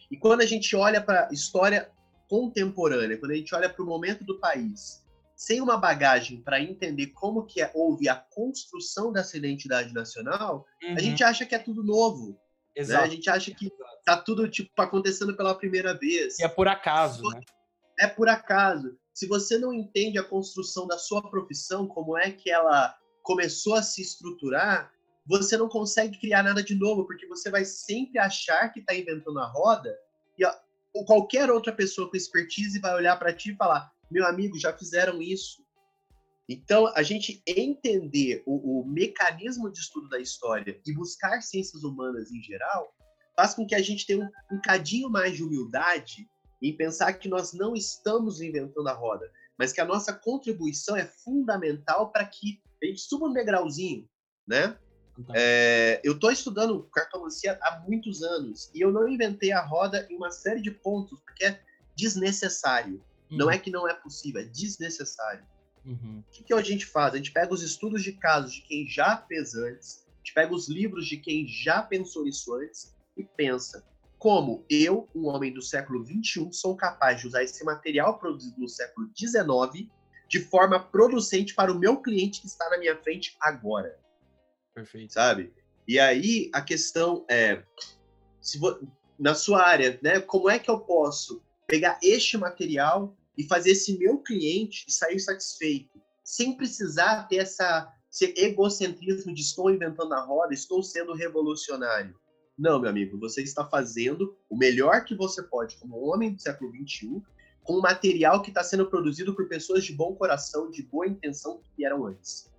E 0.09 0.17
quando 0.17 0.41
a 0.41 0.45
gente 0.45 0.75
olha 0.75 1.01
para 1.01 1.27
a 1.27 1.33
história 1.33 1.91
contemporânea, 2.29 3.17
quando 3.17 3.31
a 3.31 3.35
gente 3.35 3.53
olha 3.53 3.69
para 3.69 3.83
o 3.83 3.85
momento 3.85 4.23
do 4.23 4.39
país, 4.39 5.03
sem 5.35 5.61
uma 5.61 5.77
bagagem 5.77 6.41
para 6.41 6.61
entender 6.61 7.07
como 7.07 7.45
que 7.45 7.61
é, 7.61 7.69
houve 7.75 8.09
a 8.09 8.15
construção 8.15 9.11
dessa 9.11 9.37
identidade 9.37 9.93
nacional, 9.93 10.65
uhum. 10.81 10.95
a 10.95 10.99
gente 10.99 11.23
acha 11.23 11.45
que 11.45 11.53
é 11.53 11.59
tudo 11.59 11.83
novo. 11.83 12.39
Exato. 12.75 13.01
Né? 13.01 13.07
A 13.07 13.11
gente 13.15 13.29
acha 13.29 13.51
que 13.53 13.71
tá 14.07 14.15
tudo 14.15 14.49
tipo 14.49 14.69
acontecendo 14.81 15.35
pela 15.35 15.53
primeira 15.53 15.93
vez. 15.93 16.39
E 16.39 16.43
é 16.45 16.47
por 16.47 16.65
acaso, 16.69 17.21
né? 17.29 17.41
É 17.99 18.07
por 18.07 18.29
acaso. 18.29 18.97
Se 19.13 19.27
você 19.27 19.57
não 19.57 19.73
entende 19.73 20.17
a 20.17 20.23
construção 20.23 20.87
da 20.87 20.97
sua 20.97 21.29
profissão, 21.29 21.85
como 21.85 22.17
é 22.17 22.31
que 22.31 22.49
ela 22.49 22.95
começou 23.21 23.75
a 23.75 23.83
se 23.83 24.01
estruturar, 24.01 24.93
você 25.25 25.57
não 25.57 25.67
consegue 25.67 26.17
criar 26.17 26.41
nada 26.41 26.63
de 26.63 26.73
novo, 26.73 27.05
porque 27.05 27.27
você 27.27 27.51
vai 27.51 27.65
sempre 27.65 28.17
achar 28.17 28.69
que 28.69 28.79
está 28.79 28.95
inventando 28.95 29.39
a 29.39 29.47
roda 29.47 29.93
e 30.39 30.45
ou 30.93 31.03
qualquer 31.03 31.51
outra 31.51 31.73
pessoa 31.73 32.09
com 32.09 32.15
expertise 32.15 32.79
vai 32.79 32.95
olhar 32.95 33.17
para 33.17 33.33
ti 33.33 33.51
e 33.51 33.57
falar: 33.57 33.91
meu 34.09 34.25
amigo, 34.25 34.57
já 34.57 34.71
fizeram 34.71 35.21
isso. 35.21 35.61
Então, 36.47 36.87
a 36.95 37.03
gente 37.03 37.43
entender 37.45 38.41
o, 38.45 38.79
o, 38.79 38.87
mecanismo 38.87 39.69
de 39.69 39.79
estudo 39.79 40.07
da 40.07 40.17
história 40.17 40.79
e 40.87 40.93
buscar 40.93 41.41
ciências 41.41 41.83
humanas 41.83 42.31
em 42.31 42.41
geral 42.41 42.95
faz 43.37 43.53
com 43.53 43.67
que 43.67 43.75
a 43.75 43.81
gente 43.81 44.07
tenha 44.07 44.25
um, 44.25 44.55
um 44.57 44.59
cadinho 44.59 45.11
mais 45.11 45.35
de 45.35 45.43
humildade 45.43 46.27
em 46.59 46.75
pensar 46.75 47.13
que 47.13 47.29
nós 47.29 47.53
não 47.53 47.75
estamos 47.75 48.41
inventando 48.41 48.89
a 48.89 48.93
roda, 48.93 49.31
mas 49.55 49.71
que 49.71 49.79
a 49.79 49.85
nossa 49.85 50.11
contribuição 50.11 50.97
é 50.97 51.05
fundamental 51.05 52.11
para 52.11 52.25
que 52.25 52.59
a 52.81 52.87
gente 52.87 53.01
suba 53.01 53.27
um 53.27 53.33
degrauzinho, 53.33 54.09
né? 54.47 54.75
É, 55.33 55.99
eu 56.03 56.13
estou 56.13 56.31
estudando 56.31 56.83
cartomancia 56.91 57.57
há 57.61 57.79
muitos 57.87 58.21
anos 58.21 58.69
e 58.73 58.81
eu 58.81 58.91
não 58.91 59.07
inventei 59.07 59.51
a 59.51 59.63
roda 59.63 60.07
em 60.11 60.15
uma 60.15 60.29
série 60.29 60.61
de 60.61 60.69
pontos 60.69 61.19
porque 61.21 61.45
é 61.45 61.59
desnecessário. 61.95 63.03
Uhum. 63.29 63.37
Não 63.37 63.51
é 63.51 63.57
que 63.57 63.71
não 63.71 63.87
é 63.87 63.93
possível, 63.93 64.41
é 64.41 64.45
desnecessário. 64.45 65.43
Uhum. 65.85 66.23
O 66.27 66.31
que, 66.31 66.43
que 66.43 66.53
a 66.53 66.61
gente 66.61 66.85
faz? 66.85 67.13
A 67.13 67.17
gente 67.17 67.31
pega 67.31 67.53
os 67.53 67.63
estudos 67.63 68.03
de 68.03 68.13
casos 68.13 68.53
de 68.53 68.61
quem 68.61 68.87
já 68.87 69.17
fez 69.17 69.55
antes, 69.55 70.05
a 70.07 70.17
gente 70.17 70.33
pega 70.33 70.53
os 70.53 70.67
livros 70.67 71.07
de 71.07 71.17
quem 71.17 71.47
já 71.47 71.81
pensou 71.81 72.23
nisso 72.23 72.53
antes 72.55 72.96
e 73.17 73.23
pensa 73.23 73.85
como 74.17 74.65
eu, 74.69 75.07
um 75.13 75.27
homem 75.27 75.53
do 75.53 75.61
século 75.61 76.03
XXI, 76.05 76.49
sou 76.51 76.75
capaz 76.75 77.21
de 77.21 77.27
usar 77.27 77.43
esse 77.43 77.63
material 77.63 78.17
produzido 78.17 78.59
no 78.59 78.67
século 78.67 79.09
XIX 79.15 79.87
de 80.27 80.39
forma 80.39 80.79
producente 80.79 81.53
para 81.53 81.71
o 81.71 81.77
meu 81.77 82.01
cliente 82.01 82.41
que 82.41 82.47
está 82.47 82.69
na 82.69 82.77
minha 82.77 82.97
frente 82.97 83.37
agora. 83.39 83.97
Perfeito. 84.73 85.13
Sabe? 85.13 85.53
E 85.87 85.99
aí 85.99 86.49
a 86.53 86.61
questão 86.61 87.25
é, 87.29 87.63
se 88.41 88.59
na 89.19 89.33
sua 89.33 89.63
área, 89.63 89.99
né, 90.01 90.19
como 90.19 90.49
é 90.49 90.59
que 90.59 90.69
eu 90.69 90.79
posso 90.79 91.41
pegar 91.65 91.99
este 92.01 92.37
material 92.37 93.15
e 93.37 93.43
fazer 93.43 93.71
esse 93.71 93.97
meu 93.97 94.19
cliente 94.19 94.91
sair 94.91 95.19
satisfeito, 95.19 96.01
sem 96.23 96.57
precisar 96.57 97.27
ter 97.27 97.37
essa 97.37 97.93
esse 98.11 98.33
egocentrismo 98.35 99.33
de 99.33 99.41
estou 99.41 99.69
inventando 99.69 100.13
a 100.13 100.21
roda, 100.21 100.53
estou 100.53 100.81
sendo 100.81 101.13
revolucionário. 101.13 102.19
Não, 102.57 102.79
meu 102.79 102.89
amigo, 102.89 103.19
você 103.19 103.43
está 103.43 103.63
fazendo 103.63 104.35
o 104.49 104.57
melhor 104.57 105.05
que 105.05 105.13
você 105.13 105.43
pode 105.43 105.77
como 105.77 105.97
homem 105.97 106.33
do 106.33 106.41
século 106.41 106.71
XXI, 106.71 107.21
com 107.63 107.79
material 107.79 108.41
que 108.41 108.49
está 108.49 108.63
sendo 108.63 108.89
produzido 108.89 109.35
por 109.35 109.47
pessoas 109.47 109.83
de 109.83 109.93
bom 109.93 110.15
coração, 110.15 110.71
de 110.71 110.81
boa 110.81 111.05
intenção 111.05 111.59
que 111.59 111.69
vieram 111.77 112.05
antes. 112.05 112.51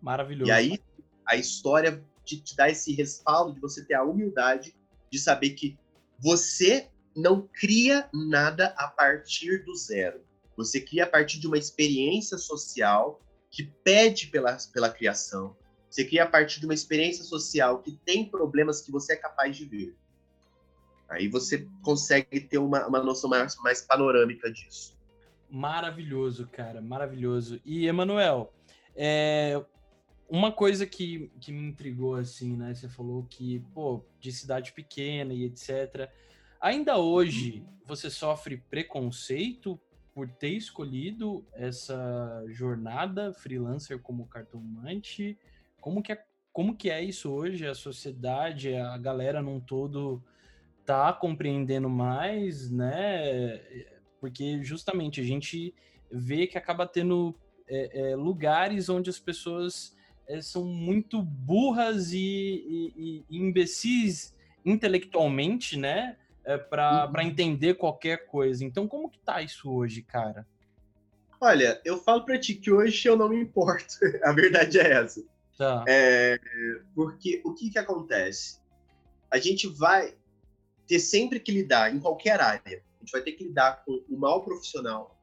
Maravilhoso. 0.00 0.48
E 0.48 0.52
aí 0.52 0.80
a 1.26 1.36
história 1.36 2.02
te, 2.24 2.40
te 2.40 2.56
dá 2.56 2.70
esse 2.70 2.94
respaldo 2.94 3.54
de 3.54 3.60
você 3.60 3.84
ter 3.84 3.94
a 3.94 4.04
humildade 4.04 4.74
de 5.10 5.18
saber 5.18 5.50
que 5.50 5.78
você 6.18 6.88
não 7.14 7.48
cria 7.52 8.08
nada 8.12 8.74
a 8.78 8.88
partir 8.88 9.64
do 9.64 9.74
zero. 9.74 10.22
Você 10.56 10.80
cria 10.80 11.04
a 11.04 11.08
partir 11.08 11.40
de 11.40 11.46
uma 11.46 11.58
experiência 11.58 12.38
social 12.38 13.20
que 13.50 13.64
pede 13.84 14.28
pela, 14.28 14.56
pela 14.72 14.88
criação. 14.88 15.56
Você 15.92 16.06
cria 16.06 16.24
a 16.24 16.26
partir 16.26 16.58
de 16.58 16.64
uma 16.64 16.72
experiência 16.72 17.22
social 17.22 17.82
que 17.82 17.92
tem 17.92 18.24
problemas 18.24 18.80
que 18.80 18.90
você 18.90 19.12
é 19.12 19.16
capaz 19.16 19.54
de 19.54 19.66
ver. 19.66 19.94
Aí 21.06 21.28
você 21.28 21.68
consegue 21.82 22.40
ter 22.40 22.56
uma, 22.56 22.86
uma 22.86 23.02
noção 23.02 23.28
mais, 23.28 23.54
mais 23.56 23.82
panorâmica 23.82 24.50
disso. 24.50 24.96
Maravilhoso, 25.50 26.48
cara, 26.50 26.80
maravilhoso. 26.80 27.60
E, 27.62 27.86
Emanuel, 27.86 28.54
é, 28.96 29.62
uma 30.30 30.50
coisa 30.50 30.86
que, 30.86 31.30
que 31.38 31.52
me 31.52 31.68
intrigou, 31.68 32.14
assim, 32.14 32.56
né? 32.56 32.74
Você 32.74 32.88
falou 32.88 33.26
que, 33.28 33.62
pô, 33.74 34.02
de 34.18 34.32
cidade 34.32 34.72
pequena 34.72 35.34
e 35.34 35.44
etc. 35.44 36.10
Ainda 36.58 36.96
hoje, 36.96 37.62
você 37.84 38.08
sofre 38.08 38.56
preconceito 38.56 39.78
por 40.14 40.26
ter 40.26 40.52
escolhido 40.52 41.44
essa 41.52 42.44
jornada 42.48 43.34
freelancer 43.34 43.98
como 43.98 44.26
cartomante? 44.26 45.36
Como 45.82 46.00
que 46.00 46.12
é, 46.12 46.24
como 46.52 46.76
que 46.76 46.88
é 46.88 47.02
isso 47.02 47.30
hoje? 47.30 47.66
A 47.66 47.74
sociedade, 47.74 48.74
a 48.74 48.96
galera 48.96 49.42
num 49.42 49.60
todo 49.60 50.22
tá 50.86 51.12
compreendendo 51.12 51.90
mais, 51.90 52.70
né? 52.70 53.60
Porque 54.20 54.62
justamente 54.62 55.20
a 55.20 55.24
gente 55.24 55.74
vê 56.10 56.46
que 56.46 56.56
acaba 56.56 56.86
tendo 56.86 57.34
é, 57.68 58.12
é, 58.12 58.16
lugares 58.16 58.88
onde 58.88 59.10
as 59.10 59.18
pessoas 59.18 59.96
é, 60.28 60.40
são 60.40 60.64
muito 60.64 61.20
burras 61.20 62.12
e, 62.12 62.18
e, 62.96 63.24
e, 63.28 63.38
imbecis 63.38 64.36
intelectualmente, 64.64 65.76
né? 65.76 66.16
É, 66.44 66.56
para 66.56 67.10
uhum. 67.12 67.20
entender 67.22 67.74
qualquer 67.74 68.26
coisa. 68.26 68.64
Então, 68.64 68.86
como 68.86 69.10
que 69.10 69.18
tá 69.18 69.42
isso 69.42 69.68
hoje, 69.70 70.02
cara? 70.02 70.46
Olha, 71.40 71.80
eu 71.84 71.98
falo 71.98 72.24
para 72.24 72.38
ti 72.38 72.54
que 72.54 72.70
hoje 72.70 73.08
eu 73.08 73.16
não 73.16 73.28
me 73.28 73.40
importo. 73.40 73.94
A 74.22 74.32
verdade 74.32 74.78
é 74.78 74.92
essa. 74.92 75.24
Tá. 75.62 75.84
É, 75.86 76.40
porque 76.92 77.40
o 77.44 77.54
que 77.54 77.70
que 77.70 77.78
acontece? 77.78 78.58
A 79.30 79.38
gente 79.38 79.68
vai 79.68 80.12
ter 80.88 80.98
sempre 80.98 81.38
que 81.38 81.52
lidar 81.52 81.94
em 81.94 82.00
qualquer 82.00 82.40
área. 82.40 82.82
A 82.96 82.98
gente 82.98 83.12
vai 83.12 83.22
ter 83.22 83.30
que 83.34 83.44
lidar 83.44 83.84
com 83.84 83.92
o 84.08 84.18
mal 84.18 84.42
profissional, 84.42 85.16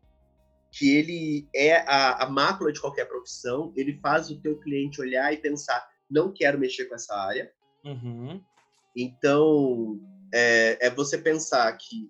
que 0.71 0.95
ele 0.95 1.49
é 1.53 1.81
a, 1.81 2.23
a 2.23 2.29
mácula 2.29 2.71
de 2.71 2.79
qualquer 2.79 3.03
profissão. 3.03 3.73
Ele 3.75 3.99
faz 4.01 4.31
o 4.31 4.39
teu 4.39 4.57
cliente 4.57 5.01
olhar 5.01 5.33
e 5.33 5.37
pensar, 5.37 5.85
não 6.09 6.31
quero 6.31 6.57
mexer 6.57 6.85
com 6.85 6.95
essa 6.95 7.13
área. 7.13 7.51
Uhum. 7.83 8.41
Então, 8.95 9.99
é, 10.33 10.87
é, 10.87 10.89
você 10.89 11.17
pensar 11.17 11.69
que 11.73 12.09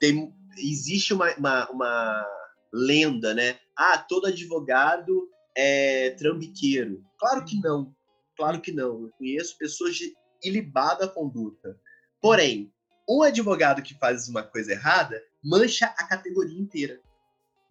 tem, 0.00 0.34
existe 0.58 1.14
uma, 1.14 1.32
uma, 1.36 1.70
uma, 1.70 2.26
lenda, 2.72 3.32
né? 3.32 3.60
Ah, 3.76 3.96
todo 3.96 4.26
advogado 4.26 5.30
é 5.56 6.10
trambiqueiro. 6.10 7.02
Claro 7.18 7.44
que 7.44 7.58
não. 7.60 7.94
Claro 8.36 8.60
que 8.60 8.72
não. 8.72 9.04
Eu 9.04 9.10
conheço 9.16 9.56
pessoas 9.56 9.96
de 9.96 10.14
ilibada 10.42 11.08
conduta. 11.08 11.78
Porém, 12.20 12.72
um 13.08 13.22
advogado 13.22 13.82
que 13.82 13.94
faz 13.94 14.28
uma 14.28 14.42
coisa 14.42 14.72
errada 14.72 15.22
mancha 15.42 15.86
a 15.86 16.06
categoria 16.06 16.58
inteira. 16.58 17.00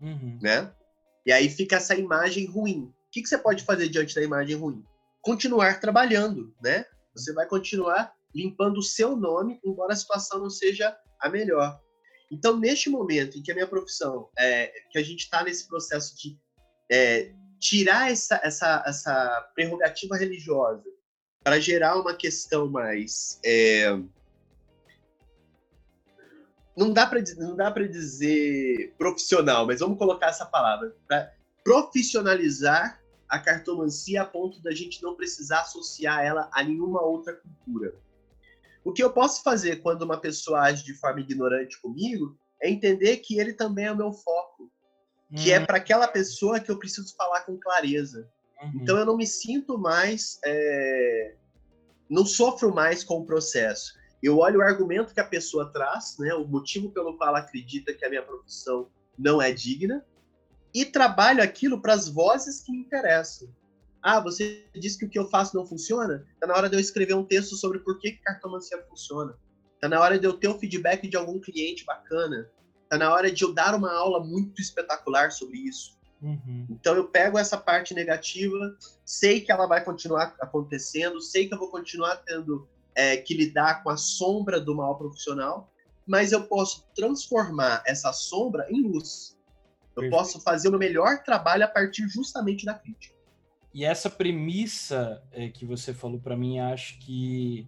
Uhum. 0.01 0.39
Né? 0.41 0.73
E 1.25 1.31
aí 1.31 1.49
fica 1.49 1.75
essa 1.75 1.95
imagem 1.95 2.45
ruim. 2.45 2.93
O 3.07 3.11
que, 3.11 3.21
que 3.21 3.29
você 3.29 3.37
pode 3.37 3.63
fazer 3.63 3.89
diante 3.89 4.15
da 4.15 4.23
imagem 4.23 4.55
ruim? 4.55 4.83
Continuar 5.21 5.79
trabalhando, 5.79 6.53
né? 6.61 6.85
Você 7.15 7.33
vai 7.33 7.47
continuar 7.47 8.13
limpando 8.33 8.77
o 8.77 8.83
seu 8.83 9.15
nome, 9.15 9.59
embora 9.63 9.93
a 9.93 9.95
situação 9.95 10.39
não 10.39 10.49
seja 10.49 10.95
a 11.19 11.29
melhor. 11.29 11.79
Então, 12.29 12.57
neste 12.57 12.89
momento 12.89 13.37
em 13.37 13.41
que 13.41 13.51
a 13.51 13.55
minha 13.55 13.67
profissão, 13.67 14.29
é, 14.37 14.71
que 14.91 14.97
a 14.97 15.03
gente 15.03 15.21
está 15.21 15.43
nesse 15.43 15.67
processo 15.67 16.15
de 16.17 16.37
é, 16.91 17.33
tirar 17.65 18.11
essa, 18.11 18.39
essa, 18.43 18.83
essa 18.85 19.51
prerrogativa 19.55 20.15
religiosa 20.15 20.83
para 21.43 21.59
gerar 21.59 21.99
uma 21.99 22.13
questão 22.13 22.69
mais 22.69 23.39
é, 23.43 23.97
não 26.75 26.91
dá 26.91 27.07
para 27.07 27.87
dizer 27.87 28.93
profissional, 28.97 29.65
mas 29.65 29.79
vamos 29.79 29.97
colocar 29.97 30.27
essa 30.27 30.45
palavra 30.45 30.95
para 31.07 31.33
profissionalizar 31.63 33.01
a 33.27 33.39
cartomancia 33.39 34.21
a 34.21 34.25
ponto 34.25 34.61
da 34.61 34.71
gente 34.71 35.01
não 35.01 35.15
precisar 35.15 35.61
associar 35.61 36.23
ela 36.23 36.49
a 36.53 36.63
nenhuma 36.63 37.01
outra 37.01 37.33
cultura. 37.33 37.95
O 38.83 38.93
que 38.93 39.03
eu 39.03 39.11
posso 39.11 39.41
fazer 39.41 39.77
quando 39.77 40.03
uma 40.03 40.19
pessoa 40.19 40.61
age 40.61 40.83
de 40.83 40.93
forma 40.93 41.21
ignorante 41.21 41.81
comigo 41.81 42.37
é 42.61 42.69
entender 42.69 43.17
que 43.17 43.39
ele 43.39 43.53
também 43.53 43.85
é 43.85 43.91
o 43.91 43.97
meu 43.97 44.11
foco, 44.11 44.71
uhum. 45.31 45.37
que 45.37 45.51
é 45.51 45.59
uhum. 45.59 45.65
para 45.65 45.77
aquela 45.77 46.07
pessoa 46.07 46.59
que 46.59 46.69
eu 46.69 46.79
preciso 46.79 47.15
falar 47.15 47.41
com 47.41 47.57
clareza. 47.57 48.29
Uhum. 48.61 48.71
Então 48.81 48.97
eu 48.97 49.05
não 49.05 49.17
me 49.17 49.27
sinto 49.27 49.77
mais, 49.77 50.39
é... 50.45 51.35
não 52.09 52.25
sofro 52.25 52.73
mais 52.73 53.03
com 53.03 53.19
o 53.19 53.25
processo 53.25 53.93
eu 54.25 54.39
olho 54.39 54.59
o 54.59 54.63
argumento 54.63 55.13
que 55.13 55.19
a 55.19 55.27
pessoa 55.27 55.71
traz, 55.71 56.17
né, 56.17 56.33
o 56.33 56.47
motivo 56.47 56.89
pelo 56.89 57.15
qual 57.15 57.29
ela 57.29 57.39
acredita 57.39 57.93
que 57.93 58.03
a 58.03 58.09
minha 58.09 58.23
profissão 58.23 58.89
não 59.17 59.39
é 59.39 59.51
digna, 59.51 60.03
e 60.73 60.83
trabalho 60.83 61.43
aquilo 61.43 61.79
para 61.79 61.93
as 61.93 62.09
vozes 62.09 62.61
que 62.61 62.71
me 62.71 62.79
interessam. 62.79 63.47
Ah, 64.01 64.19
você 64.19 64.65
disse 64.73 64.97
que 64.97 65.05
o 65.05 65.09
que 65.09 65.17
eu 65.17 65.29
faço 65.29 65.55
não 65.55 65.65
funciona? 65.65 66.25
Está 66.33 66.47
na 66.47 66.55
hora 66.55 66.69
de 66.69 66.75
eu 66.75 66.79
escrever 66.79 67.13
um 67.13 67.23
texto 67.23 67.55
sobre 67.55 67.79
por 67.79 67.99
que 67.99 68.13
cartomancia 68.13 68.83
funciona. 68.89 69.37
Está 69.75 69.87
na 69.87 70.01
hora 70.01 70.19
de 70.19 70.25
eu 70.25 70.33
ter 70.33 70.47
o 70.47 70.57
feedback 70.57 71.07
de 71.07 71.15
algum 71.15 71.39
cliente 71.39 71.85
bacana. 71.85 72.49
Está 72.95 73.05
na 73.05 73.13
hora 73.13 73.29
de 73.29 73.43
eu 73.43 73.53
dar 73.53 73.75
uma 73.75 73.93
aula 73.93 74.23
muito 74.23 74.61
espetacular 74.61 75.29
sobre 75.31 75.57
isso. 75.57 75.97
Uhum. 76.21 76.65
Então 76.69 76.95
eu 76.95 77.07
pego 77.09 77.37
essa 77.37 77.57
parte 77.57 77.93
negativa, 77.93 78.77
sei 79.03 79.41
que 79.41 79.51
ela 79.51 79.67
vai 79.67 79.83
continuar 79.83 80.33
acontecendo, 80.39 81.19
sei 81.21 81.47
que 81.47 81.53
eu 81.53 81.59
vou 81.59 81.69
continuar 81.69 82.15
tendo 82.17 82.67
é, 82.95 83.17
que 83.17 83.33
lidar 83.33 83.83
com 83.83 83.89
a 83.89 83.97
sombra 83.97 84.61
do 84.61 84.73
mal 84.73 84.97
profissional, 84.97 85.69
mas 86.07 86.31
eu 86.31 86.47
posso 86.47 86.87
transformar 86.95 87.83
essa 87.85 88.13
sombra 88.13 88.65
em 88.69 88.81
luz. 88.81 89.37
Eu 89.89 90.03
Perfeito. 90.03 90.11
posso 90.11 90.41
fazer 90.41 90.69
o 90.69 90.71
meu 90.71 90.79
melhor 90.79 91.21
trabalho 91.23 91.65
a 91.65 91.67
partir 91.67 92.07
justamente 92.07 92.65
da 92.65 92.73
crítica. 92.73 93.13
E 93.73 93.83
essa 93.83 94.09
premissa 94.09 95.21
é, 95.33 95.49
que 95.49 95.65
você 95.65 95.93
falou 95.93 96.19
para 96.19 96.37
mim, 96.37 96.59
acho 96.59 96.97
que 96.99 97.67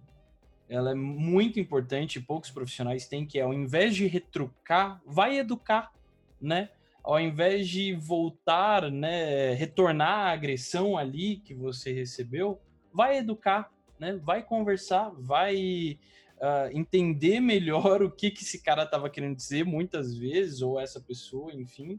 ela 0.68 0.90
é 0.90 0.94
muito 0.94 1.58
importante. 1.58 2.20
Poucos 2.20 2.50
profissionais 2.50 3.06
têm 3.06 3.26
que 3.26 3.38
é, 3.38 3.42
ao 3.42 3.54
invés 3.54 3.96
de 3.96 4.06
retrucar, 4.06 5.00
vai 5.06 5.38
educar, 5.38 5.92
né? 6.40 6.70
Ao 7.02 7.18
invés 7.18 7.68
de 7.68 7.94
voltar, 7.94 8.90
né, 8.90 9.54
retornar 9.54 10.26
a 10.26 10.32
agressão 10.32 10.98
ali 10.98 11.36
que 11.36 11.54
você 11.54 11.90
recebeu, 11.90 12.60
vai 12.92 13.18
educar, 13.18 13.72
né? 13.98 14.20
Vai 14.22 14.42
conversar, 14.42 15.10
vai 15.16 15.98
uh, 16.36 16.76
entender 16.76 17.40
melhor 17.40 18.02
o 18.04 18.10
que, 18.10 18.30
que 18.30 18.42
esse 18.42 18.62
cara 18.62 18.82
estava 18.82 19.08
querendo 19.08 19.36
dizer 19.36 19.64
muitas 19.64 20.14
vezes, 20.14 20.60
ou 20.60 20.78
essa 20.78 21.00
pessoa, 21.00 21.52
enfim, 21.54 21.98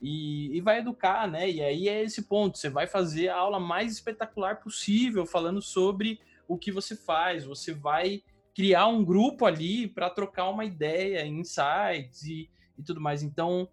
e, 0.00 0.56
e, 0.56 0.60
vai 0.60 0.78
educar, 0.78 1.28
né? 1.28 1.50
E 1.50 1.60
aí 1.60 1.88
é 1.88 2.02
esse 2.02 2.22
ponto, 2.22 2.56
você 2.56 2.68
vai 2.68 2.86
fazer 2.86 3.28
a 3.28 3.36
aula 3.36 3.58
mais 3.58 3.92
espetacular 3.92 4.60
possível, 4.60 5.26
falando 5.26 5.60
sobre 5.60 6.20
o 6.48 6.58
que 6.58 6.72
você 6.72 6.96
faz, 6.96 7.44
você 7.44 7.72
vai 7.72 8.22
criar 8.54 8.88
um 8.88 9.04
grupo 9.04 9.46
ali 9.46 9.86
para 9.86 10.10
trocar 10.10 10.48
uma 10.48 10.64
ideia, 10.64 11.24
insights 11.24 12.22
e, 12.24 12.50
e 12.76 12.82
tudo 12.82 13.00
mais. 13.00 13.22
Então, 13.22 13.68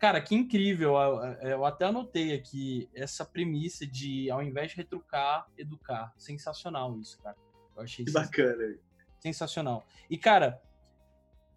Cara, 0.00 0.18
que 0.18 0.34
incrível. 0.34 0.94
Eu 1.42 1.62
até 1.66 1.84
anotei 1.84 2.32
aqui 2.32 2.88
essa 2.94 3.22
premissa 3.22 3.86
de, 3.86 4.30
ao 4.30 4.42
invés 4.42 4.70
de 4.70 4.78
retrucar, 4.78 5.46
educar. 5.58 6.14
Sensacional 6.16 6.98
isso, 6.98 7.18
cara. 7.18 7.36
Eu 7.76 7.82
achei 7.82 8.06
que 8.06 8.10
bacana. 8.10 8.78
Sensacional. 9.20 9.86
E, 10.08 10.16
cara, 10.16 10.58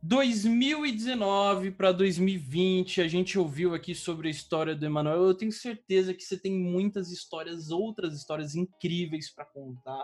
2019 0.02 1.72
para 1.72 1.94
2020, 1.94 3.00
a 3.00 3.08
gente 3.08 3.40
ouviu 3.40 3.74
aqui 3.74 3.96
sobre 3.96 4.28
a 4.28 4.32
história 4.32 4.76
do 4.76 4.86
Emanuel. 4.86 5.24
Eu 5.24 5.34
tenho 5.34 5.54
certeza 5.54 6.14
que 6.14 6.22
você 6.22 6.38
tem 6.38 6.60
muitas 6.60 7.12
histórias, 7.12 7.72
outras 7.72 8.14
histórias 8.14 8.56
incríveis 8.56 9.30
para 9.30 9.46
contar 9.46 10.04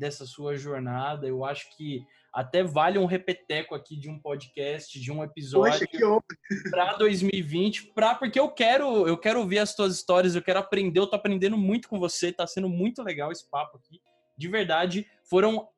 dessa 0.00 0.24
sua 0.24 0.56
jornada. 0.56 1.28
Eu 1.28 1.44
acho 1.44 1.76
que 1.76 2.02
até 2.32 2.64
vale 2.64 2.98
um 2.98 3.04
repeteco 3.04 3.74
aqui 3.74 3.96
de 3.96 4.08
um 4.08 4.18
podcast, 4.18 4.98
de 4.98 5.12
um 5.12 5.22
episódio 5.22 5.86
para 6.70 6.94
2020, 6.94 7.92
para 7.92 8.14
porque 8.14 8.40
eu 8.40 8.48
quero, 8.50 9.06
eu 9.06 9.18
quero 9.18 9.40
ouvir 9.40 9.58
as 9.58 9.74
tuas 9.74 9.94
histórias, 9.94 10.34
eu 10.34 10.42
quero 10.42 10.58
aprender, 10.58 10.98
eu 10.98 11.06
tô 11.06 11.16
aprendendo 11.16 11.58
muito 11.58 11.88
com 11.88 11.98
você, 11.98 12.32
tá 12.32 12.46
sendo 12.46 12.68
muito 12.68 13.02
legal 13.02 13.30
esse 13.30 13.48
papo 13.50 13.76
aqui. 13.76 14.00
De 14.38 14.48
verdade, 14.48 15.06
foram, 15.28 15.68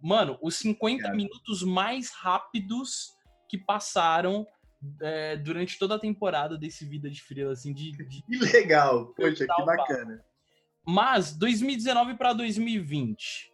mano, 0.00 0.38
os 0.40 0.56
50 0.56 1.12
minutos 1.12 1.62
mais 1.62 2.10
rápidos 2.10 3.12
que 3.50 3.58
passaram 3.58 4.46
é, 5.02 5.36
durante 5.36 5.78
toda 5.78 5.96
a 5.96 5.98
temporada 5.98 6.56
desse 6.56 6.86
Vida 6.86 7.10
de 7.10 7.20
Frila, 7.20 7.52
assim, 7.52 7.74
de... 7.74 7.92
de... 7.92 8.22
Que 8.22 8.38
legal! 8.38 9.12
Poxa, 9.14 9.46
que 9.46 9.64
bacana. 9.64 10.24
Mas, 10.86 11.36
2019 11.36 12.14
para 12.14 12.32
2020, 12.32 13.52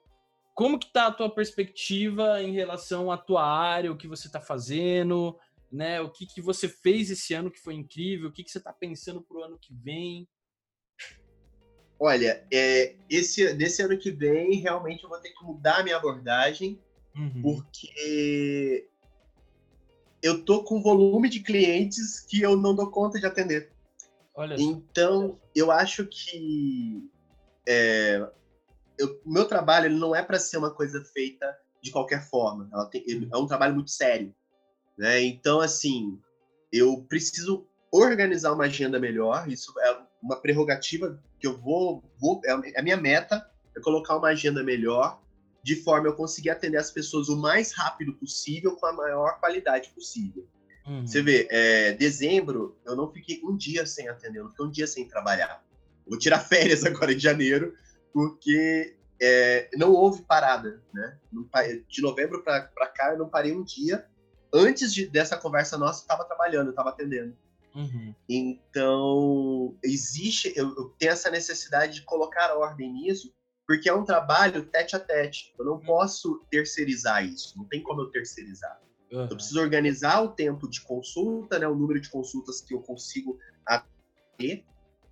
como 0.55 0.79
que 0.79 0.93
tá 0.93 1.09
a 1.09 1.13
tua 1.13 1.29
perspectiva 1.29 2.41
em 2.41 2.53
relação 2.53 3.11
à 3.11 3.19
tua 3.19 3.45
área, 3.45 3.91
o 3.91 3.97
que 3.97 4.07
você 4.07 4.29
está 4.29 4.41
fazendo, 4.41 5.37
né? 5.71 6.01
O 6.01 6.09
que, 6.09 6.27
que 6.27 6.41
você 6.41 6.69
fez 6.69 7.11
esse 7.11 7.35
ano 7.35 7.51
que 7.51 7.61
foi 7.61 7.75
incrível, 7.75 8.29
o 8.29 8.33
que, 8.33 8.45
que 8.45 8.51
você 8.51 8.59
está 8.59 8.73
pensando 8.73 9.21
para 9.21 9.37
o 9.37 9.43
ano 9.43 9.59
que 9.59 9.75
vem? 9.75 10.29
Olha, 11.99 12.47
é, 12.53 12.97
esse, 13.11 13.53
nesse 13.55 13.83
ano 13.83 13.99
que 13.99 14.11
vem, 14.11 14.61
realmente 14.61 15.03
eu 15.03 15.09
vou 15.09 15.19
ter 15.19 15.31
que 15.31 15.45
mudar 15.45 15.81
a 15.81 15.83
minha 15.83 15.97
abordagem, 15.97 16.81
uhum. 17.17 17.43
porque 17.43 18.89
eu 20.23 20.45
tô 20.45 20.63
com 20.63 20.83
volume 20.83 21.29
de 21.29 21.41
clientes 21.41 22.21
que 22.21 22.41
eu 22.41 22.57
não 22.57 22.75
dou 22.75 22.91
conta 22.91 23.19
de 23.19 23.27
atender. 23.27 23.73
Olha 24.35 24.57
então, 24.59 25.39
eu 25.55 25.71
acho 25.71 26.07
que 26.07 27.09
é, 27.67 28.29
o 29.01 29.33
meu 29.33 29.47
trabalho 29.47 29.87
ele 29.87 29.99
não 29.99 30.15
é 30.15 30.23
para 30.23 30.39
ser 30.39 30.57
uma 30.57 30.71
coisa 30.71 31.05
feita 31.05 31.57
de 31.83 31.91
qualquer 31.91 32.29
forma. 32.29 32.69
Tem, 32.91 33.05
é 33.33 33.37
um 33.37 33.47
trabalho 33.47 33.75
muito 33.75 33.91
sério. 33.91 34.35
Né? 34.97 35.23
Então, 35.23 35.61
assim, 35.61 36.19
eu 36.73 37.05
preciso 37.09 37.67
organizar 37.93 38.53
uma 38.53 38.65
agenda 38.65 38.99
melhor. 38.99 39.49
Isso 39.49 39.73
é 39.81 39.99
uma 40.23 40.41
prerrogativa 40.41 41.23
que 41.39 41.47
eu 41.47 41.59
vou, 41.59 42.03
vou 42.19 42.41
é 42.45 42.79
a 42.79 42.83
minha 42.83 42.97
meta 42.97 43.49
é 43.77 43.81
colocar 43.81 44.17
uma 44.17 44.29
agenda 44.29 44.63
melhor, 44.63 45.21
de 45.63 45.77
forma 45.77 46.07
eu 46.07 46.15
conseguir 46.15 46.51
atender 46.51 46.77
as 46.77 46.91
pessoas 46.91 47.29
o 47.29 47.37
mais 47.37 47.73
rápido 47.73 48.15
possível, 48.15 48.77
com 48.77 48.87
a 48.87 48.93
maior 48.93 49.41
qualidade 49.41 49.91
possível. 49.91 50.47
Uhum. 50.87 51.07
Você 51.07 51.23
vê, 51.23 51.49
é, 51.51 51.93
dezembro 51.93 52.77
eu 52.85 52.95
não 52.95 53.11
fiquei 53.11 53.41
um 53.43 53.57
dia 53.57 53.87
sem 53.87 54.09
atender, 54.09 54.39
eu 54.39 54.45
não 54.45 54.51
fiquei 54.51 54.67
um 54.67 54.71
dia 54.71 54.87
sem 54.87 55.09
trabalhar. 55.09 55.65
vou 56.07 56.19
tirar 56.19 56.39
férias 56.45 56.85
agora 56.85 57.13
em 57.13 57.19
janeiro, 57.19 57.75
porque 58.15 58.97
é, 59.21 59.69
não 59.75 59.93
houve 59.93 60.23
parada, 60.23 60.81
né? 60.93 61.19
De 61.89 62.01
novembro 62.01 62.45
para 62.45 62.63
cá 62.63 63.11
eu 63.11 63.19
não 63.19 63.29
parei 63.29 63.53
um 63.53 63.65
dia. 63.65 64.07
Antes 64.53 64.95
de, 64.95 65.09
dessa 65.09 65.37
conversa 65.37 65.77
nossa, 65.77 65.99
eu 65.99 66.03
estava 66.03 66.25
trabalhando, 66.25 66.69
eu 66.69 66.71
estava 66.71 66.91
atendendo. 66.91 67.37
Uhum. 67.75 68.15
Então, 68.29 69.77
existe, 69.83 70.53
eu, 70.55 70.73
eu, 70.77 70.91
tenho 70.97 71.11
essa 71.11 71.29
necessidade 71.29 71.95
de 71.95 72.03
colocar 72.03 72.57
ordem 72.57 72.93
nisso, 72.93 73.35
porque 73.67 73.89
é 73.89 73.95
um 73.95 74.05
trabalho 74.05 74.65
tete 74.67 74.95
a 74.95 75.01
tete. 75.01 75.53
Eu 75.59 75.65
não 75.65 75.73
uhum. 75.73 75.81
posso 75.81 76.45
terceirizar 76.49 77.25
isso, 77.25 77.59
não 77.59 77.65
tem 77.65 77.83
como 77.83 78.03
eu 78.03 78.11
terceirizar. 78.11 78.81
Uhum. 79.11 79.23
Eu 79.23 79.37
preciso 79.37 79.61
organizar 79.61 80.23
o 80.23 80.29
tempo 80.29 80.71
de 80.71 80.83
consulta, 80.83 81.59
né, 81.59 81.67
o 81.67 81.75
número 81.75 82.01
de 82.01 82.09
consultas 82.09 82.61
que 82.61 82.75
eu 82.75 82.81
consigo 82.81 83.41
atender, 83.67 84.65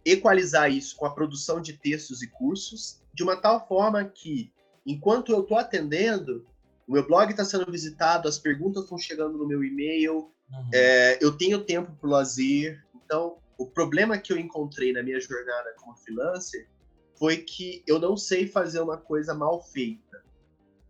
equalizar 0.04 0.70
isso 0.70 0.96
com 0.96 1.06
a 1.06 1.14
produção 1.14 1.60
de 1.60 1.74
textos 1.74 2.22
e 2.22 2.28
cursos, 2.28 3.00
de 3.12 3.22
uma 3.22 3.36
tal 3.36 3.66
forma 3.66 4.04
que, 4.04 4.52
enquanto 4.86 5.32
eu 5.32 5.42
estou 5.42 5.56
atendendo, 5.56 6.46
o 6.86 6.92
meu 6.92 7.06
blog 7.06 7.30
está 7.30 7.44
sendo 7.44 7.70
visitado, 7.70 8.28
as 8.28 8.38
perguntas 8.38 8.84
estão 8.84 8.98
chegando 8.98 9.38
no 9.38 9.46
meu 9.46 9.62
e-mail, 9.62 10.32
uhum. 10.50 10.70
é, 10.72 11.18
eu 11.20 11.36
tenho 11.36 11.64
tempo 11.64 11.92
para 11.92 12.08
o 12.08 12.10
lazer. 12.10 12.84
Então, 12.94 13.38
o 13.56 13.66
problema 13.66 14.18
que 14.18 14.32
eu 14.32 14.38
encontrei 14.38 14.92
na 14.92 15.02
minha 15.02 15.20
jornada 15.20 15.74
como 15.78 15.96
freelancer 15.96 16.68
foi 17.16 17.36
que 17.36 17.84
eu 17.86 17.98
não 17.98 18.16
sei 18.16 18.48
fazer 18.48 18.80
uma 18.80 18.96
coisa 18.96 19.34
mal 19.34 19.62
feita. 19.62 20.22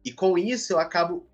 E 0.05 0.13
com 0.13 0.37
isso 0.37 0.73
eu 0.73 0.79
acabo 0.79 1.29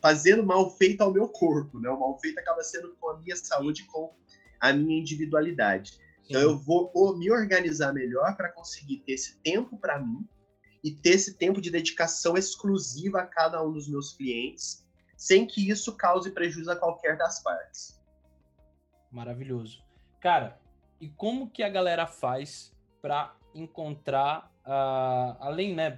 fazendo 0.00 0.44
mal 0.44 0.70
feito 0.76 1.00
ao 1.00 1.12
meu 1.12 1.28
corpo, 1.28 1.80
né? 1.80 1.88
O 1.88 1.98
mal 1.98 2.18
feito 2.20 2.38
acaba 2.38 2.62
sendo 2.62 2.94
com 3.00 3.10
a 3.10 3.18
minha 3.18 3.36
saúde, 3.36 3.84
com 3.84 4.12
a 4.60 4.72
minha 4.72 5.00
individualidade. 5.00 5.98
Então 6.24 6.40
eu 6.40 6.58
vou 6.58 7.16
me 7.18 7.30
organizar 7.30 7.92
melhor 7.92 8.36
para 8.36 8.50
conseguir 8.52 8.98
ter 8.98 9.12
esse 9.12 9.38
tempo 9.38 9.76
para 9.78 9.98
mim 9.98 10.26
e 10.82 10.90
ter 10.90 11.10
esse 11.10 11.36
tempo 11.36 11.60
de 11.60 11.70
dedicação 11.70 12.36
exclusiva 12.36 13.20
a 13.20 13.26
cada 13.26 13.62
um 13.64 13.72
dos 13.72 13.88
meus 13.88 14.12
clientes, 14.12 14.86
sem 15.16 15.46
que 15.46 15.68
isso 15.68 15.96
cause 15.96 16.30
prejuízo 16.30 16.70
a 16.70 16.76
qualquer 16.76 17.16
das 17.16 17.42
partes. 17.42 18.00
Maravilhoso. 19.10 19.84
Cara, 20.20 20.60
e 21.00 21.08
como 21.08 21.50
que 21.50 21.62
a 21.62 21.68
galera 21.68 22.06
faz 22.06 22.74
para 23.00 23.36
encontrar, 23.54 24.50
uh, 24.64 25.36
além, 25.40 25.74
né, 25.74 25.96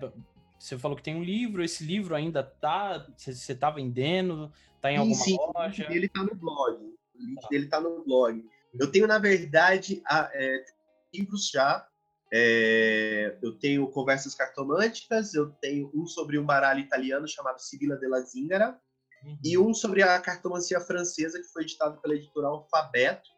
você 0.58 0.78
falou 0.78 0.96
que 0.96 1.02
tem 1.02 1.14
um 1.14 1.22
livro, 1.22 1.62
esse 1.62 1.84
livro 1.84 2.14
ainda 2.14 2.42
tá, 2.42 3.06
você 3.16 3.52
está 3.52 3.70
vendendo, 3.70 4.50
tá 4.80 4.90
em 4.90 4.96
sim, 4.96 5.00
alguma 5.00 5.14
sim, 5.14 5.36
loja? 5.54 5.86
Ele 5.90 6.08
tá 6.08 6.22
no 6.22 6.34
blog, 6.34 6.82
o 7.14 7.22
link 7.22 7.40
tá. 7.40 7.48
dele 7.48 7.66
tá 7.68 7.80
no 7.80 8.04
blog. 8.04 8.44
Eu 8.78 8.90
tenho, 8.90 9.06
na 9.06 9.18
verdade, 9.18 10.02
a, 10.06 10.30
é, 10.32 10.64
livros 11.12 11.50
já. 11.50 11.86
É, 12.32 13.36
eu 13.42 13.56
tenho 13.58 13.88
Conversas 13.88 14.34
Cartomânticas, 14.34 15.34
eu 15.34 15.50
tenho 15.60 15.90
um 15.94 16.06
sobre 16.06 16.38
um 16.38 16.44
baralho 16.44 16.80
italiano 16.80 17.28
chamado 17.28 17.60
Sibila 17.60 17.96
della 17.96 18.20
Zingara, 18.22 18.76
uhum. 19.24 19.38
e 19.44 19.56
um 19.56 19.72
sobre 19.72 20.02
a 20.02 20.18
cartomancia 20.18 20.80
francesa, 20.80 21.38
que 21.40 21.52
foi 21.52 21.62
editado 21.62 22.00
pela 22.00 22.14
editora 22.14 22.48
Alfabeto. 22.48 23.30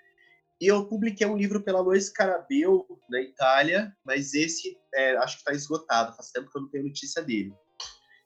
E 0.59 0.67
eu 0.67 0.87
publiquei 0.87 1.27
um 1.27 1.37
livro 1.37 1.63
pela 1.63 1.81
Lois 1.81 2.09
Carabeu, 2.09 2.87
na 3.11 3.21
Itália, 3.21 3.95
mas 4.03 4.33
esse 4.33 4.79
é, 4.95 5.17
acho 5.19 5.37
que 5.37 5.41
está 5.41 5.53
esgotado, 5.53 6.17
faz 6.17 6.31
tempo 6.31 6.51
que 6.51 6.57
eu 6.57 6.63
não 6.63 6.71
tenho 6.71 6.85
notícia 6.85 7.23
dele. 7.23 7.55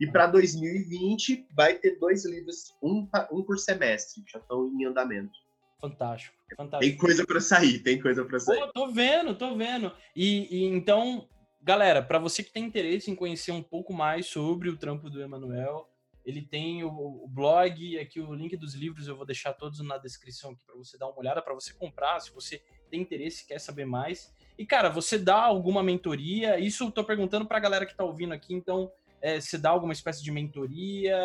E 0.01 0.07
para 0.07 0.29
2020 0.29 1.49
vai 1.55 1.75
ter 1.75 1.99
dois 1.99 2.25
livros, 2.25 2.75
um, 2.83 3.09
um 3.33 3.43
por 3.43 3.59
semestre, 3.59 4.23
já 4.33 4.39
estão 4.39 4.69
em 4.69 4.85
andamento. 4.87 5.37
Fantástico, 5.81 6.37
fantástico. 6.57 6.91
Tem 6.91 6.97
coisa 6.97 7.27
para 7.27 7.41
sair, 7.41 7.79
tem 7.81 8.01
coisa 8.01 8.25
para 8.25 8.39
sair. 8.39 8.61
Pô, 8.61 8.73
tô 8.73 8.93
vendo, 8.93 9.35
tô 9.35 9.57
vendo. 9.57 9.93
E, 10.15 10.49
e 10.51 10.65
então, 10.65 11.29
galera, 11.63 12.03
para 12.03 12.19
você 12.19 12.43
que 12.43 12.53
tem 12.53 12.65
interesse 12.65 13.11
em 13.11 13.15
conhecer 13.15 13.53
um 13.53 13.63
pouco 13.63 13.93
mais 13.93 14.27
sobre 14.27 14.69
o 14.69 14.77
trampo 14.77 15.11
do 15.11 15.23
Emanuel, 15.23 15.89
ele 16.25 16.43
tem 16.43 16.85
o, 16.85 16.91
o, 16.91 17.29
blog, 17.29 17.99
aqui 17.99 18.21
o 18.21 18.35
link 18.35 18.57
dos 18.57 18.75
livros 18.75 19.09
eu 19.09 19.17
vou 19.17 19.27
deixar 19.27 19.53
todos 19.55 19.81
na 19.81 19.99
descrição 19.99 20.53
aqui 20.53 20.65
para 20.65 20.77
você 20.77 20.99
dar 20.99 21.07
uma 21.07 21.19
olhada, 21.19 21.43
para 21.43 21.55
você 21.55 21.73
comprar, 21.73 22.21
se 22.21 22.31
você 22.33 22.63
tem 22.91 23.01
interesse, 23.01 23.47
quer 23.47 23.59
saber 23.59 23.85
mais. 23.85 24.33
E 24.59 24.67
cara, 24.67 24.89
você 24.89 25.19
dá 25.19 25.43
alguma 25.43 25.83
mentoria? 25.83 26.59
Isso 26.59 26.85
eu 26.85 26.91
tô 26.91 27.05
perguntando 27.05 27.47
para 27.47 27.57
a 27.57 27.61
galera 27.61 27.87
que 27.87 27.97
tá 27.97 28.05
ouvindo 28.05 28.35
aqui, 28.35 28.53
então 28.55 28.93
é, 29.23 29.41
você 29.41 29.57
dá 29.57 29.71
alguma 29.71 29.93
espécie 29.93 30.23
de 30.23 30.31
mentoria? 30.31 31.19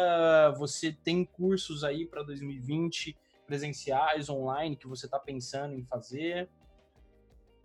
Você 0.57 0.91
tem 0.91 1.26
cursos 1.26 1.84
aí 1.84 2.05
para 2.05 2.23
2020? 2.23 3.15
Presenciais, 3.46 4.30
online, 4.30 4.76
que 4.76 4.88
você 4.88 5.06
está 5.06 5.20
pensando 5.20 5.74
em 5.74 5.86
fazer? 5.86 6.50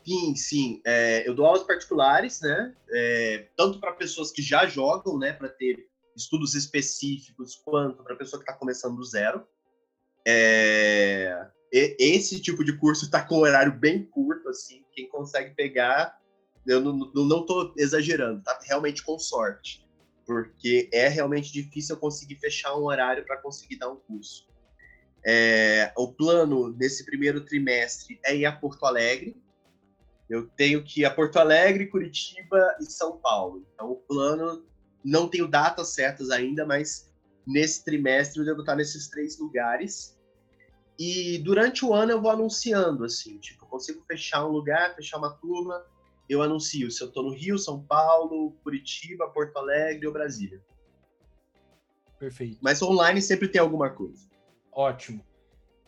Sim, 0.04 0.34
sim. 0.34 0.82
É, 0.84 1.28
eu 1.28 1.34
dou 1.34 1.46
aulas 1.46 1.62
particulares, 1.62 2.40
né? 2.40 2.74
É, 2.90 3.48
tanto 3.56 3.78
para 3.78 3.92
pessoas 3.92 4.30
que 4.30 4.42
já 4.42 4.66
jogam, 4.66 5.18
né? 5.18 5.32
Para 5.32 5.48
ter 5.48 5.88
estudos 6.16 6.54
específicos, 6.54 7.56
quanto 7.56 8.02
para 8.02 8.16
pessoa 8.16 8.42
que 8.42 8.48
está 8.48 8.58
começando 8.58 8.96
do 8.96 9.04
zero. 9.04 9.46
É, 10.26 11.48
esse 11.72 12.40
tipo 12.40 12.64
de 12.64 12.76
curso 12.76 13.04
está 13.04 13.22
com 13.22 13.38
horário 13.38 13.72
bem 13.72 14.04
curto, 14.04 14.48
assim. 14.48 14.84
Quem 14.92 15.08
consegue 15.08 15.54
pegar, 15.54 16.18
eu 16.66 16.80
não 16.80 17.40
estou 17.40 17.72
exagerando, 17.76 18.42
tá 18.42 18.58
realmente 18.62 19.02
com 19.04 19.18
sorte. 19.18 19.86
Porque 20.26 20.88
é 20.92 21.08
realmente 21.08 21.52
difícil 21.52 21.96
eu 21.96 22.00
conseguir 22.00 22.36
fechar 22.36 22.76
um 22.76 22.84
horário 22.84 23.24
para 23.24 23.36
conseguir 23.36 23.76
dar 23.76 23.90
um 23.90 23.96
curso. 23.96 24.49
É, 25.24 25.92
o 25.96 26.12
plano 26.12 26.74
nesse 26.78 27.04
primeiro 27.04 27.44
trimestre 27.44 28.18
é 28.24 28.36
ir 28.36 28.46
a 28.46 28.52
Porto 28.52 28.84
Alegre. 28.86 29.36
Eu 30.28 30.46
tenho 30.48 30.82
que 30.82 31.00
ir 31.00 31.04
a 31.04 31.10
Porto 31.10 31.36
Alegre, 31.38 31.88
Curitiba 31.88 32.76
e 32.80 32.84
São 32.84 33.18
Paulo. 33.18 33.66
Então, 33.74 33.90
o 33.90 33.96
plano, 33.96 34.64
não 35.04 35.28
tenho 35.28 35.48
datas 35.48 35.88
certas 35.88 36.30
ainda, 36.30 36.64
mas 36.64 37.12
nesse 37.46 37.84
trimestre 37.84 38.40
eu 38.40 38.46
devo 38.46 38.60
estar 38.60 38.76
nesses 38.76 39.08
três 39.08 39.38
lugares. 39.38 40.16
E 40.98 41.38
durante 41.38 41.84
o 41.84 41.92
ano 41.92 42.12
eu 42.12 42.20
vou 42.20 42.30
anunciando, 42.30 43.04
assim, 43.04 43.38
tipo, 43.38 43.64
eu 43.64 43.68
consigo 43.68 44.04
fechar 44.06 44.46
um 44.46 44.50
lugar, 44.50 44.94
fechar 44.94 45.18
uma 45.18 45.32
turma, 45.32 45.84
eu 46.28 46.42
anuncio 46.42 46.90
se 46.90 47.02
eu 47.02 47.08
estou 47.08 47.24
no 47.24 47.34
Rio, 47.34 47.58
São 47.58 47.82
Paulo, 47.82 48.52
Curitiba, 48.62 49.28
Porto 49.28 49.56
Alegre 49.56 50.06
ou 50.06 50.12
Brasília. 50.12 50.62
Perfeito. 52.18 52.58
Mas 52.60 52.80
online 52.82 53.20
sempre 53.20 53.48
tem 53.48 53.60
alguma 53.60 53.90
coisa. 53.90 54.29
Ótimo. 54.72 55.24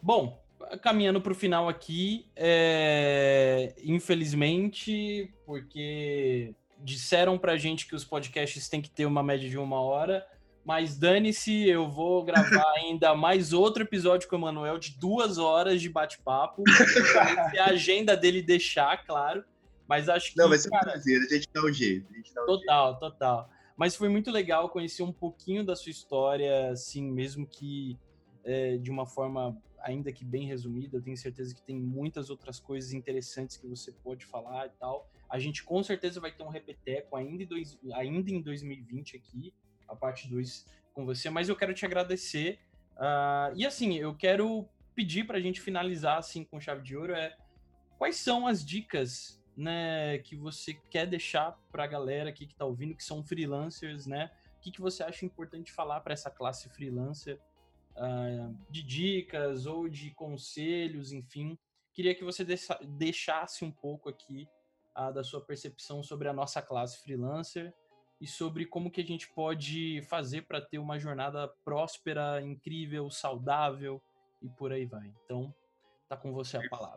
Bom, 0.00 0.42
caminhando 0.82 1.20
para 1.20 1.32
o 1.32 1.34
final 1.34 1.68
aqui, 1.68 2.26
é... 2.34 3.74
infelizmente, 3.82 5.32
porque 5.46 6.54
disseram 6.78 7.38
para 7.38 7.56
gente 7.56 7.86
que 7.86 7.94
os 7.94 8.04
podcasts 8.04 8.68
têm 8.68 8.82
que 8.82 8.90
ter 8.90 9.06
uma 9.06 9.22
média 9.22 9.48
de 9.48 9.56
uma 9.56 9.80
hora, 9.80 10.26
mas 10.64 10.96
dane-se, 10.96 11.68
eu 11.68 11.88
vou 11.88 12.24
gravar 12.24 12.72
ainda 12.78 13.14
mais 13.14 13.52
outro 13.52 13.82
episódio 13.82 14.28
com 14.28 14.36
o 14.36 14.38
Emanuel 14.38 14.78
de 14.78 14.98
duas 14.98 15.38
horas 15.38 15.80
de 15.80 15.88
bate-papo. 15.88 16.62
se 17.50 17.58
a 17.58 17.66
agenda 17.66 18.16
dele 18.16 18.42
deixar, 18.42 19.04
claro. 19.04 19.44
Mas 19.88 20.08
acho 20.08 20.32
que. 20.32 20.38
Não, 20.38 20.48
vai 20.48 20.58
ser 20.58 20.68
um 20.68 20.78
prazer, 20.78 21.20
a 21.20 21.34
gente 21.34 21.48
dá 21.52 21.62
um 21.62 21.72
jeito. 21.72 22.06
Dá 22.34 22.42
um 22.42 22.46
total, 22.46 22.90
jeito. 22.90 23.00
total. 23.00 23.50
Mas 23.76 23.96
foi 23.96 24.08
muito 24.08 24.30
legal 24.30 24.68
conhecer 24.68 25.02
um 25.02 25.12
pouquinho 25.12 25.64
da 25.64 25.74
sua 25.74 25.90
história, 25.90 26.70
assim, 26.70 27.02
mesmo 27.02 27.46
que 27.46 27.98
é, 28.44 28.76
de 28.76 28.90
uma 28.90 29.06
forma 29.06 29.56
ainda 29.82 30.12
que 30.12 30.24
bem 30.24 30.46
resumida. 30.46 30.96
Eu 30.96 31.02
tenho 31.02 31.16
certeza 31.16 31.54
que 31.54 31.62
tem 31.62 31.76
muitas 31.76 32.30
outras 32.30 32.58
coisas 32.60 32.92
interessantes 32.92 33.56
que 33.56 33.66
você 33.66 33.92
pode 33.92 34.24
falar 34.24 34.66
e 34.66 34.70
tal. 34.70 35.08
A 35.28 35.38
gente 35.38 35.62
com 35.62 35.82
certeza 35.82 36.20
vai 36.20 36.30
ter 36.30 36.42
um 36.42 36.48
repeteco 36.48 37.16
ainda 37.16 37.42
em, 37.42 37.46
dois, 37.46 37.78
ainda 37.94 38.30
em 38.30 38.40
2020 38.40 39.16
aqui, 39.16 39.52
a 39.88 39.96
parte 39.96 40.28
2 40.28 40.66
com 40.92 41.06
você, 41.06 41.30
mas 41.30 41.48
eu 41.48 41.56
quero 41.56 41.72
te 41.74 41.84
agradecer. 41.86 42.58
Uh, 42.96 43.56
e 43.56 43.66
assim, 43.66 43.94
eu 43.94 44.14
quero 44.14 44.68
pedir 44.94 45.26
para 45.26 45.38
a 45.38 45.40
gente 45.40 45.60
finalizar 45.60 46.18
assim 46.18 46.44
com 46.44 46.60
chave 46.60 46.82
de 46.82 46.94
ouro 46.94 47.14
é 47.14 47.34
quais 47.96 48.16
são 48.16 48.46
as 48.46 48.64
dicas 48.64 49.42
né, 49.56 50.18
que 50.18 50.36
você 50.36 50.74
quer 50.90 51.06
deixar 51.06 51.58
para 51.70 51.84
a 51.84 51.86
galera 51.86 52.30
aqui 52.30 52.46
que 52.46 52.52
está 52.52 52.64
ouvindo, 52.64 52.94
que 52.94 53.04
são 53.04 53.22
freelancers, 53.22 54.06
né? 54.06 54.30
O 54.56 54.60
que, 54.60 54.70
que 54.70 54.80
você 54.80 55.02
acha 55.02 55.24
importante 55.26 55.72
falar 55.72 56.00
para 56.00 56.12
essa 56.12 56.30
classe 56.30 56.68
freelancer 56.70 57.38
uh, 57.96 58.56
de 58.70 58.82
dicas 58.82 59.66
ou 59.66 59.88
de 59.88 60.10
conselhos, 60.12 61.12
enfim. 61.12 61.58
Queria 61.92 62.14
que 62.14 62.24
você 62.24 62.44
deixasse 62.82 63.64
um 63.64 63.70
pouco 63.70 64.08
aqui 64.08 64.48
uh, 64.96 65.12
da 65.12 65.22
sua 65.22 65.40
percepção 65.40 66.02
sobre 66.02 66.28
a 66.28 66.32
nossa 66.32 66.62
classe 66.62 67.02
freelancer 67.02 67.74
e 68.20 68.26
sobre 68.26 68.66
como 68.66 68.90
que 68.90 69.00
a 69.00 69.04
gente 69.04 69.28
pode 69.34 70.00
fazer 70.08 70.42
para 70.42 70.60
ter 70.60 70.78
uma 70.78 70.98
jornada 70.98 71.48
próspera, 71.64 72.40
incrível, 72.40 73.10
saudável 73.10 74.00
e 74.40 74.48
por 74.48 74.72
aí 74.72 74.86
vai. 74.86 75.12
Então, 75.24 75.52
tá 76.08 76.16
com 76.16 76.32
você 76.32 76.56
a 76.56 76.68
palavra. 76.68 76.94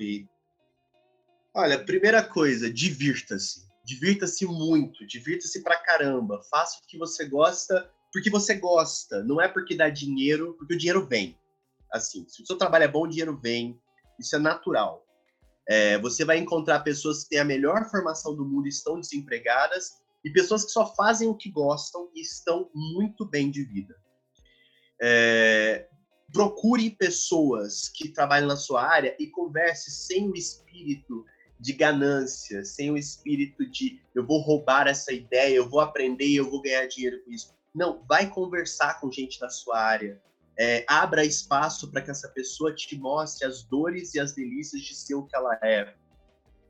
Olha, 1.54 1.84
primeira 1.84 2.22
coisa, 2.22 2.72
divirta-se. 2.72 3.68
Divirta-se 3.84 4.46
muito, 4.46 5.06
divirta-se 5.06 5.64
pra 5.64 5.80
caramba. 5.80 6.42
Faça 6.50 6.80
o 6.80 6.88
que 6.88 6.98
você 6.98 7.28
gosta 7.28 7.92
porque 8.16 8.30
você 8.30 8.56
gosta, 8.56 9.22
não 9.26 9.42
é 9.42 9.48
porque 9.50 9.76
dá 9.76 9.90
dinheiro, 9.90 10.54
porque 10.58 10.74
o 10.74 10.78
dinheiro 10.78 11.06
vem. 11.06 11.38
Assim, 11.92 12.26
se 12.30 12.42
o 12.42 12.46
seu 12.46 12.58
trabalho 12.58 12.86
é 12.86 12.88
bom, 12.88 13.02
o 13.02 13.10
dinheiro 13.10 13.38
vem. 13.38 13.78
Isso 14.18 14.38
é 14.38 14.40
natural. 14.40 15.06
É, 15.68 15.98
você 15.98 16.24
vai 16.24 16.38
encontrar 16.38 16.80
pessoas 16.80 17.24
que 17.24 17.32
têm 17.32 17.40
a 17.40 17.44
melhor 17.44 17.90
formação 17.92 18.34
do 18.34 18.46
mundo 18.46 18.68
e 18.68 18.70
estão 18.70 19.02
desempregadas, 19.02 19.98
e 20.24 20.30
pessoas 20.30 20.64
que 20.64 20.72
só 20.72 20.96
fazem 20.96 21.28
o 21.28 21.36
que 21.36 21.52
gostam 21.52 22.10
e 22.16 22.22
estão 22.22 22.70
muito 22.74 23.26
bem 23.26 23.52
de 23.52 23.66
vida. 23.66 23.94
É, 25.02 25.90
procure 26.32 26.92
pessoas 26.92 27.90
que 27.90 28.08
trabalham 28.08 28.48
na 28.48 28.56
sua 28.56 28.82
área 28.82 29.14
e 29.20 29.28
converse 29.28 29.92
sem 29.92 30.30
o 30.30 30.36
espírito 30.38 31.26
de 31.60 31.74
ganância, 31.74 32.64
sem 32.64 32.92
o 32.92 32.98
espírito 32.98 33.70
de 33.70 34.02
eu 34.16 34.26
vou 34.26 34.40
roubar 34.40 34.88
essa 34.88 35.12
ideia, 35.12 35.54
eu 35.54 35.70
vou 35.70 35.82
aprender, 35.82 36.34
eu 36.34 36.50
vou 36.50 36.62
ganhar 36.62 36.86
dinheiro 36.86 37.22
com 37.26 37.32
isso. 37.32 37.54
Não, 37.76 38.02
vai 38.08 38.30
conversar 38.30 39.02
com 39.02 39.12
gente 39.12 39.38
da 39.38 39.50
sua 39.50 39.78
área. 39.78 40.22
É, 40.58 40.86
abra 40.88 41.26
espaço 41.26 41.92
para 41.92 42.02
que 42.02 42.10
essa 42.10 42.30
pessoa 42.30 42.74
te 42.74 42.98
mostre 42.98 43.46
as 43.46 43.64
dores 43.64 44.16
e 44.16 44.20
as 44.20 44.34
delícias 44.34 44.82
de 44.82 44.96
ser 44.96 45.16
o 45.16 45.24
que 45.24 45.36
ela 45.36 45.60
é. 45.62 45.94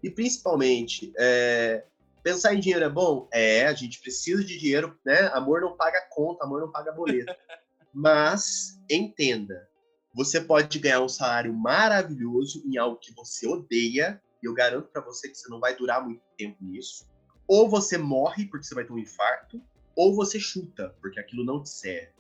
E 0.02 0.10
principalmente, 0.10 1.14
é, 1.16 1.86
pensar 2.24 2.56
em 2.56 2.60
dinheiro 2.60 2.84
é 2.84 2.90
bom? 2.90 3.30
É, 3.32 3.68
a 3.68 3.74
gente 3.74 4.02
precisa 4.02 4.44
de 4.44 4.58
dinheiro, 4.58 5.00
né? 5.06 5.30
Amor 5.32 5.62
não 5.62 5.78
paga 5.78 6.02
conta, 6.10 6.44
amor 6.44 6.62
não 6.62 6.72
paga 6.72 6.92
boleto. 6.92 7.32
Mas 7.94 8.82
entenda, 8.90 9.70
você 10.12 10.42
pode 10.42 10.80
ganhar 10.80 11.02
um 11.02 11.10
salário 11.10 11.54
maravilhoso 11.54 12.64
em 12.66 12.78
algo 12.78 12.98
que 12.98 13.14
você 13.14 13.48
odeia, 13.48 14.20
e 14.42 14.48
eu 14.48 14.54
garanto 14.54 14.90
para 14.90 15.02
você 15.02 15.30
que 15.30 15.38
você 15.38 15.48
não 15.50 15.60
vai 15.60 15.76
durar 15.76 16.04
muito 16.04 16.24
tempo 16.36 16.58
nisso. 16.62 17.08
Ou 17.48 17.70
você 17.70 17.98
morre 17.98 18.48
porque 18.48 18.66
você 18.66 18.74
vai 18.74 18.84
ter 18.84 18.92
um 18.92 18.98
infarto, 18.98 19.62
ou 19.96 20.16
você 20.16 20.40
chuta, 20.40 20.96
porque 21.02 21.20
aquilo 21.20 21.46
não 21.46 21.64
te 21.64 21.70
serve. 21.70 22.14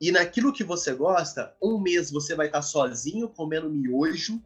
E 0.00 0.10
naquilo 0.10 0.52
que 0.52 0.64
você 0.64 0.94
gosta, 0.94 1.54
um 1.62 1.80
mês 1.80 2.10
você 2.10 2.34
vai 2.34 2.46
estar 2.46 2.62
sozinho 2.62 3.28
comendo 3.28 3.70
miojo, 3.70 4.42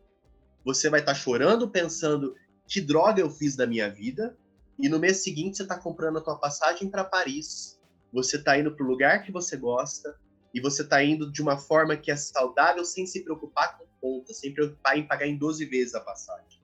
você 0.64 0.90
vai 0.90 1.00
estar 1.00 1.14
chorando, 1.14 1.70
pensando 1.70 2.34
que 2.66 2.80
droga 2.80 3.20
eu 3.20 3.30
fiz 3.30 3.56
da 3.56 3.66
minha 3.66 3.88
vida, 3.90 4.36
e 4.78 4.88
no 4.88 4.98
mês 4.98 5.22
seguinte 5.22 5.56
você 5.56 5.62
está 5.62 5.78
comprando 5.78 6.18
a 6.18 6.20
tua 6.20 6.38
passagem 6.38 6.90
para 6.90 7.04
Paris, 7.04 7.80
você 8.12 8.36
está 8.36 8.58
indo 8.58 8.74
para 8.74 8.84
o 8.84 8.88
lugar 8.88 9.22
que 9.22 9.32
você 9.32 9.56
gosta, 9.56 10.18
e 10.52 10.60
você 10.60 10.82
está 10.82 11.02
indo 11.02 11.30
de 11.30 11.42
uma 11.42 11.58
forma 11.58 11.96
que 11.96 12.10
é 12.10 12.16
saudável, 12.16 12.84
sem 12.84 13.06
se 13.06 13.22
preocupar 13.22 13.78
com 13.78 13.84
conta, 14.00 14.32
sem 14.32 14.52
preocupar 14.52 14.98
em 14.98 15.06
pagar 15.06 15.26
em 15.26 15.36
12 15.36 15.64
vezes 15.66 15.94
a 15.94 16.00
passagem. 16.00 16.62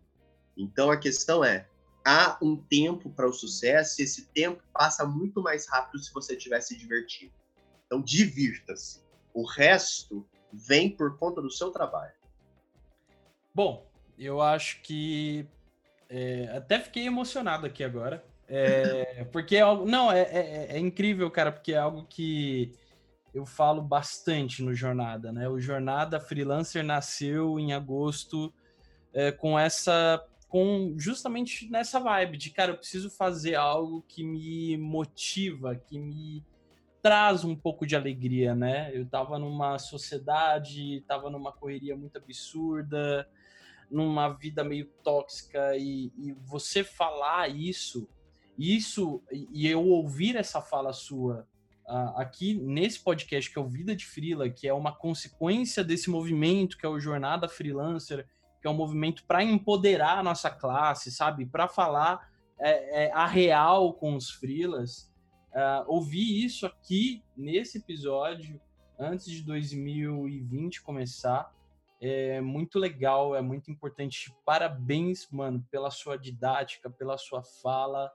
Então 0.57 0.91
a 0.91 0.97
questão 0.97 1.45
é, 1.45 1.69
há 2.05 2.39
um 2.43 2.57
tempo 2.57 3.11
para 3.11 3.29
o 3.29 3.33
sucesso 3.33 4.01
e 4.01 4.05
esse 4.05 4.27
tempo 4.27 4.63
passa 4.73 5.05
muito 5.05 5.43
mais 5.43 5.69
rápido 5.69 6.03
se 6.03 6.13
você 6.13 6.35
estiver 6.35 6.61
se 6.61 6.77
divertindo. 6.77 7.33
Então, 7.87 8.01
divirta-se. 8.01 9.03
O 9.35 9.45
resto 9.45 10.27
vem 10.53 10.91
por 10.91 11.19
conta 11.19 11.41
do 11.41 11.51
seu 11.51 11.71
trabalho. 11.71 12.13
Bom, 13.55 13.87
eu 14.19 14.41
acho 14.41 14.81
que 14.83 15.47
é, 16.09 16.49
até 16.55 16.79
fiquei 16.79 17.07
emocionado 17.07 17.67
aqui 17.67 17.83
agora. 17.83 18.25
É, 18.49 19.25
porque 19.33 19.57
é 19.57 19.61
algo. 19.61 19.87
Não, 19.87 20.13
é, 20.13 20.23
é, 20.23 20.67
é, 20.71 20.79
incrível, 20.79 21.31
cara, 21.31 21.51
porque 21.51 21.73
é 21.73 21.79
algo 21.79 22.05
que 22.05 22.73
eu 23.35 23.47
falo 23.47 23.81
bastante 23.81 24.63
no 24.63 24.75
Jornada, 24.75 25.33
né? 25.33 25.49
O 25.49 25.59
Jornada 25.59 26.21
Freelancer 26.21 26.85
nasceu 26.85 27.59
em 27.59 27.73
agosto 27.73 28.53
é, 29.13 29.33
com 29.33 29.59
essa 29.59 30.23
com 30.53 30.95
justamente 30.99 31.67
nessa 31.71 31.99
vibe 31.99 32.37
de, 32.37 32.51
cara, 32.51 32.73
eu 32.73 32.77
preciso 32.77 33.09
fazer 33.09 33.55
algo 33.55 34.05
que 34.07 34.23
me 34.23 34.77
motiva, 34.77 35.75
que 35.75 35.99
me 35.99 36.45
traz 37.01 37.43
um 37.43 37.57
pouco 37.57 37.87
de 37.87 37.97
alegria, 37.97 38.55
né? 38.55 38.91
Eu 38.95 39.07
tava 39.07 39.39
numa 39.39 39.79
sociedade, 39.79 41.03
tava 41.09 41.31
numa 41.31 41.53
correria 41.53 41.97
muito 41.97 42.19
absurda, 42.19 43.27
numa 43.91 44.29
vida 44.29 44.63
meio 44.63 44.85
tóxica 45.03 45.75
e, 45.75 46.13
e 46.19 46.33
você 46.45 46.85
falar 46.85 47.49
isso, 47.49 48.07
isso 48.59 49.23
e 49.31 49.67
eu 49.67 49.83
ouvir 49.89 50.37
essa 50.37 50.61
fala 50.61 50.93
sua 50.93 51.49
uh, 51.89 52.19
aqui 52.19 52.53
nesse 52.53 53.01
podcast 53.01 53.51
que 53.51 53.59
é 53.59 53.63
o 53.63 53.67
Vida 53.71 53.97
de 53.97 54.05
Frila, 54.05 54.51
que 54.51 54.69
é 54.69 54.75
uma 54.75 54.95
consequência 54.95 55.83
desse 55.83 56.11
movimento 56.11 56.77
que 56.77 56.85
é 56.85 56.89
o 56.91 57.01
Jornada 57.01 57.49
Freelancer, 57.49 58.29
que 58.63 58.69
é 58.69 58.71
um 58.71 58.75
movimento 58.75 59.25
para 59.27 59.43
empoderar 59.43 60.19
a 60.19 60.23
nossa 60.23 60.49
classe, 60.49 61.11
sabe? 61.11 61.45
Para 61.45 61.67
falar 61.67 62.31
é, 62.61 63.07
é, 63.07 63.13
a 63.13 63.27
real 63.27 63.93
com 63.93 64.15
os 64.15 64.31
frilas. 64.31 65.11
Uh, 65.51 65.85
ouvir 65.87 66.45
isso 66.45 66.65
aqui 66.65 67.23
nesse 67.37 67.79
episódio, 67.79 68.59
antes 68.99 69.27
de 69.27 69.43
2020 69.43 70.81
começar, 70.81 71.53
é 72.01 72.41
muito 72.41 72.79
legal, 72.79 73.35
é 73.35 73.43
muito 73.43 73.71
importante. 73.71 74.33
Parabéns, 74.47 75.29
mano, 75.31 75.65
pela 75.71 75.91
sua 75.91 76.17
didática, 76.17 76.89
pela 76.89 77.19
sua 77.19 77.43
fala, 77.43 78.11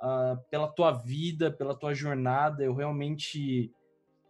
uh, 0.00 0.38
pela 0.50 0.68
tua 0.68 0.90
vida, 0.92 1.50
pela 1.50 1.74
tua 1.74 1.94
jornada. 1.94 2.64
Eu 2.64 2.74
realmente. 2.74 3.70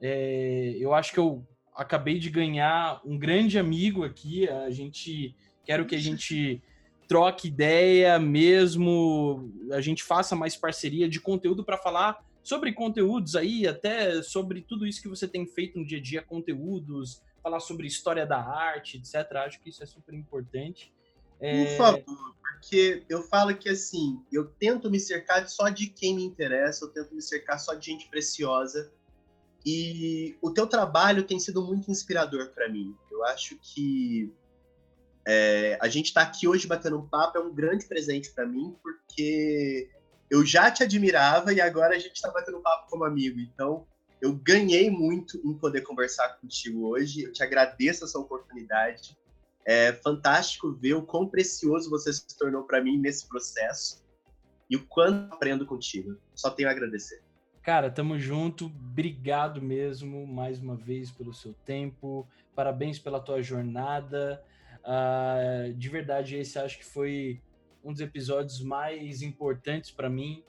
É, 0.01 0.77
eu 0.79 0.93
acho 0.93 1.13
que 1.13 1.21
eu 1.21 1.47
acabei 1.75 2.19
de 2.19 2.29
ganhar 2.31 3.01
um 3.05 3.17
grande 3.17 3.59
amigo 3.59 4.05
aqui. 4.05 4.49
A 4.49 4.71
gente 4.71 5.35
Quero 5.65 5.87
que 5.87 5.95
a 5.95 5.99
gente 5.99 6.61
troque 7.09 7.49
ideia 7.49 8.19
mesmo, 8.19 9.53
a 9.73 9.81
gente 9.81 10.03
faça 10.03 10.35
mais 10.35 10.57
parceria 10.57 11.09
de 11.09 11.21
conteúdo 11.21 11.63
para 11.65 11.77
falar 11.77 12.25
sobre 12.43 12.73
conteúdos 12.73 13.37
aí, 13.37 13.69
até 13.69 14.23
sobre 14.23 14.63
tudo 14.63 14.87
isso 14.87 15.03
que 15.03 15.09
você 15.09 15.29
tem 15.29 15.47
feito 15.47 15.79
no 15.79 15.87
dia 15.87 15.99
a 15.99 16.03
dia, 16.03 16.23
conteúdos, 16.23 17.23
falar 17.43 17.61
sobre 17.61 17.87
história 17.87 18.27
da 18.27 18.39
arte, 18.39 18.97
etc. 18.97 19.31
Acho 19.37 19.61
que 19.61 19.71
isso 19.71 19.83
é 19.83 19.87
super 19.87 20.15
importante. 20.15 20.93
É... 21.41 21.65
Por 21.67 21.77
favor, 21.77 22.35
porque 22.63 23.05
eu 23.09 23.23
falo 23.25 23.55
que 23.57 23.69
assim, 23.69 24.21
eu 24.33 24.47
tento 24.47 24.91
me 24.91 24.99
cercar 24.99 25.49
só 25.49 25.69
de 25.69 25.89
quem 25.89 26.15
me 26.15 26.25
interessa, 26.25 26.85
eu 26.85 26.89
tento 26.91 27.15
me 27.15 27.21
cercar 27.21 27.59
só 27.59 27.75
de 27.75 27.87
gente 27.87 28.09
preciosa. 28.09 28.93
E 29.65 30.37
o 30.41 30.51
teu 30.51 30.67
trabalho 30.67 31.25
tem 31.25 31.39
sido 31.39 31.65
muito 31.65 31.91
inspirador 31.91 32.51
para 32.51 32.69
mim. 32.69 32.95
Eu 33.11 33.25
acho 33.27 33.57
que 33.59 34.33
é, 35.27 35.79
a 35.81 35.89
gente 35.89 36.07
está 36.07 36.23
aqui 36.23 36.49
hoje 36.49 36.67
batendo 36.67 36.99
um 36.99 37.07
papo 37.07 37.39
é 37.39 37.41
um 37.41 37.55
grande 37.55 37.87
presente 37.87 38.31
para 38.31 38.47
mim, 38.47 38.75
porque 38.83 39.89
eu 40.31 40.45
já 40.45 40.71
te 40.71 40.83
admirava 40.83 41.53
e 41.53 41.61
agora 41.61 41.95
a 41.95 41.99
gente 41.99 42.15
está 42.15 42.31
batendo 42.31 42.59
um 42.59 42.63
papo 42.63 42.91
como 42.91 43.05
amigo. 43.05 43.39
Então, 43.39 43.87
eu 44.21 44.35
ganhei 44.35 44.91
muito 44.91 45.41
em 45.45 45.55
poder 45.55 45.83
conversar 45.83 46.41
contigo 46.41 46.89
hoje. 46.89 47.23
Eu 47.23 47.33
te 47.33 47.43
agradeço 47.43 48.05
essa 48.05 48.19
oportunidade. 48.19 49.17
É 49.65 49.93
fantástico 49.93 50.73
ver 50.73 50.95
o 50.95 51.03
quão 51.03 51.29
precioso 51.29 51.89
você 51.89 52.13
se 52.13 52.37
tornou 52.37 52.65
para 52.65 52.83
mim 52.83 52.99
nesse 52.99 53.29
processo 53.29 54.03
e 54.69 54.77
o 54.77 54.87
quanto 54.87 55.33
aprendo 55.35 55.67
contigo. 55.67 56.17
Só 56.35 56.51
tenho 56.51 56.69
a 56.69 56.73
agradecer. 56.73 57.23
Cara, 57.63 57.91
tamo 57.91 58.19
junto. 58.19 58.67
Obrigado 58.67 59.63
mesmo 59.63 60.27
mais 60.27 60.59
uma 60.59 60.75
vez 60.75 61.13
pelo 61.13 61.33
seu 61.33 61.55
tempo. 61.65 62.27
Parabéns 62.57 62.99
pela 62.99 63.21
tua 63.21 63.41
jornada. 63.41 64.43
Uh, 64.85 65.73
de 65.75 65.89
verdade, 65.89 66.37
esse 66.37 66.59
acho 66.59 66.79
que 66.79 66.85
foi 66.85 67.41
um 67.85 67.93
dos 67.93 68.01
episódios 68.01 68.61
mais 68.61 69.23
importantes 69.23 69.91
para 69.91 70.09
mim 70.09 70.43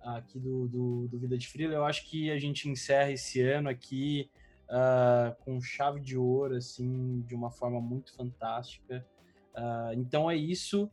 aqui 0.00 0.38
do, 0.38 0.68
do, 0.68 1.08
do, 1.08 1.18
Vida 1.18 1.36
de 1.36 1.46
Frila. 1.48 1.74
Eu 1.74 1.84
acho 1.84 2.08
que 2.08 2.30
a 2.30 2.38
gente 2.38 2.68
encerra 2.68 3.10
esse 3.10 3.40
ano 3.40 3.68
aqui 3.68 4.30
uh, 4.68 5.34
com 5.44 5.60
chave 5.60 6.00
de 6.00 6.16
ouro, 6.16 6.56
assim, 6.56 7.22
de 7.26 7.34
uma 7.34 7.50
forma 7.50 7.80
muito 7.80 8.14
fantástica. 8.14 9.06
Uh, 9.54 9.92
então 9.94 10.30
é 10.30 10.36
isso. 10.36 10.90